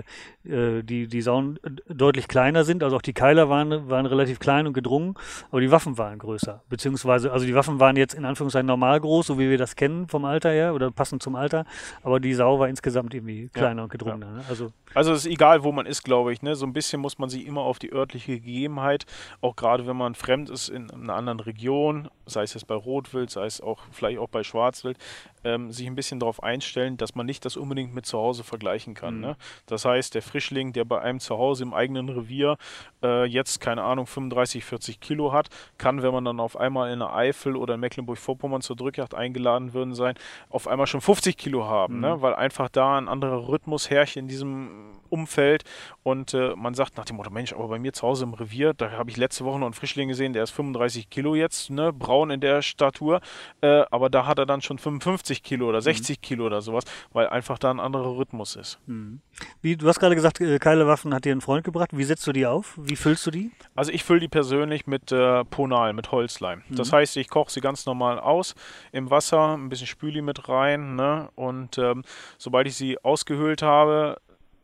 äh 0.48 0.83
die, 0.83 1.06
die 1.09 1.22
Sauen 1.22 1.59
deutlich 1.88 2.28
kleiner 2.28 2.64
sind, 2.64 2.83
also 2.83 2.96
auch 2.96 3.02
die 3.02 3.12
Keiler 3.12 3.48
waren, 3.48 3.88
waren 3.88 4.06
relativ 4.06 4.38
klein 4.38 4.66
und 4.66 4.72
gedrungen, 4.72 5.14
aber 5.50 5.61
die 5.61 5.70
Waffen 5.70 5.98
waren 5.98 6.18
größer. 6.18 6.62
Beziehungsweise, 6.68 7.33
also 7.33 7.46
die 7.46 7.54
Waffen 7.54 7.80
waren 7.80 7.96
jetzt 7.96 8.14
in 8.14 8.24
Anführungszeichen 8.24 8.66
normal 8.66 9.00
groß, 9.00 9.26
so 9.26 9.38
wie 9.38 9.50
wir 9.50 9.59
das 9.59 9.76
kennen 9.76 10.09
vom 10.09 10.24
Alter 10.24 10.50
her 10.50 10.74
oder 10.74 10.90
passend 10.90 11.22
zum 11.22 11.35
Alter, 11.35 11.64
aber 12.02 12.20
die 12.20 12.35
Sau 12.35 12.59
war 12.59 12.68
insgesamt 12.68 13.14
irgendwie 13.14 13.48
kleiner 13.48 13.80
ja, 13.80 13.85
und 13.85 13.92
gedrungener. 13.92 14.26
Ja. 14.26 14.33
Ne? 14.33 14.44
Also, 14.48 14.72
also 14.94 15.12
es 15.12 15.26
ist 15.26 15.33
egal, 15.33 15.64
wo 15.64 15.72
man 15.72 15.87
ist, 15.87 16.04
glaube 16.04 16.33
ich. 16.33 16.42
Ne? 16.42 16.54
So 16.54 16.66
ein 16.66 16.72
bisschen 16.72 17.00
muss 17.00 17.18
man 17.18 17.30
sich 17.30 17.46
immer 17.46 17.62
auf 17.62 17.78
die 17.78 17.92
örtliche 17.92 18.40
Gegebenheit, 18.40 19.06
auch 19.40 19.56
gerade 19.56 19.87
wenn 19.87 19.96
man 19.96 20.14
fremd 20.14 20.50
ist 20.50 20.68
in 20.68 20.90
einer 20.90 21.14
anderen 21.14 21.40
Region, 21.40 22.09
sei 22.26 22.42
es 22.42 22.54
jetzt 22.54 22.66
bei 22.66 22.74
Rotwild, 22.74 23.30
sei 23.30 23.46
es 23.46 23.61
auch 23.61 23.80
vielleicht 23.92 24.18
auch 24.18 24.28
bei 24.28 24.42
Schwarz, 24.42 24.60
Schwarzwild, 24.61 24.99
ähm, 25.42 25.73
sich 25.73 25.87
ein 25.87 25.94
bisschen 25.94 26.20
darauf 26.20 26.42
einstellen, 26.42 26.96
dass 26.96 27.14
man 27.14 27.25
nicht 27.25 27.44
das 27.44 27.57
unbedingt 27.57 27.94
mit 27.94 28.05
zu 28.05 28.18
Hause 28.18 28.44
vergleichen 28.44 28.94
kann. 28.94 29.16
Mhm. 29.16 29.20
Ne? 29.20 29.37
Das 29.66 29.85
heißt, 29.85 30.14
der 30.14 30.23
Frischling, 30.23 30.73
der 30.73 30.85
bei 30.85 31.01
einem 31.01 31.18
zu 31.18 31.38
Hause 31.38 31.62
im 31.62 31.73
eigenen 31.73 32.09
Revier 32.11 32.57
äh, 33.03 33.25
jetzt, 33.25 33.61
keine 33.61 33.83
Ahnung, 33.83 34.07
35, 34.07 34.64
40 34.64 35.01
Kilo 35.01 35.33
hat, 35.33 35.49
kann, 35.79 36.03
wenn 36.03 36.12
man 36.12 36.25
dann 36.25 36.40
auf 36.40 36.57
einmal 36.57 36.92
in 36.92 36.99
der 36.99 37.14
Eifel 37.14 37.57
oder 37.57 37.75
in 37.75 37.81
Mecklenburg-Vorpommern 37.81 38.61
zur 38.61 38.77
Drückjagd 38.77 39.14
eingeladen 39.14 39.73
würden 39.73 39.94
sein, 39.94 40.14
auf 40.51 40.68
einmal 40.68 40.87
schon 40.87 41.01
50 41.01 41.37
Kilo 41.37 41.64
haben, 41.64 42.01
ne? 42.01 42.09
mhm. 42.09 42.14
ne? 42.14 42.23
weil 42.23 42.35
einfach 42.35 42.68
da 42.68 42.99
ein 42.99 43.09
anderer 43.09 43.49
Rhythmus 43.49 43.88
herrscht 43.88 44.16
in 44.16 44.29
diesem 44.29 45.01
Umfeld 45.09 45.64
und 46.03 46.35
äh, 46.35 46.55
man 46.55 46.75
sagt 46.75 46.96
nach 46.96 47.05
dem 47.05 47.16
Motto, 47.16 47.31
Mensch, 47.31 47.53
aber 47.53 47.68
bei 47.68 47.79
mir 47.79 47.92
zu 47.92 48.07
Hause 48.07 48.25
im 48.25 48.35
Revier, 48.35 48.75
da 48.75 48.92
habe 48.92 49.11
ich 49.11 49.16
letzte 49.16 49.44
Woche 49.44 49.59
noch 49.59 49.66
einen 49.66 49.75
Frischling 49.75 50.09
gesehen, 50.09 50.33
der 50.33 50.44
ist 50.44 50.51
35 50.51 51.11
Kilo 51.11 51.35
jetzt, 51.35 51.70
ne, 51.70 51.92
braun 51.92 52.31
in 52.31 52.40
der 52.40 52.62
Statur, 52.62 53.20
äh, 53.61 53.85
aber 53.90 54.11
da 54.11 54.27
hat 54.27 54.38
er 54.38 54.46
dann 54.46 54.49
schon 54.60 54.78
55 54.78 55.42
Kilo 55.42 55.68
oder 55.68 55.80
60 55.80 56.18
mhm. 56.18 56.20
Kilo 56.22 56.46
oder 56.46 56.60
sowas, 56.60 56.84
weil 57.12 57.28
einfach 57.28 57.58
da 57.58 57.70
ein 57.70 57.80
anderer 57.80 58.16
Rhythmus 58.16 58.56
ist. 58.56 58.78
Mhm. 58.86 59.20
Wie, 59.62 59.76
du 59.76 59.86
hast 59.88 60.00
gerade 60.00 60.14
gesagt, 60.14 60.40
äh, 60.40 60.58
Keile 60.58 60.86
Waffen 60.86 61.14
hat 61.14 61.24
dir 61.24 61.34
ein 61.34 61.40
Freund 61.40 61.64
gebracht. 61.64 61.90
Wie 61.92 62.04
setzt 62.04 62.26
du 62.26 62.32
die 62.32 62.46
auf? 62.46 62.74
Wie 62.76 62.96
füllst 62.96 63.26
du 63.26 63.30
die? 63.30 63.50
Also 63.74 63.92
ich 63.92 64.04
fülle 64.04 64.20
die 64.20 64.28
persönlich 64.28 64.86
mit 64.86 65.12
äh, 65.12 65.44
Ponal, 65.44 65.92
mit 65.92 66.10
Holzleim. 66.10 66.62
Mhm. 66.68 66.76
Das 66.76 66.92
heißt, 66.92 67.16
ich 67.16 67.28
koche 67.28 67.52
sie 67.52 67.60
ganz 67.60 67.86
normal 67.86 68.18
aus 68.18 68.54
im 68.92 69.10
Wasser, 69.10 69.56
ein 69.56 69.68
bisschen 69.68 69.86
Spüli 69.86 70.22
mit 70.22 70.48
rein 70.48 70.96
ne? 70.96 71.28
und 71.36 71.78
ähm, 71.78 72.02
sobald 72.38 72.66
ich 72.66 72.74
sie 72.74 72.98
ausgehöhlt 73.04 73.62
habe, 73.62 74.16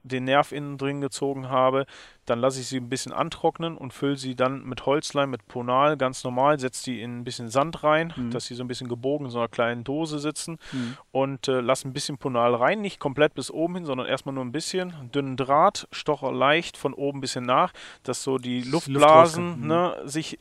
den 0.06 0.24
Nerv 0.24 0.52
innen 0.52 0.78
drin 0.78 1.00
gezogen 1.00 1.48
habe, 1.48 1.86
dann 2.24 2.40
lasse 2.40 2.60
ich 2.60 2.66
sie 2.66 2.78
ein 2.78 2.88
bisschen 2.88 3.12
antrocknen 3.12 3.76
und 3.76 3.92
fülle 3.92 4.16
sie 4.16 4.34
dann 4.34 4.64
mit 4.64 4.86
Holzleim, 4.86 5.30
mit 5.30 5.46
Ponal 5.46 5.96
ganz 5.96 6.24
normal, 6.24 6.58
setze 6.58 6.84
die 6.84 7.00
in 7.00 7.18
ein 7.18 7.24
bisschen 7.24 7.48
Sand 7.48 7.82
rein, 7.84 8.12
mhm. 8.16 8.30
dass 8.30 8.46
sie 8.46 8.54
so 8.54 8.64
ein 8.64 8.68
bisschen 8.68 8.88
gebogen 8.88 9.26
in 9.26 9.30
so 9.30 9.38
einer 9.38 9.48
kleinen 9.48 9.84
Dose 9.84 10.18
sitzen 10.18 10.58
mhm. 10.72 10.96
und 11.12 11.48
äh, 11.48 11.60
lasse 11.60 11.88
ein 11.88 11.92
bisschen 11.92 12.18
Ponal 12.18 12.54
rein, 12.54 12.80
nicht 12.80 13.00
komplett 13.00 13.34
bis 13.34 13.50
oben 13.50 13.76
hin, 13.76 13.84
sondern 13.84 14.06
erstmal 14.06 14.34
nur 14.34 14.44
ein 14.44 14.52
bisschen, 14.52 14.92
dünnen 15.14 15.36
Draht, 15.36 15.88
stocher 15.92 16.32
leicht 16.32 16.76
von 16.76 16.94
oben 16.94 17.18
ein 17.18 17.20
bisschen 17.20 17.44
nach, 17.44 17.72
dass 18.02 18.22
so 18.22 18.38
die 18.38 18.62
Luftblasen 18.62 19.60
mhm. 19.60 19.66
ne, 19.66 19.96
sich 20.04 20.38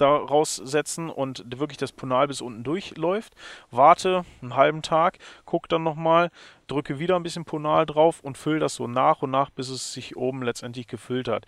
daraus 0.00 0.56
setzen 0.56 1.10
und 1.10 1.44
wirklich 1.58 1.76
das 1.76 1.92
Ponal 1.92 2.28
bis 2.28 2.40
unten 2.40 2.64
durchläuft. 2.64 3.34
Warte 3.70 4.24
einen 4.40 4.56
halben 4.56 4.82
Tag, 4.82 5.18
guck 5.44 5.68
dann 5.68 5.82
nochmal, 5.82 6.30
drücke 6.68 6.98
wieder 6.98 7.16
ein 7.16 7.22
bisschen 7.22 7.44
Ponal 7.44 7.86
drauf 7.86 8.20
und 8.20 8.38
fülle 8.38 8.60
das 8.60 8.74
so 8.74 8.86
nach 8.86 9.22
und 9.22 9.30
nach, 9.30 9.50
bis 9.50 9.68
es 9.68 9.92
sich 9.92 10.16
oben 10.16 10.42
letztendlich 10.42 10.86
gefüllt 10.86 11.28
hat. 11.28 11.46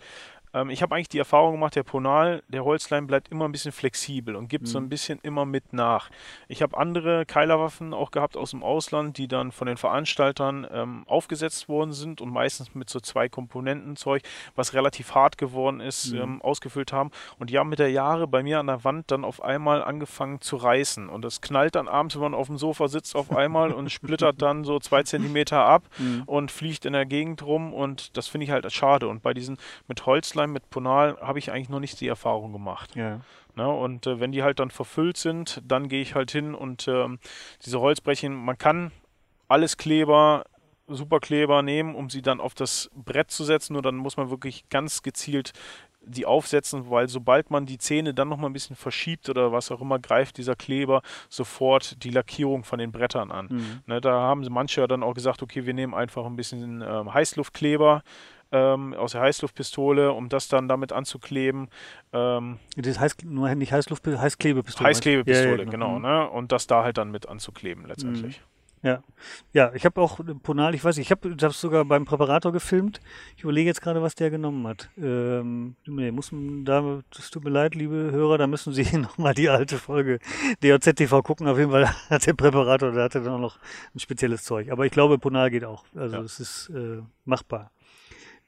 Ähm, 0.53 0.69
ich 0.69 0.81
habe 0.81 0.95
eigentlich 0.95 1.09
die 1.09 1.19
Erfahrung 1.19 1.53
gemacht, 1.53 1.75
der 1.75 1.83
Ponal, 1.83 2.43
der 2.47 2.63
Holzleim 2.65 3.07
bleibt 3.07 3.29
immer 3.29 3.45
ein 3.45 3.51
bisschen 3.51 3.71
flexibel 3.71 4.35
und 4.35 4.47
gibt 4.49 4.63
mhm. 4.63 4.69
so 4.69 4.77
ein 4.77 4.89
bisschen 4.89 5.19
immer 5.23 5.45
mit 5.45 5.73
nach. 5.73 6.09
Ich 6.47 6.61
habe 6.61 6.77
andere 6.77 7.25
Keilerwaffen 7.25 7.93
auch 7.93 8.11
gehabt 8.11 8.37
aus 8.37 8.51
dem 8.51 8.63
Ausland, 8.63 9.17
die 9.17 9.27
dann 9.27 9.51
von 9.51 9.67
den 9.67 9.77
Veranstaltern 9.77 10.67
ähm, 10.71 11.03
aufgesetzt 11.07 11.69
worden 11.69 11.93
sind 11.93 12.21
und 12.21 12.29
meistens 12.29 12.75
mit 12.75 12.89
so 12.89 12.99
zwei 12.99 13.29
Komponenten 13.29 13.95
Zeug, 13.95 14.23
was 14.55 14.73
relativ 14.73 15.15
hart 15.15 15.37
geworden 15.37 15.79
ist, 15.79 16.13
mhm. 16.13 16.21
ähm, 16.21 16.41
ausgefüllt 16.41 16.93
haben. 16.93 17.11
Und 17.39 17.49
die 17.49 17.57
haben 17.57 17.69
mit 17.69 17.79
der 17.79 17.91
Jahre 17.91 18.27
bei 18.27 18.43
mir 18.43 18.59
an 18.59 18.67
der 18.67 18.83
Wand 18.83 19.11
dann 19.11 19.23
auf 19.25 19.41
einmal 19.41 19.83
angefangen 19.83 20.41
zu 20.41 20.57
reißen. 20.57 21.09
Und 21.09 21.23
das 21.23 21.41
knallt 21.41 21.75
dann 21.75 21.87
abends, 21.87 22.15
wenn 22.15 22.21
man 22.21 22.33
auf 22.33 22.47
dem 22.47 22.57
Sofa 22.57 22.87
sitzt, 22.87 23.15
auf 23.15 23.35
einmal 23.35 23.71
und 23.71 23.91
splittert 23.91 24.41
dann 24.41 24.63
so 24.63 24.79
zwei 24.79 25.03
Zentimeter 25.03 25.65
ab 25.65 25.83
mhm. 25.97 26.23
und 26.25 26.51
fliegt 26.51 26.85
in 26.85 26.93
der 26.93 27.05
Gegend 27.05 27.43
rum. 27.43 27.73
Und 27.73 28.17
das 28.17 28.27
finde 28.27 28.45
ich 28.45 28.51
halt 28.51 28.69
schade. 28.71 29.07
Und 29.07 29.21
bei 29.21 29.33
diesen 29.33 29.57
mit 29.87 30.05
Holzleim 30.05 30.40
Slime 30.41 30.53
mit 30.53 30.69
Ponal 30.69 31.17
habe 31.21 31.39
ich 31.39 31.51
eigentlich 31.51 31.69
noch 31.69 31.79
nicht 31.79 31.99
die 32.01 32.07
Erfahrung 32.07 32.51
gemacht. 32.51 32.95
Ja. 32.95 33.21
Ne, 33.55 33.67
und 33.67 34.07
äh, 34.07 34.19
wenn 34.19 34.31
die 34.31 34.43
halt 34.43 34.59
dann 34.59 34.71
verfüllt 34.71 35.17
sind, 35.17 35.61
dann 35.65 35.89
gehe 35.89 36.01
ich 36.01 36.15
halt 36.15 36.31
hin 36.31 36.55
und 36.55 36.87
äh, 36.87 37.07
diese 37.65 37.81
Holzbrechen, 37.81 38.33
man 38.33 38.57
kann 38.57 38.91
alles 39.49 39.75
Kleber, 39.75 40.45
Superkleber 40.87 41.61
nehmen, 41.61 41.95
um 41.95 42.09
sie 42.09 42.21
dann 42.21 42.39
auf 42.39 42.53
das 42.53 42.89
Brett 42.95 43.29
zu 43.29 43.43
setzen, 43.43 43.73
nur 43.73 43.81
dann 43.81 43.97
muss 43.97 44.15
man 44.15 44.29
wirklich 44.29 44.69
ganz 44.69 45.01
gezielt 45.03 45.51
die 46.03 46.25
aufsetzen, 46.25 46.89
weil 46.89 47.07
sobald 47.09 47.51
man 47.51 47.67
die 47.67 47.77
Zähne 47.77 48.13
dann 48.13 48.27
nochmal 48.27 48.49
ein 48.49 48.53
bisschen 48.53 48.75
verschiebt 48.75 49.29
oder 49.29 49.51
was 49.51 49.69
auch 49.69 49.81
immer, 49.81 49.99
greift 49.99 50.37
dieser 50.37 50.55
Kleber 50.55 51.03
sofort 51.29 52.03
die 52.03 52.09
Lackierung 52.09 52.63
von 52.63 52.79
den 52.79 52.91
Brettern 52.91 53.31
an. 53.31 53.49
Mhm. 53.51 53.79
Ne, 53.85 54.01
da 54.01 54.13
haben 54.13 54.43
manche 54.49 54.87
dann 54.87 55.03
auch 55.03 55.13
gesagt, 55.13 55.43
okay, 55.43 55.65
wir 55.65 55.75
nehmen 55.75 55.93
einfach 55.93 56.25
ein 56.25 56.35
bisschen 56.35 56.81
ähm, 56.81 57.13
Heißluftkleber, 57.13 58.01
ähm, 58.51 58.93
aus 58.93 59.13
der 59.13 59.21
Heißluftpistole, 59.21 60.11
um 60.11 60.29
das 60.29 60.47
dann 60.47 60.67
damit 60.67 60.91
anzukleben. 60.91 61.69
Ähm, 62.13 62.59
das 62.75 62.99
heißt 62.99 63.25
nur 63.25 63.53
nicht 63.55 63.71
Heißluft, 63.71 64.05
Heißklebepistole. 64.05 64.89
Heißklebepistole, 64.89 65.51
ja, 65.51 65.57
ja, 65.57 65.69
genau. 65.69 65.95
genau 65.95 65.95
mhm. 65.95 66.01
ne? 66.01 66.29
Und 66.29 66.51
das 66.51 66.67
da 66.67 66.83
halt 66.83 66.97
dann 66.97 67.11
mit 67.11 67.27
anzukleben 67.27 67.85
letztendlich. 67.85 68.39
Mhm. 68.39 68.51
Ja, 68.83 69.03
ja, 69.53 69.71
ich 69.75 69.85
habe 69.85 70.01
auch 70.01 70.19
Ponal, 70.41 70.73
ich 70.73 70.83
weiß 70.83 70.97
nicht, 70.97 71.05
ich 71.05 71.11
habe 71.11 71.35
das 71.35 71.61
sogar 71.61 71.85
beim 71.85 72.03
Präparator 72.03 72.51
gefilmt. 72.51 72.99
Ich 73.37 73.43
überlege 73.43 73.67
jetzt 73.67 73.81
gerade, 73.81 74.01
was 74.01 74.15
der 74.15 74.31
genommen 74.31 74.65
hat. 74.65 74.89
Ähm, 74.97 75.75
nee, 75.85 76.09
muss 76.09 76.31
man, 76.31 76.65
da, 76.65 77.01
das 77.15 77.29
tut 77.29 77.43
mir 77.43 77.51
leid, 77.51 77.75
liebe 77.75 78.09
Hörer, 78.11 78.39
da 78.39 78.47
müssen 78.47 78.73
Sie 78.73 78.81
nochmal 78.97 79.35
die 79.35 79.49
alte 79.49 79.77
Folge 79.77 80.17
DOZ-TV 80.63 81.21
gucken. 81.21 81.47
Auf 81.47 81.59
jeden 81.59 81.69
Fall 81.69 81.87
hat 82.09 82.25
der 82.25 82.33
Präparator, 82.33 82.91
der 82.91 83.03
hatte 83.03 83.21
dann 83.21 83.33
auch 83.35 83.39
noch 83.39 83.59
ein 83.93 83.99
spezielles 83.99 84.43
Zeug. 84.43 84.71
Aber 84.71 84.83
ich 84.87 84.91
glaube, 84.91 85.19
Ponal 85.19 85.51
geht 85.51 85.63
auch. 85.63 85.85
Also 85.95 86.17
es 86.21 86.39
ja. 86.39 86.43
ist 86.43 86.71
äh, 86.73 87.03
machbar 87.23 87.69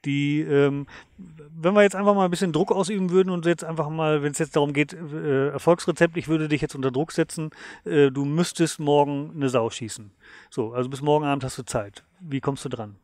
die, 0.04 0.40
ähm, 0.40 0.86
wenn 1.16 1.74
wir 1.74 1.82
jetzt 1.82 1.96
einfach 1.96 2.14
mal 2.14 2.24
ein 2.24 2.30
bisschen 2.30 2.52
Druck 2.52 2.72
ausüben 2.72 3.10
würden 3.10 3.30
und 3.30 3.46
jetzt 3.46 3.64
einfach 3.64 3.88
mal, 3.88 4.22
wenn 4.22 4.32
es 4.32 4.38
jetzt 4.38 4.56
darum 4.56 4.72
geht, 4.72 4.92
äh, 4.92 5.48
Erfolgsrezept, 5.48 6.16
ich 6.16 6.28
würde 6.28 6.48
dich 6.48 6.60
jetzt 6.60 6.74
unter 6.74 6.90
Druck 6.90 7.12
setzen, 7.12 7.50
äh, 7.84 8.10
du 8.10 8.24
müsstest 8.24 8.80
morgen 8.80 9.32
eine 9.34 9.48
Sau 9.48 9.70
schießen. 9.70 10.10
So, 10.50 10.72
also 10.72 10.88
bis 10.88 11.02
morgen 11.02 11.24
Abend 11.24 11.44
hast 11.44 11.58
du 11.58 11.64
Zeit. 11.64 12.04
Wie 12.20 12.40
kommst 12.40 12.64
du 12.64 12.68
dran? 12.68 12.96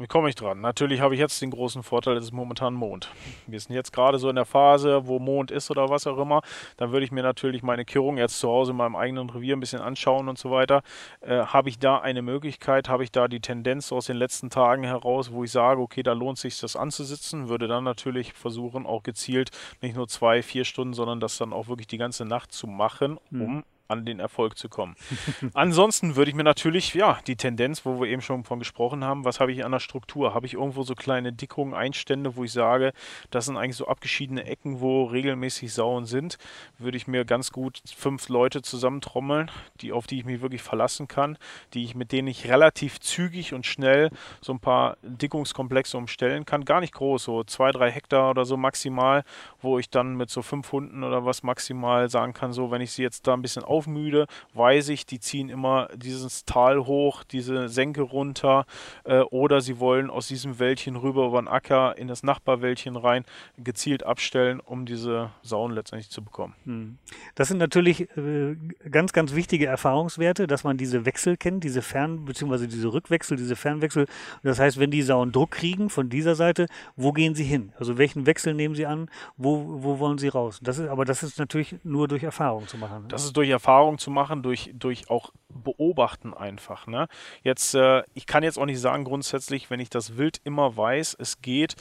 Wie 0.00 0.06
komme 0.06 0.30
ich 0.30 0.34
dran? 0.34 0.62
Natürlich 0.62 1.02
habe 1.02 1.12
ich 1.12 1.20
jetzt 1.20 1.42
den 1.42 1.50
großen 1.50 1.82
Vorteil, 1.82 2.16
es 2.16 2.24
ist 2.24 2.32
momentan 2.32 2.72
Mond. 2.72 3.10
Wir 3.46 3.60
sind 3.60 3.74
jetzt 3.74 3.92
gerade 3.92 4.18
so 4.18 4.30
in 4.30 4.36
der 4.36 4.46
Phase, 4.46 5.06
wo 5.06 5.18
Mond 5.18 5.50
ist 5.50 5.70
oder 5.70 5.90
was 5.90 6.06
auch 6.06 6.16
immer. 6.16 6.40
Dann 6.78 6.90
würde 6.90 7.04
ich 7.04 7.12
mir 7.12 7.22
natürlich 7.22 7.62
meine 7.62 7.84
Kirrung 7.84 8.16
jetzt 8.16 8.38
zu 8.40 8.48
Hause 8.48 8.70
in 8.70 8.78
meinem 8.78 8.96
eigenen 8.96 9.28
Revier 9.28 9.54
ein 9.54 9.60
bisschen 9.60 9.82
anschauen 9.82 10.30
und 10.30 10.38
so 10.38 10.50
weiter. 10.50 10.80
Äh, 11.20 11.40
habe 11.40 11.68
ich 11.68 11.78
da 11.78 11.98
eine 11.98 12.22
Möglichkeit? 12.22 12.88
Habe 12.88 13.04
ich 13.04 13.12
da 13.12 13.28
die 13.28 13.40
Tendenz 13.40 13.92
aus 13.92 14.06
den 14.06 14.16
letzten 14.16 14.48
Tagen 14.48 14.84
heraus, 14.84 15.32
wo 15.32 15.44
ich 15.44 15.52
sage, 15.52 15.82
okay, 15.82 16.02
da 16.02 16.14
lohnt 16.14 16.38
sich 16.38 16.58
das 16.58 16.76
anzusitzen? 16.76 17.50
Würde 17.50 17.68
dann 17.68 17.84
natürlich 17.84 18.32
versuchen, 18.32 18.86
auch 18.86 19.02
gezielt 19.02 19.50
nicht 19.82 19.96
nur 19.96 20.08
zwei, 20.08 20.42
vier 20.42 20.64
Stunden, 20.64 20.94
sondern 20.94 21.20
das 21.20 21.36
dann 21.36 21.52
auch 21.52 21.68
wirklich 21.68 21.88
die 21.88 21.98
ganze 21.98 22.24
Nacht 22.24 22.52
zu 22.52 22.66
machen, 22.66 23.18
um 23.30 23.38
mhm 23.56 23.64
an 23.90 24.04
den 24.04 24.20
Erfolg 24.20 24.56
zu 24.56 24.68
kommen. 24.68 24.96
Ansonsten 25.54 26.16
würde 26.16 26.30
ich 26.30 26.36
mir 26.36 26.44
natürlich, 26.44 26.94
ja, 26.94 27.18
die 27.26 27.36
Tendenz, 27.36 27.84
wo 27.84 28.00
wir 28.00 28.08
eben 28.08 28.22
schon 28.22 28.44
von 28.44 28.58
gesprochen 28.58 29.04
haben, 29.04 29.24
was 29.24 29.40
habe 29.40 29.52
ich 29.52 29.64
an 29.64 29.72
der 29.72 29.80
Struktur? 29.80 30.34
Habe 30.34 30.46
ich 30.46 30.54
irgendwo 30.54 30.82
so 30.82 30.94
kleine 30.94 31.32
Dickungen, 31.32 31.74
Einstände, 31.74 32.36
wo 32.36 32.44
ich 32.44 32.52
sage, 32.52 32.92
das 33.30 33.46
sind 33.46 33.56
eigentlich 33.56 33.76
so 33.76 33.86
abgeschiedene 33.86 34.44
Ecken, 34.44 34.80
wo 34.80 35.04
regelmäßig 35.04 35.72
Sauen 35.72 36.06
sind, 36.06 36.38
würde 36.78 36.96
ich 36.96 37.06
mir 37.06 37.24
ganz 37.24 37.52
gut 37.52 37.80
fünf 37.96 38.28
Leute 38.28 38.62
zusammentrommeln, 38.62 39.50
die, 39.80 39.92
auf 39.92 40.06
die 40.06 40.18
ich 40.18 40.24
mich 40.24 40.40
wirklich 40.40 40.62
verlassen 40.62 41.08
kann, 41.08 41.36
die 41.74 41.84
ich, 41.84 41.94
mit 41.94 42.12
denen 42.12 42.28
ich 42.28 42.48
relativ 42.48 43.00
zügig 43.00 43.54
und 43.54 43.66
schnell 43.66 44.10
so 44.40 44.52
ein 44.52 44.60
paar 44.60 44.96
Dickungskomplexe 45.02 45.96
umstellen 45.96 46.44
kann. 46.44 46.64
Gar 46.64 46.80
nicht 46.80 46.94
groß, 46.94 47.24
so 47.24 47.44
zwei, 47.44 47.72
drei 47.72 47.90
Hektar 47.90 48.30
oder 48.30 48.44
so 48.44 48.56
maximal, 48.56 49.24
wo 49.60 49.78
ich 49.78 49.90
dann 49.90 50.16
mit 50.16 50.30
so 50.30 50.42
fünf 50.42 50.70
Hunden 50.72 51.02
oder 51.02 51.24
was 51.24 51.42
maximal 51.42 52.08
sagen 52.08 52.32
kann, 52.32 52.52
so 52.52 52.70
wenn 52.70 52.80
ich 52.80 52.92
sie 52.92 53.02
jetzt 53.02 53.26
da 53.26 53.34
ein 53.34 53.42
bisschen 53.42 53.64
auf 53.64 53.79
aufmüde, 53.80 54.26
weiß 54.54 54.90
ich, 54.90 55.06
die 55.06 55.20
ziehen 55.20 55.48
immer 55.48 55.88
dieses 55.96 56.44
Tal 56.44 56.86
hoch, 56.86 57.24
diese 57.24 57.68
Senke 57.68 58.02
runter 58.02 58.66
äh, 59.04 59.20
oder 59.20 59.62
sie 59.62 59.78
wollen 59.80 60.10
aus 60.10 60.28
diesem 60.28 60.58
Wäldchen 60.58 60.96
rüber 60.96 61.26
über 61.26 61.40
den 61.40 61.48
Acker 61.48 61.96
in 61.96 62.08
das 62.08 62.22
Nachbarwäldchen 62.22 62.96
rein 62.96 63.24
gezielt 63.56 64.04
abstellen, 64.04 64.60
um 64.60 64.84
diese 64.84 65.30
Sauen 65.42 65.72
letztendlich 65.72 66.10
zu 66.10 66.22
bekommen. 66.22 66.54
Hm. 66.64 66.98
Das 67.34 67.48
sind 67.48 67.58
natürlich 67.58 68.02
äh, 68.16 68.56
ganz, 68.90 69.12
ganz 69.12 69.34
wichtige 69.34 69.66
Erfahrungswerte, 69.66 70.46
dass 70.46 70.62
man 70.62 70.76
diese 70.76 71.06
Wechsel 71.06 71.38
kennt, 71.38 71.64
diese 71.64 71.80
Fern- 71.80 72.26
bzw. 72.26 72.66
diese 72.66 72.92
Rückwechsel, 72.92 73.38
diese 73.38 73.56
Fernwechsel. 73.56 74.06
Das 74.42 74.58
heißt, 74.58 74.78
wenn 74.78 74.90
die 74.90 75.02
Sauen 75.02 75.32
Druck 75.32 75.52
kriegen 75.52 75.88
von 75.88 76.10
dieser 76.10 76.34
Seite, 76.34 76.66
wo 76.96 77.12
gehen 77.12 77.34
sie 77.34 77.44
hin? 77.44 77.72
Also 77.78 77.96
welchen 77.96 78.26
Wechsel 78.26 78.52
nehmen 78.52 78.74
sie 78.74 78.86
an? 78.86 79.08
Wo, 79.38 79.64
wo 79.82 79.98
wollen 79.98 80.18
sie 80.18 80.28
raus? 80.28 80.60
Das 80.62 80.78
ist, 80.78 80.88
aber 80.88 81.06
das 81.06 81.22
ist 81.22 81.38
natürlich 81.38 81.76
nur 81.82 82.08
durch 82.08 82.22
Erfahrung 82.22 82.68
zu 82.68 82.76
machen. 82.76 83.02
Ne? 83.02 83.08
Das 83.08 83.24
ist 83.24 83.36
durch 83.36 83.48
Erfahrung 83.48 83.69
Erfahrung 83.70 83.98
zu 83.98 84.10
machen 84.10 84.42
durch, 84.42 84.72
durch 84.74 85.10
auch 85.10 85.30
Beobachten 85.48 86.34
einfach. 86.34 86.88
Ne? 86.88 87.06
Jetzt, 87.44 87.74
äh, 87.76 88.02
ich 88.14 88.26
kann 88.26 88.42
jetzt 88.42 88.58
auch 88.58 88.66
nicht 88.66 88.80
sagen 88.80 89.04
grundsätzlich, 89.04 89.70
wenn 89.70 89.78
ich 89.78 89.90
das 89.90 90.16
Wild 90.16 90.40
immer 90.42 90.76
weiß, 90.76 91.16
es 91.20 91.40
geht 91.40 91.76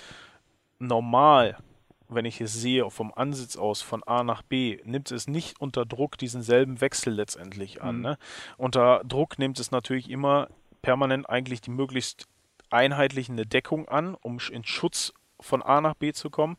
normal, 0.78 1.58
wenn 2.08 2.25
ich 2.25 2.41
es 2.41 2.54
sehe, 2.54 2.88
vom 2.91 3.12
Ansitz 3.15 3.58
aus 3.58 3.82
von 3.82 4.04
A 4.04 4.23
nach 4.23 4.43
B, 4.43 4.78
nimmt 4.84 5.10
es 5.10 5.28
nicht 5.28 5.60
unter 5.60 5.84
Druck 5.84 6.19
diesen 6.19 6.43
selben 6.43 6.80
Wechsel 6.80 7.13
letztendlich 7.13 7.82
an. 7.82 7.97
Mhm. 7.97 8.02
Ne? 8.04 8.17
Unter 8.58 9.02
Druck 9.04 9.39
nimmt 9.39 9.60
es 9.60 9.71
natürlich 9.71 10.12
immer 10.12 10.47
permanent 10.84 11.28
eigentlich 11.28 11.62
die 11.62 11.71
möglichst 11.71 12.28
einheitliche 12.69 13.34
Deckung 13.47 13.88
an, 13.88 14.13
um 14.13 14.38
in 14.52 14.63
Schutz 14.63 15.12
von 15.39 15.62
A 15.62 15.82
nach 15.82 15.95
B 15.95 16.13
zu 16.13 16.30
kommen. 16.30 16.58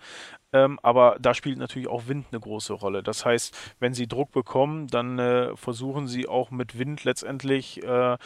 Ähm, 0.53 0.79
aber 0.83 1.17
da 1.21 1.35
spielt 1.35 1.59
natürlich 1.59 1.89
auch 1.89 2.09
Wind 2.09 2.27
eine 2.31 2.41
große 2.41 2.73
Rolle. 2.73 3.03
Das 3.03 3.25
heißt, 3.25 3.57
wenn 3.79 3.95
sie 3.95 4.09
Druck 4.09 4.33
bekommen, 4.33 4.89
dann 4.89 5.19
äh, 5.19 5.57
versuchen 5.57 6.09
sie 6.09 6.29
auch 6.29 6.51
mit 6.51 6.79
Wind 6.79 7.05
letztendlich 7.05 7.83
äh, 7.83 8.17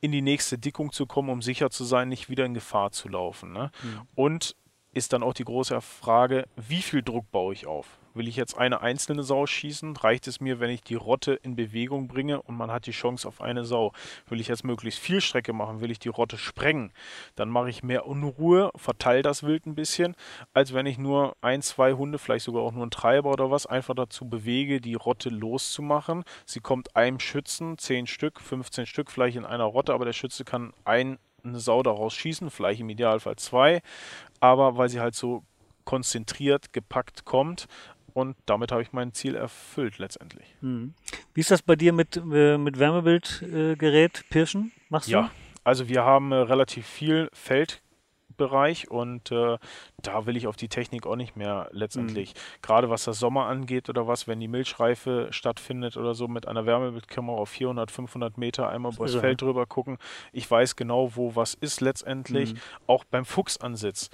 in 0.00 0.12
die 0.12 0.22
nächste 0.22 0.58
Dickung 0.58 0.92
zu 0.92 1.06
kommen, 1.06 1.30
um 1.30 1.42
sicher 1.42 1.70
zu 1.70 1.84
sein, 1.84 2.08
nicht 2.08 2.28
wieder 2.28 2.44
in 2.44 2.54
Gefahr 2.54 2.90
zu 2.90 3.08
laufen. 3.08 3.52
Ne? 3.52 3.70
Mhm. 3.82 4.00
Und 4.14 4.56
ist 4.92 5.12
dann 5.12 5.22
auch 5.22 5.34
die 5.34 5.44
große 5.44 5.80
Frage, 5.80 6.46
wie 6.56 6.82
viel 6.82 7.02
Druck 7.02 7.30
baue 7.30 7.54
ich 7.54 7.66
auf? 7.66 7.98
Will 8.14 8.28
ich 8.28 8.36
jetzt 8.36 8.56
eine 8.56 8.80
einzelne 8.80 9.22
Sau 9.22 9.46
schießen? 9.46 9.96
Reicht 9.96 10.26
es 10.26 10.40
mir, 10.40 10.60
wenn 10.60 10.70
ich 10.70 10.82
die 10.82 10.94
Rotte 10.94 11.34
in 11.34 11.56
Bewegung 11.56 12.08
bringe 12.08 12.42
und 12.42 12.56
man 12.56 12.70
hat 12.70 12.86
die 12.86 12.92
Chance 12.92 13.26
auf 13.26 13.40
eine 13.40 13.64
Sau? 13.64 13.92
Will 14.28 14.40
ich 14.40 14.48
jetzt 14.48 14.64
möglichst 14.64 15.00
viel 15.00 15.20
Strecke 15.20 15.52
machen? 15.52 15.80
Will 15.80 15.90
ich 15.90 15.98
die 15.98 16.08
Rotte 16.08 16.36
sprengen? 16.36 16.92
Dann 17.36 17.48
mache 17.48 17.70
ich 17.70 17.82
mehr 17.82 18.06
Unruhe, 18.06 18.70
verteile 18.76 19.22
das 19.22 19.42
Wild 19.42 19.66
ein 19.66 19.74
bisschen, 19.74 20.14
als 20.52 20.74
wenn 20.74 20.86
ich 20.86 20.98
nur 20.98 21.36
ein, 21.40 21.62
zwei 21.62 21.94
Hunde, 21.94 22.18
vielleicht 22.18 22.44
sogar 22.44 22.62
auch 22.62 22.72
nur 22.72 22.82
einen 22.82 22.90
Treiber 22.90 23.30
oder 23.30 23.50
was, 23.50 23.66
einfach 23.66 23.94
dazu 23.94 24.28
bewege, 24.28 24.80
die 24.80 24.94
Rotte 24.94 25.30
loszumachen. 25.30 26.24
Sie 26.44 26.60
kommt 26.60 26.94
einem 26.96 27.20
Schützen, 27.20 27.78
10 27.78 28.06
Stück, 28.06 28.40
15 28.40 28.86
Stück 28.86 29.10
vielleicht 29.10 29.36
in 29.36 29.46
einer 29.46 29.64
Rotte, 29.64 29.94
aber 29.94 30.04
der 30.04 30.12
Schütze 30.12 30.44
kann 30.44 30.72
ein 30.84 31.18
eine 31.44 31.60
Sau 31.60 31.82
daraus 31.82 32.14
schießen, 32.14 32.50
vielleicht 32.50 32.80
im 32.80 32.88
Idealfall 32.88 33.36
zwei, 33.36 33.82
aber 34.40 34.76
weil 34.76 34.88
sie 34.88 35.00
halt 35.00 35.14
so 35.14 35.42
konzentriert, 35.84 36.72
gepackt 36.72 37.24
kommt, 37.24 37.66
und 38.14 38.36
damit 38.46 38.72
habe 38.72 38.82
ich 38.82 38.92
mein 38.92 39.12
Ziel 39.12 39.34
erfüllt 39.34 39.98
letztendlich. 39.98 40.46
Hm. 40.60 40.94
Wie 41.34 41.40
ist 41.40 41.50
das 41.50 41.62
bei 41.62 41.76
dir 41.76 41.92
mit, 41.92 42.16
äh, 42.16 42.58
mit 42.58 42.78
Wärmebildgerät 42.78 44.24
Pirschen? 44.30 44.72
Machst 44.88 45.08
du? 45.08 45.12
Ja, 45.12 45.30
also 45.64 45.88
wir 45.88 46.04
haben 46.04 46.32
äh, 46.32 46.36
relativ 46.36 46.86
viel 46.86 47.30
Feldbereich 47.32 48.90
und 48.90 49.30
äh, 49.30 49.58
da 50.02 50.26
will 50.26 50.36
ich 50.36 50.46
auf 50.46 50.56
die 50.56 50.68
Technik 50.68 51.06
auch 51.06 51.16
nicht 51.16 51.36
mehr 51.36 51.68
letztendlich. 51.72 52.34
Mhm. 52.34 52.38
Gerade 52.62 52.90
was 52.90 53.04
das 53.04 53.18
Sommer 53.18 53.46
angeht 53.46 53.88
oder 53.88 54.08
was, 54.08 54.26
wenn 54.26 54.40
die 54.40 54.48
Milchreife 54.48 55.28
stattfindet 55.30 55.96
oder 55.96 56.14
so 56.14 56.28
mit 56.28 56.48
einer 56.48 56.66
Wärmebildkamera 56.66 57.36
auf 57.36 57.50
400, 57.50 57.90
500 57.90 58.38
Meter 58.38 58.68
einmal 58.68 58.92
über 58.92 59.06
das 59.06 59.14
Feld 59.14 59.40
drüber 59.40 59.66
gucken. 59.66 59.98
Ich 60.32 60.50
weiß 60.50 60.76
genau, 60.76 61.14
wo 61.14 61.36
was 61.36 61.54
ist 61.54 61.80
letztendlich. 61.80 62.54
Mhm. 62.54 62.58
Auch 62.86 63.04
beim 63.04 63.24
Fuchsansitz, 63.24 64.10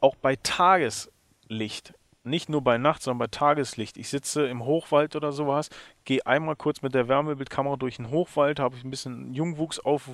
auch 0.00 0.16
bei 0.16 0.36
Tageslicht 0.36 1.94
nicht 2.24 2.48
nur 2.48 2.62
bei 2.62 2.78
Nacht, 2.78 3.02
sondern 3.02 3.18
bei 3.18 3.26
Tageslicht. 3.28 3.96
Ich 3.96 4.08
sitze 4.08 4.46
im 4.46 4.64
Hochwald 4.64 5.16
oder 5.16 5.32
sowas, 5.32 5.70
gehe 6.04 6.24
einmal 6.26 6.56
kurz 6.56 6.82
mit 6.82 6.94
der 6.94 7.08
Wärmebildkamera 7.08 7.76
durch 7.76 7.96
den 7.96 8.10
Hochwald, 8.10 8.60
habe 8.60 8.76
ich 8.76 8.84
ein 8.84 8.90
bisschen 8.90 9.32
Jungwuchs 9.32 9.78
auf, 9.78 10.08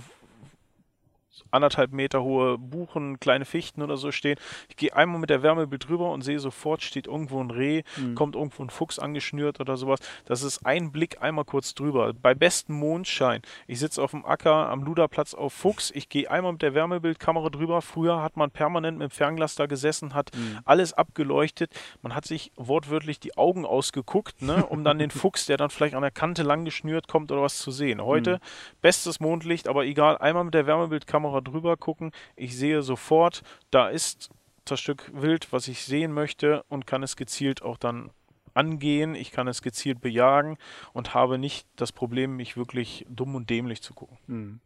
anderthalb 1.51 1.93
Meter 1.93 2.23
hohe 2.23 2.59
Buchen, 2.59 3.21
kleine 3.21 3.45
Fichten 3.45 3.83
oder 3.83 3.97
so 3.97 4.13
stehen. 4.13 4.39
Ich 4.69 4.77
gehe 4.77 4.95
einmal 4.95 5.21
mit 5.21 5.31
der 5.31 5.43
Wärmebild 5.43 5.89
drüber 5.89 6.13
und 6.13 6.23
sehe 6.23 6.39
sofort, 6.39 6.83
steht 6.83 7.07
irgendwo 7.07 7.41
ein 7.41 7.51
Reh, 7.51 7.83
mhm. 7.97 8.15
kommt 8.15 8.35
irgendwo 8.35 8.63
ein 8.63 8.71
Fuchs 8.71 8.99
angeschnürt 8.99 9.61
oder 9.61 9.77
sowas. 9.77 10.01
Das 10.25 10.43
ist 10.43 10.65
ein 10.65 10.93
Blick 10.93 11.23
einmal 11.23 11.45
kurz 11.45 11.75
drüber. 11.75 12.13
Bei 12.15 12.35
bestem 12.35 12.77
Mondschein. 12.77 13.43
Ich 13.67 13.79
sitze 13.79 14.03
auf 14.03 14.13
dem 14.13 14.25
Acker 14.25 14.69
am 14.69 14.83
Luderplatz 14.83 15.35
auf 15.35 15.53
Fuchs. 15.53 15.91
Ich 15.91 16.09
gehe 16.09 16.31
einmal 16.31 16.53
mit 16.53 16.63
der 16.63 16.75
Wärmebildkamera 16.75 17.51
drüber. 17.51 17.83
Früher 17.83 18.23
hat 18.23 18.37
man 18.37 18.51
permanent 18.51 18.99
mit 18.99 19.11
dem 19.11 19.15
Fernglas 19.15 19.55
da 19.55 19.67
gesessen, 19.67 20.15
hat 20.15 20.31
mhm. 20.35 20.59
alles 20.65 20.93
abgeleuchtet. 20.93 21.73
Man 22.03 22.15
hat 22.15 22.25
sich 22.25 22.53
wortwörtlich 22.57 23.21
die 23.21 23.37
Augen 23.37 23.67
ausgeguckt, 23.67 24.43
ne, 24.43 24.65
um 24.67 24.85
dann 24.85 24.99
den 24.99 25.11
Fuchs, 25.11 25.47
der 25.47 25.57
dann 25.57 25.71
vielleicht 25.71 25.95
an 25.95 26.03
der 26.03 26.11
Kante 26.11 26.43
lang 26.43 26.65
geschnürt 26.65 27.09
kommt 27.09 27.33
oder 27.33 27.43
was 27.43 27.59
zu 27.59 27.71
sehen. 27.71 28.03
Heute 28.03 28.37
mhm. 28.37 28.79
bestes 28.81 29.21
Mondlicht, 29.21 29.69
aber 29.69 29.85
egal, 29.85 30.19
einmal 30.19 30.45
mit 30.45 30.55
der 30.55 30.67
Wärmebildkamera 30.67 31.24
drüber 31.43 31.77
gucken. 31.77 32.13
Ich 32.37 32.57
sehe 32.57 32.83
sofort, 32.83 33.43
da 33.71 33.89
ist 33.89 34.31
das 34.65 34.81
Stück 34.81 35.11
Wild, 35.15 35.53
was 35.53 35.69
ich 35.69 35.85
sehen 35.85 36.13
möchte 36.13 36.65
und 36.69 36.87
kann 36.87 37.03
es 37.03 37.17
gezielt 37.17 37.63
auch 37.63 37.77
dann 37.77 38.11
angehen. 38.55 39.15
Ich 39.15 39.33
kann 39.33 39.49
es 39.49 39.63
gezielt 39.63 40.01
bejagen 40.01 40.57
und 40.93 41.15
habe 41.15 41.39
nicht 41.39 41.67
das 41.77 41.93
Problem, 41.93 42.37
mich 42.37 42.57
wirklich 42.57 43.05
dumm 43.09 43.35
und 43.35 43.51
dämlich 43.51 43.83
zu 43.83 43.95
gucken. 43.95 44.19
Mhm 44.27 44.61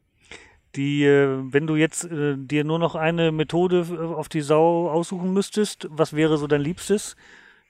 Die, 0.76 1.04
äh, 1.04 1.40
wenn 1.52 1.66
du 1.66 1.76
jetzt 1.76 2.04
äh, 2.04 2.36
dir 2.36 2.64
nur 2.64 2.78
noch 2.78 2.94
eine 2.94 3.32
Methode 3.32 3.86
äh, 3.90 4.14
auf 4.14 4.28
die 4.28 4.42
Sau 4.42 4.90
aussuchen 4.90 5.32
müsstest, 5.32 5.88
was 5.90 6.12
wäre 6.12 6.36
so 6.36 6.46
dein 6.46 6.60
Liebstes? 6.60 7.16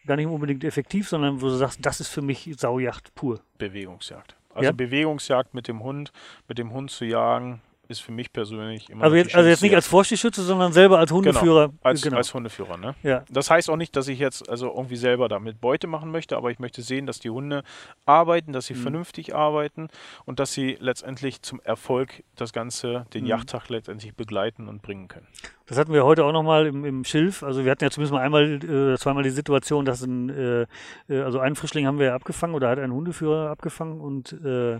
Gar 0.07 0.17
nicht 0.17 0.27
unbedingt 0.27 0.65
effektiv, 0.65 1.09
sondern 1.09 1.41
wo 1.41 1.47
du 1.47 1.55
sagst, 1.55 1.85
das 1.85 2.01
ist 2.01 2.09
für 2.09 2.23
mich 2.23 2.51
Saujacht 2.57 3.15
pur. 3.15 3.41
Bewegungsjagd. 3.59 4.35
Also 4.55 4.65
Ja? 4.65 4.73
Bewegungsjagd 4.73 5.55
mit 5.55 5.69
dem 5.69 5.83
Hund, 5.83 6.13
mit 6.49 6.59
dem 6.59 6.73
Hund 6.73 6.91
zu 6.91 7.05
jagen, 7.05 7.61
ist 7.89 8.01
für 8.01 8.13
mich 8.13 8.33
persönlich 8.33 8.91
immer 8.91 9.05
Also 9.05 9.17
jetzt, 9.17 9.35
also 9.35 9.49
jetzt 9.49 9.63
nicht 9.63 9.75
als 9.75 9.87
Vorstehschütze, 9.87 10.43
sondern 10.43 10.73
selber 10.73 10.99
als 10.99 11.11
Hundeführer. 11.11 11.69
Genau, 11.69 11.79
als, 11.83 12.03
Genau. 12.03 12.17
als 12.19 12.33
Hundeführer. 12.35 12.77
Ne? 12.77 12.95
ja. 13.03 13.25
Das 13.31 13.51
heißt 13.51 13.71
auch 13.71 13.77
nicht, 13.77 13.97
dass 13.97 14.09
ich 14.09 14.19
jetzt 14.19 14.49
also 14.49 14.69
irgendwie 14.69 14.97
selber 14.97 15.29
damit 15.29 15.61
Beute 15.61 15.87
machen 15.87 16.11
möchte, 16.11 16.37
aber 16.37 16.51
ich 16.51 16.59
möchte 16.59 16.83
sehen, 16.83 17.07
dass 17.07 17.19
die 17.19 17.31
Hunde 17.31 17.63
arbeiten, 18.05 18.53
dass 18.53 18.67
sie 18.67 18.75
Mhm. 18.75 18.79
vernünftig 18.83 19.35
arbeiten 19.35 19.89
und 20.27 20.39
dass 20.39 20.53
sie 20.53 20.77
letztendlich 20.81 21.43
zum 21.43 21.61
Erfolg 21.63 22.23
das 22.37 22.53
Ganze, 22.53 23.07
den 23.15 23.25
Mhm. 23.25 23.31
Jagdtag 23.31 23.69
letztendlich 23.71 24.15
begleiten 24.15 24.69
und 24.69 24.83
bringen 24.83 25.09
können. 25.09 25.27
Das 25.67 25.77
hatten 25.79 25.93
wir 25.93 26.05
heute 26.05 26.25
auch 26.25 26.33
nochmal 26.33 26.67
im, 26.67 26.85
im 26.85 27.05
Schilf. 27.05 27.43
Also 27.43 27.65
wir 27.65 27.71
hatten 27.71 27.85
ja 27.85 27.91
zumindest 27.91 28.13
mal 28.13 28.21
einmal, 28.21 28.63
äh, 28.95 28.97
zweimal 28.99 29.23
die 29.23 29.31
Situation, 29.31 29.85
dass 29.85 30.03
ein, 30.03 30.29
äh, 30.31 30.67
also 31.09 31.41
einen 31.41 31.57
Frischling 31.57 31.87
haben 31.87 31.99
wir 31.99 32.07
ja 32.07 32.15
abgefangen 32.15 32.55
oder 32.55 32.69
hat 32.71 32.79
einen 32.79 32.93
Hundeführer 32.93 33.51
abgefangen 33.51 34.01
und 34.01 34.33
äh, 34.45 34.79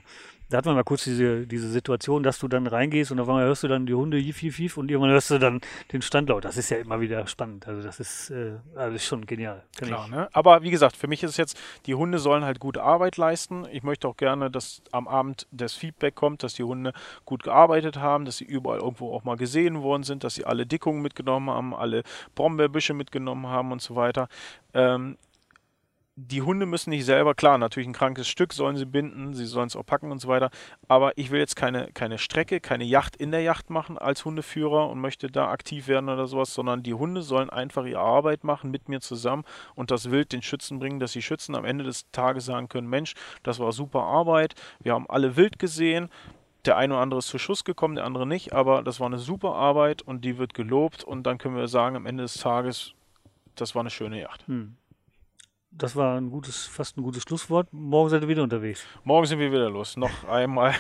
da 0.51 0.59
hatten 0.59 0.69
wir 0.69 0.75
mal 0.75 0.85
kurz 0.85 1.05
diese, 1.05 1.47
diese 1.47 1.69
Situation, 1.69 2.23
dass 2.23 2.39
du 2.39 2.49
dann 2.49 2.67
reingehst 2.67 3.13
und 3.13 3.21
auf 3.21 3.29
einmal 3.29 3.45
hörst 3.45 3.63
du 3.65 3.69
dann 3.69 3.87
die 3.87 3.95
Hunde 3.95 4.17
jif, 4.19 4.43
jif, 4.43 4.59
jif 4.59 4.77
und 4.77 4.91
irgendwann 4.91 5.11
hörst 5.13 5.31
du 5.31 5.39
dann 5.39 5.61
den 5.93 6.01
Standlaut. 6.03 6.45
Das 6.45 6.57
ist 6.57 6.71
ja 6.71 6.79
immer 6.79 7.01
wieder 7.01 7.27
spannend. 7.27 7.67
Also 7.69 7.83
das 7.83 8.01
ist, 8.01 8.31
äh, 8.31 8.53
also 8.75 8.97
ist 8.97 9.05
schon 9.05 9.27
genial. 9.27 9.63
Kann 9.77 9.89
Klar, 9.89 10.05
ich- 10.07 10.11
ne? 10.11 10.29
Aber 10.33 10.63
wie 10.63 10.71
gesagt, 10.71 10.97
für 10.97 11.07
mich 11.07 11.23
ist 11.23 11.31
es 11.33 11.37
jetzt, 11.37 11.61
die 11.87 11.95
Hunde 11.95 12.19
sollen 12.19 12.45
halt 12.45 12.61
gute 12.61 12.83
Arbeit 12.83 13.17
leisten. 13.19 13.67
Ich 13.73 13.83
möchte 13.83 14.09
auch 14.09 14.17
gerne, 14.17 14.51
dass 14.51 14.83
am 14.91 15.07
Abend 15.07 15.47
das 15.51 15.75
Feedback 15.75 16.15
kommt, 16.15 16.43
dass 16.43 16.55
die 16.55 16.65
Hunde 16.65 16.93
gut 17.25 17.43
gearbeitet 17.43 17.97
haben, 17.99 18.25
dass 18.25 18.39
sie 18.39 18.45
überall 18.45 18.79
irgendwo 18.79 19.13
auch 19.13 19.25
mal 19.25 19.37
gesehen 19.37 19.83
worden 19.83 20.03
sind, 20.03 20.25
dass 20.25 20.35
sie 20.35 20.45
alle 20.47 20.67
Dickungen 20.67 21.03
mitgenommen 21.03 21.51
haben, 21.51 21.75
alle 21.75 22.03
Brombeerbüsche 22.35 22.95
mitgenommen 22.95 23.47
haben 23.47 23.71
und 23.73 23.83
so 23.83 23.97
weiter. 23.97 24.29
Ähm, 24.75 25.17
die 26.21 26.43
Hunde 26.43 26.67
müssen 26.67 26.91
nicht 26.91 27.05
selber, 27.05 27.35
klar, 27.35 27.59
natürlich 27.59 27.89
ein 27.89 27.93
krankes 27.93 28.27
Stück 28.27 28.53
sollen 28.53 28.77
sie 28.77 28.87
binden, 28.87 29.35
sie 29.35 29.47
sollen 29.47 29.69
es 29.69 29.77
auch 29.77 29.87
packen 29.87 30.11
und 30.11 30.19
so 30.19 30.27
weiter. 30.27 30.51
Aber 30.89 31.17
ich 31.17 31.31
will 31.31 31.39
jetzt 31.39 31.55
keine, 31.55 31.93
keine 31.93 32.19
Strecke, 32.19 32.61
keine 32.61 32.83
Yacht 32.83 33.15
in 33.15 33.31
der 33.31 33.43
Yacht 33.43 33.71
machen 33.71 33.97
als 33.99 34.25
Hundeführer 34.25 34.89
und 34.91 35.01
möchte 35.01 35.29
da 35.29 35.49
aktiv 35.51 35.87
werden 35.87 36.09
oder 36.09 36.27
sowas, 36.27 36.53
sondern 36.53 36.83
die 36.83 36.95
Hunde 36.95 37.23
sollen 37.23 37.51
einfach 37.51 37.85
ihre 37.85 38.01
Arbeit 38.01 38.43
machen 38.43 38.73
mit 38.73 38.89
mir 38.89 39.01
zusammen 39.01 39.45
und 39.77 39.93
das 39.93 40.11
Wild 40.11 40.33
den 40.33 40.43
Schützen 40.43 40.81
bringen, 40.81 40.99
dass 40.99 41.13
die 41.13 41.23
Schützen 41.23 41.55
am 41.55 41.65
Ende 41.65 41.85
des 41.85 42.11
Tages 42.11 42.47
sagen 42.47 42.69
können, 42.69 42.89
Mensch, 42.89 43.15
das 43.45 43.61
war 43.61 43.71
super 43.71 44.03
Arbeit, 44.03 44.57
wir 44.81 44.95
haben 44.95 45.09
alle 45.09 45.37
Wild 45.37 45.61
gesehen, 45.61 46.09
der 46.65 46.77
eine 46.77 46.95
oder 46.95 47.03
andere 47.03 47.19
ist 47.19 47.29
zu 47.29 47.39
Schuss 47.39 47.63
gekommen, 47.63 47.95
der 47.95 48.05
andere 48.05 48.27
nicht, 48.27 48.53
aber 48.53 48.83
das 48.83 48.99
war 48.99 49.07
eine 49.07 49.19
super 49.19 49.55
Arbeit 49.55 50.03
und 50.03 50.25
die 50.25 50.37
wird 50.37 50.53
gelobt 50.53 51.05
und 51.05 51.23
dann 51.29 51.39
können 51.39 51.55
wir 51.55 51.69
sagen, 51.69 51.95
am 51.95 52.07
Ende 52.07 52.25
des 52.25 52.35
Tages, 52.35 52.95
das 53.55 53.77
war 53.77 53.81
eine 53.81 53.91
schöne 53.91 54.21
Yacht. 54.21 54.45
Hm. 54.49 54.77
Das 55.79 55.95
war 55.95 56.17
ein 56.17 56.31
gutes, 56.31 56.67
fast 56.67 56.97
ein 56.97 57.05
gutes 57.05 57.23
Schlusswort. 57.23 57.69
Morgen 57.73 58.11
seid 58.11 58.23
ihr 58.23 58.29
wieder 58.29 58.43
unterwegs. 58.43 58.85
Morgen 59.05 59.27
sind 59.27 59.39
wir 59.39 59.53
wieder 59.53 59.71
los. 59.71 59.97
Noch 59.97 60.25
einmal 60.29 60.75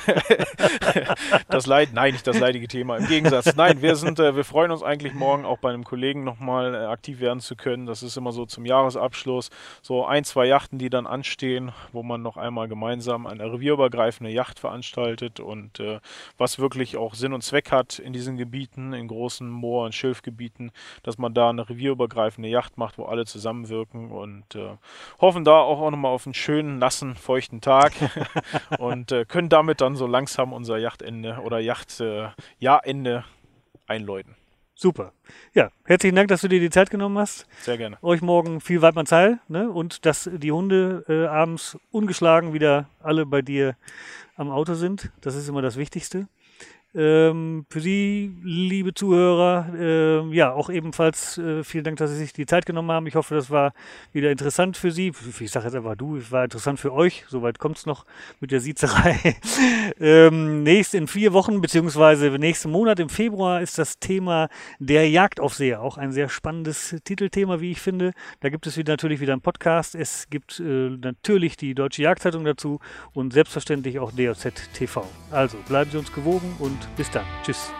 das 1.48 1.66
Leid, 1.66 1.90
nein, 1.92 2.14
nicht 2.14 2.26
das 2.26 2.40
leidige 2.40 2.66
Thema. 2.66 2.96
Im 2.96 3.06
Gegensatz, 3.06 3.54
nein, 3.54 3.80
wir 3.80 3.94
sind, 3.94 4.18
äh, 4.18 4.34
wir 4.34 4.42
freuen 4.42 4.72
uns 4.72 4.82
eigentlich 4.82 5.14
morgen 5.14 5.44
auch 5.44 5.58
bei 5.58 5.68
einem 5.68 5.84
Kollegen 5.84 6.24
nochmal 6.24 6.74
äh, 6.74 6.78
aktiv 6.78 7.20
werden 7.20 7.38
zu 7.38 7.54
können. 7.54 7.86
Das 7.86 8.02
ist 8.02 8.16
immer 8.16 8.32
so 8.32 8.44
zum 8.44 8.66
Jahresabschluss 8.66 9.50
so 9.82 10.04
ein, 10.04 10.24
zwei 10.24 10.46
Yachten, 10.46 10.80
die 10.80 10.90
dann 10.90 11.06
anstehen, 11.06 11.70
wo 11.92 12.02
man 12.02 12.20
noch 12.20 12.36
einmal 12.36 12.66
gemeinsam 12.66 13.28
eine 13.28 13.52
revierübergreifende 13.52 14.32
Yacht 14.32 14.58
veranstaltet 14.58 15.38
und 15.38 15.78
äh, 15.78 16.00
was 16.38 16.58
wirklich 16.58 16.96
auch 16.96 17.14
Sinn 17.14 17.32
und 17.32 17.44
Zweck 17.44 17.70
hat 17.70 18.00
in 18.00 18.12
diesen 18.12 18.36
Gebieten, 18.36 18.92
in 18.94 19.06
großen 19.06 19.48
Moor- 19.48 19.84
und 19.84 19.94
Schilfgebieten, 19.94 20.72
dass 21.04 21.18
man 21.18 21.34
da 21.34 21.50
eine 21.50 21.68
revierübergreifende 21.68 22.48
Yacht 22.48 22.78
macht, 22.78 22.98
wo 22.98 23.04
alle 23.04 23.26
zusammenwirken 23.26 24.10
und 24.10 24.56
äh, 24.56 24.76
hoffen 25.20 25.44
da 25.44 25.58
auch, 25.58 25.80
auch 25.80 25.90
nochmal 25.90 26.12
auf 26.12 26.26
einen 26.26 26.34
schönen, 26.34 26.78
nassen, 26.78 27.14
feuchten 27.14 27.60
Tag 27.60 27.92
und 28.78 29.12
äh, 29.12 29.24
können 29.24 29.48
damit 29.48 29.80
dann 29.80 29.96
so 29.96 30.06
langsam 30.06 30.52
unser 30.52 30.78
Yachtende 30.78 31.40
oder 31.42 31.58
Yacht-Jahrende 31.58 33.24
einläuten. 33.86 34.36
Super. 34.80 35.12
Ja, 35.54 35.70
herzlichen 35.86 36.14
Dank, 36.14 36.28
dass 36.28 36.42
du 36.42 36.48
dir 36.48 36.60
die 36.60 36.70
Zeit 36.70 36.88
genommen 36.88 37.18
hast. 37.18 37.48
Sehr 37.62 37.76
gerne. 37.76 37.98
Euch 38.00 38.22
morgen 38.22 38.60
viel 38.60 38.80
Weidmannsheil 38.80 39.40
ne? 39.48 39.68
und 39.68 40.06
dass 40.06 40.30
die 40.32 40.52
Hunde 40.52 41.04
äh, 41.08 41.26
abends 41.26 41.76
ungeschlagen 41.90 42.52
wieder 42.52 42.88
alle 43.00 43.26
bei 43.26 43.42
dir 43.42 43.76
am 44.36 44.52
Auto 44.52 44.74
sind. 44.74 45.10
Das 45.20 45.34
ist 45.34 45.48
immer 45.48 45.62
das 45.62 45.76
Wichtigste. 45.76 46.28
Ähm, 46.94 47.66
für 47.68 47.80
Sie, 47.80 48.34
liebe 48.42 48.94
Zuhörer, 48.94 49.68
ähm, 49.78 50.32
ja, 50.32 50.52
auch 50.52 50.70
ebenfalls 50.70 51.36
äh, 51.36 51.62
vielen 51.62 51.84
Dank, 51.84 51.98
dass 51.98 52.10
Sie 52.10 52.16
sich 52.16 52.32
die 52.32 52.46
Zeit 52.46 52.64
genommen 52.64 52.90
haben. 52.90 53.06
Ich 53.06 53.14
hoffe, 53.14 53.34
das 53.34 53.50
war 53.50 53.74
wieder 54.12 54.30
interessant 54.30 54.76
für 54.76 54.90
Sie. 54.90 55.12
Ich 55.40 55.50
sage 55.50 55.66
jetzt 55.66 55.74
einfach 55.74 55.96
du, 55.96 56.16
es 56.16 56.32
war 56.32 56.44
interessant 56.44 56.80
für 56.80 56.92
euch. 56.92 57.24
Soweit 57.28 57.58
kommt 57.58 57.76
es 57.76 57.84
noch 57.84 58.06
mit 58.40 58.52
der 58.52 58.60
Siezerei. 58.60 59.36
ähm, 60.00 60.62
nächst 60.62 60.94
in 60.94 61.08
vier 61.08 61.34
Wochen, 61.34 61.60
beziehungsweise 61.60 62.30
nächsten 62.30 62.70
Monat 62.70 63.00
im 63.00 63.10
Februar 63.10 63.60
ist 63.60 63.76
das 63.76 63.98
Thema 63.98 64.48
der 64.78 65.10
Jagdaufseher. 65.10 65.82
Auch 65.82 65.98
ein 65.98 66.12
sehr 66.12 66.30
spannendes 66.30 66.96
Titelthema, 67.04 67.60
wie 67.60 67.72
ich 67.72 67.80
finde. 67.80 68.12
Da 68.40 68.48
gibt 68.48 68.66
es 68.66 68.78
wieder, 68.78 68.94
natürlich 68.94 69.20
wieder 69.20 69.34
einen 69.34 69.42
Podcast. 69.42 69.94
Es 69.94 70.30
gibt 70.30 70.58
äh, 70.58 70.88
natürlich 70.90 71.58
die 71.58 71.74
Deutsche 71.74 72.02
Jagdzeitung 72.02 72.44
dazu 72.44 72.80
und 73.12 73.34
selbstverständlich 73.34 73.98
auch 73.98 74.10
DOZ 74.12 74.48
TV. 74.72 75.06
Also 75.30 75.58
bleiben 75.68 75.90
Sie 75.90 75.98
uns 75.98 76.12
gewogen 76.12 76.56
und 76.84 76.96
bis 76.96 77.10
dann. 77.10 77.24
Tschüss. 77.44 77.72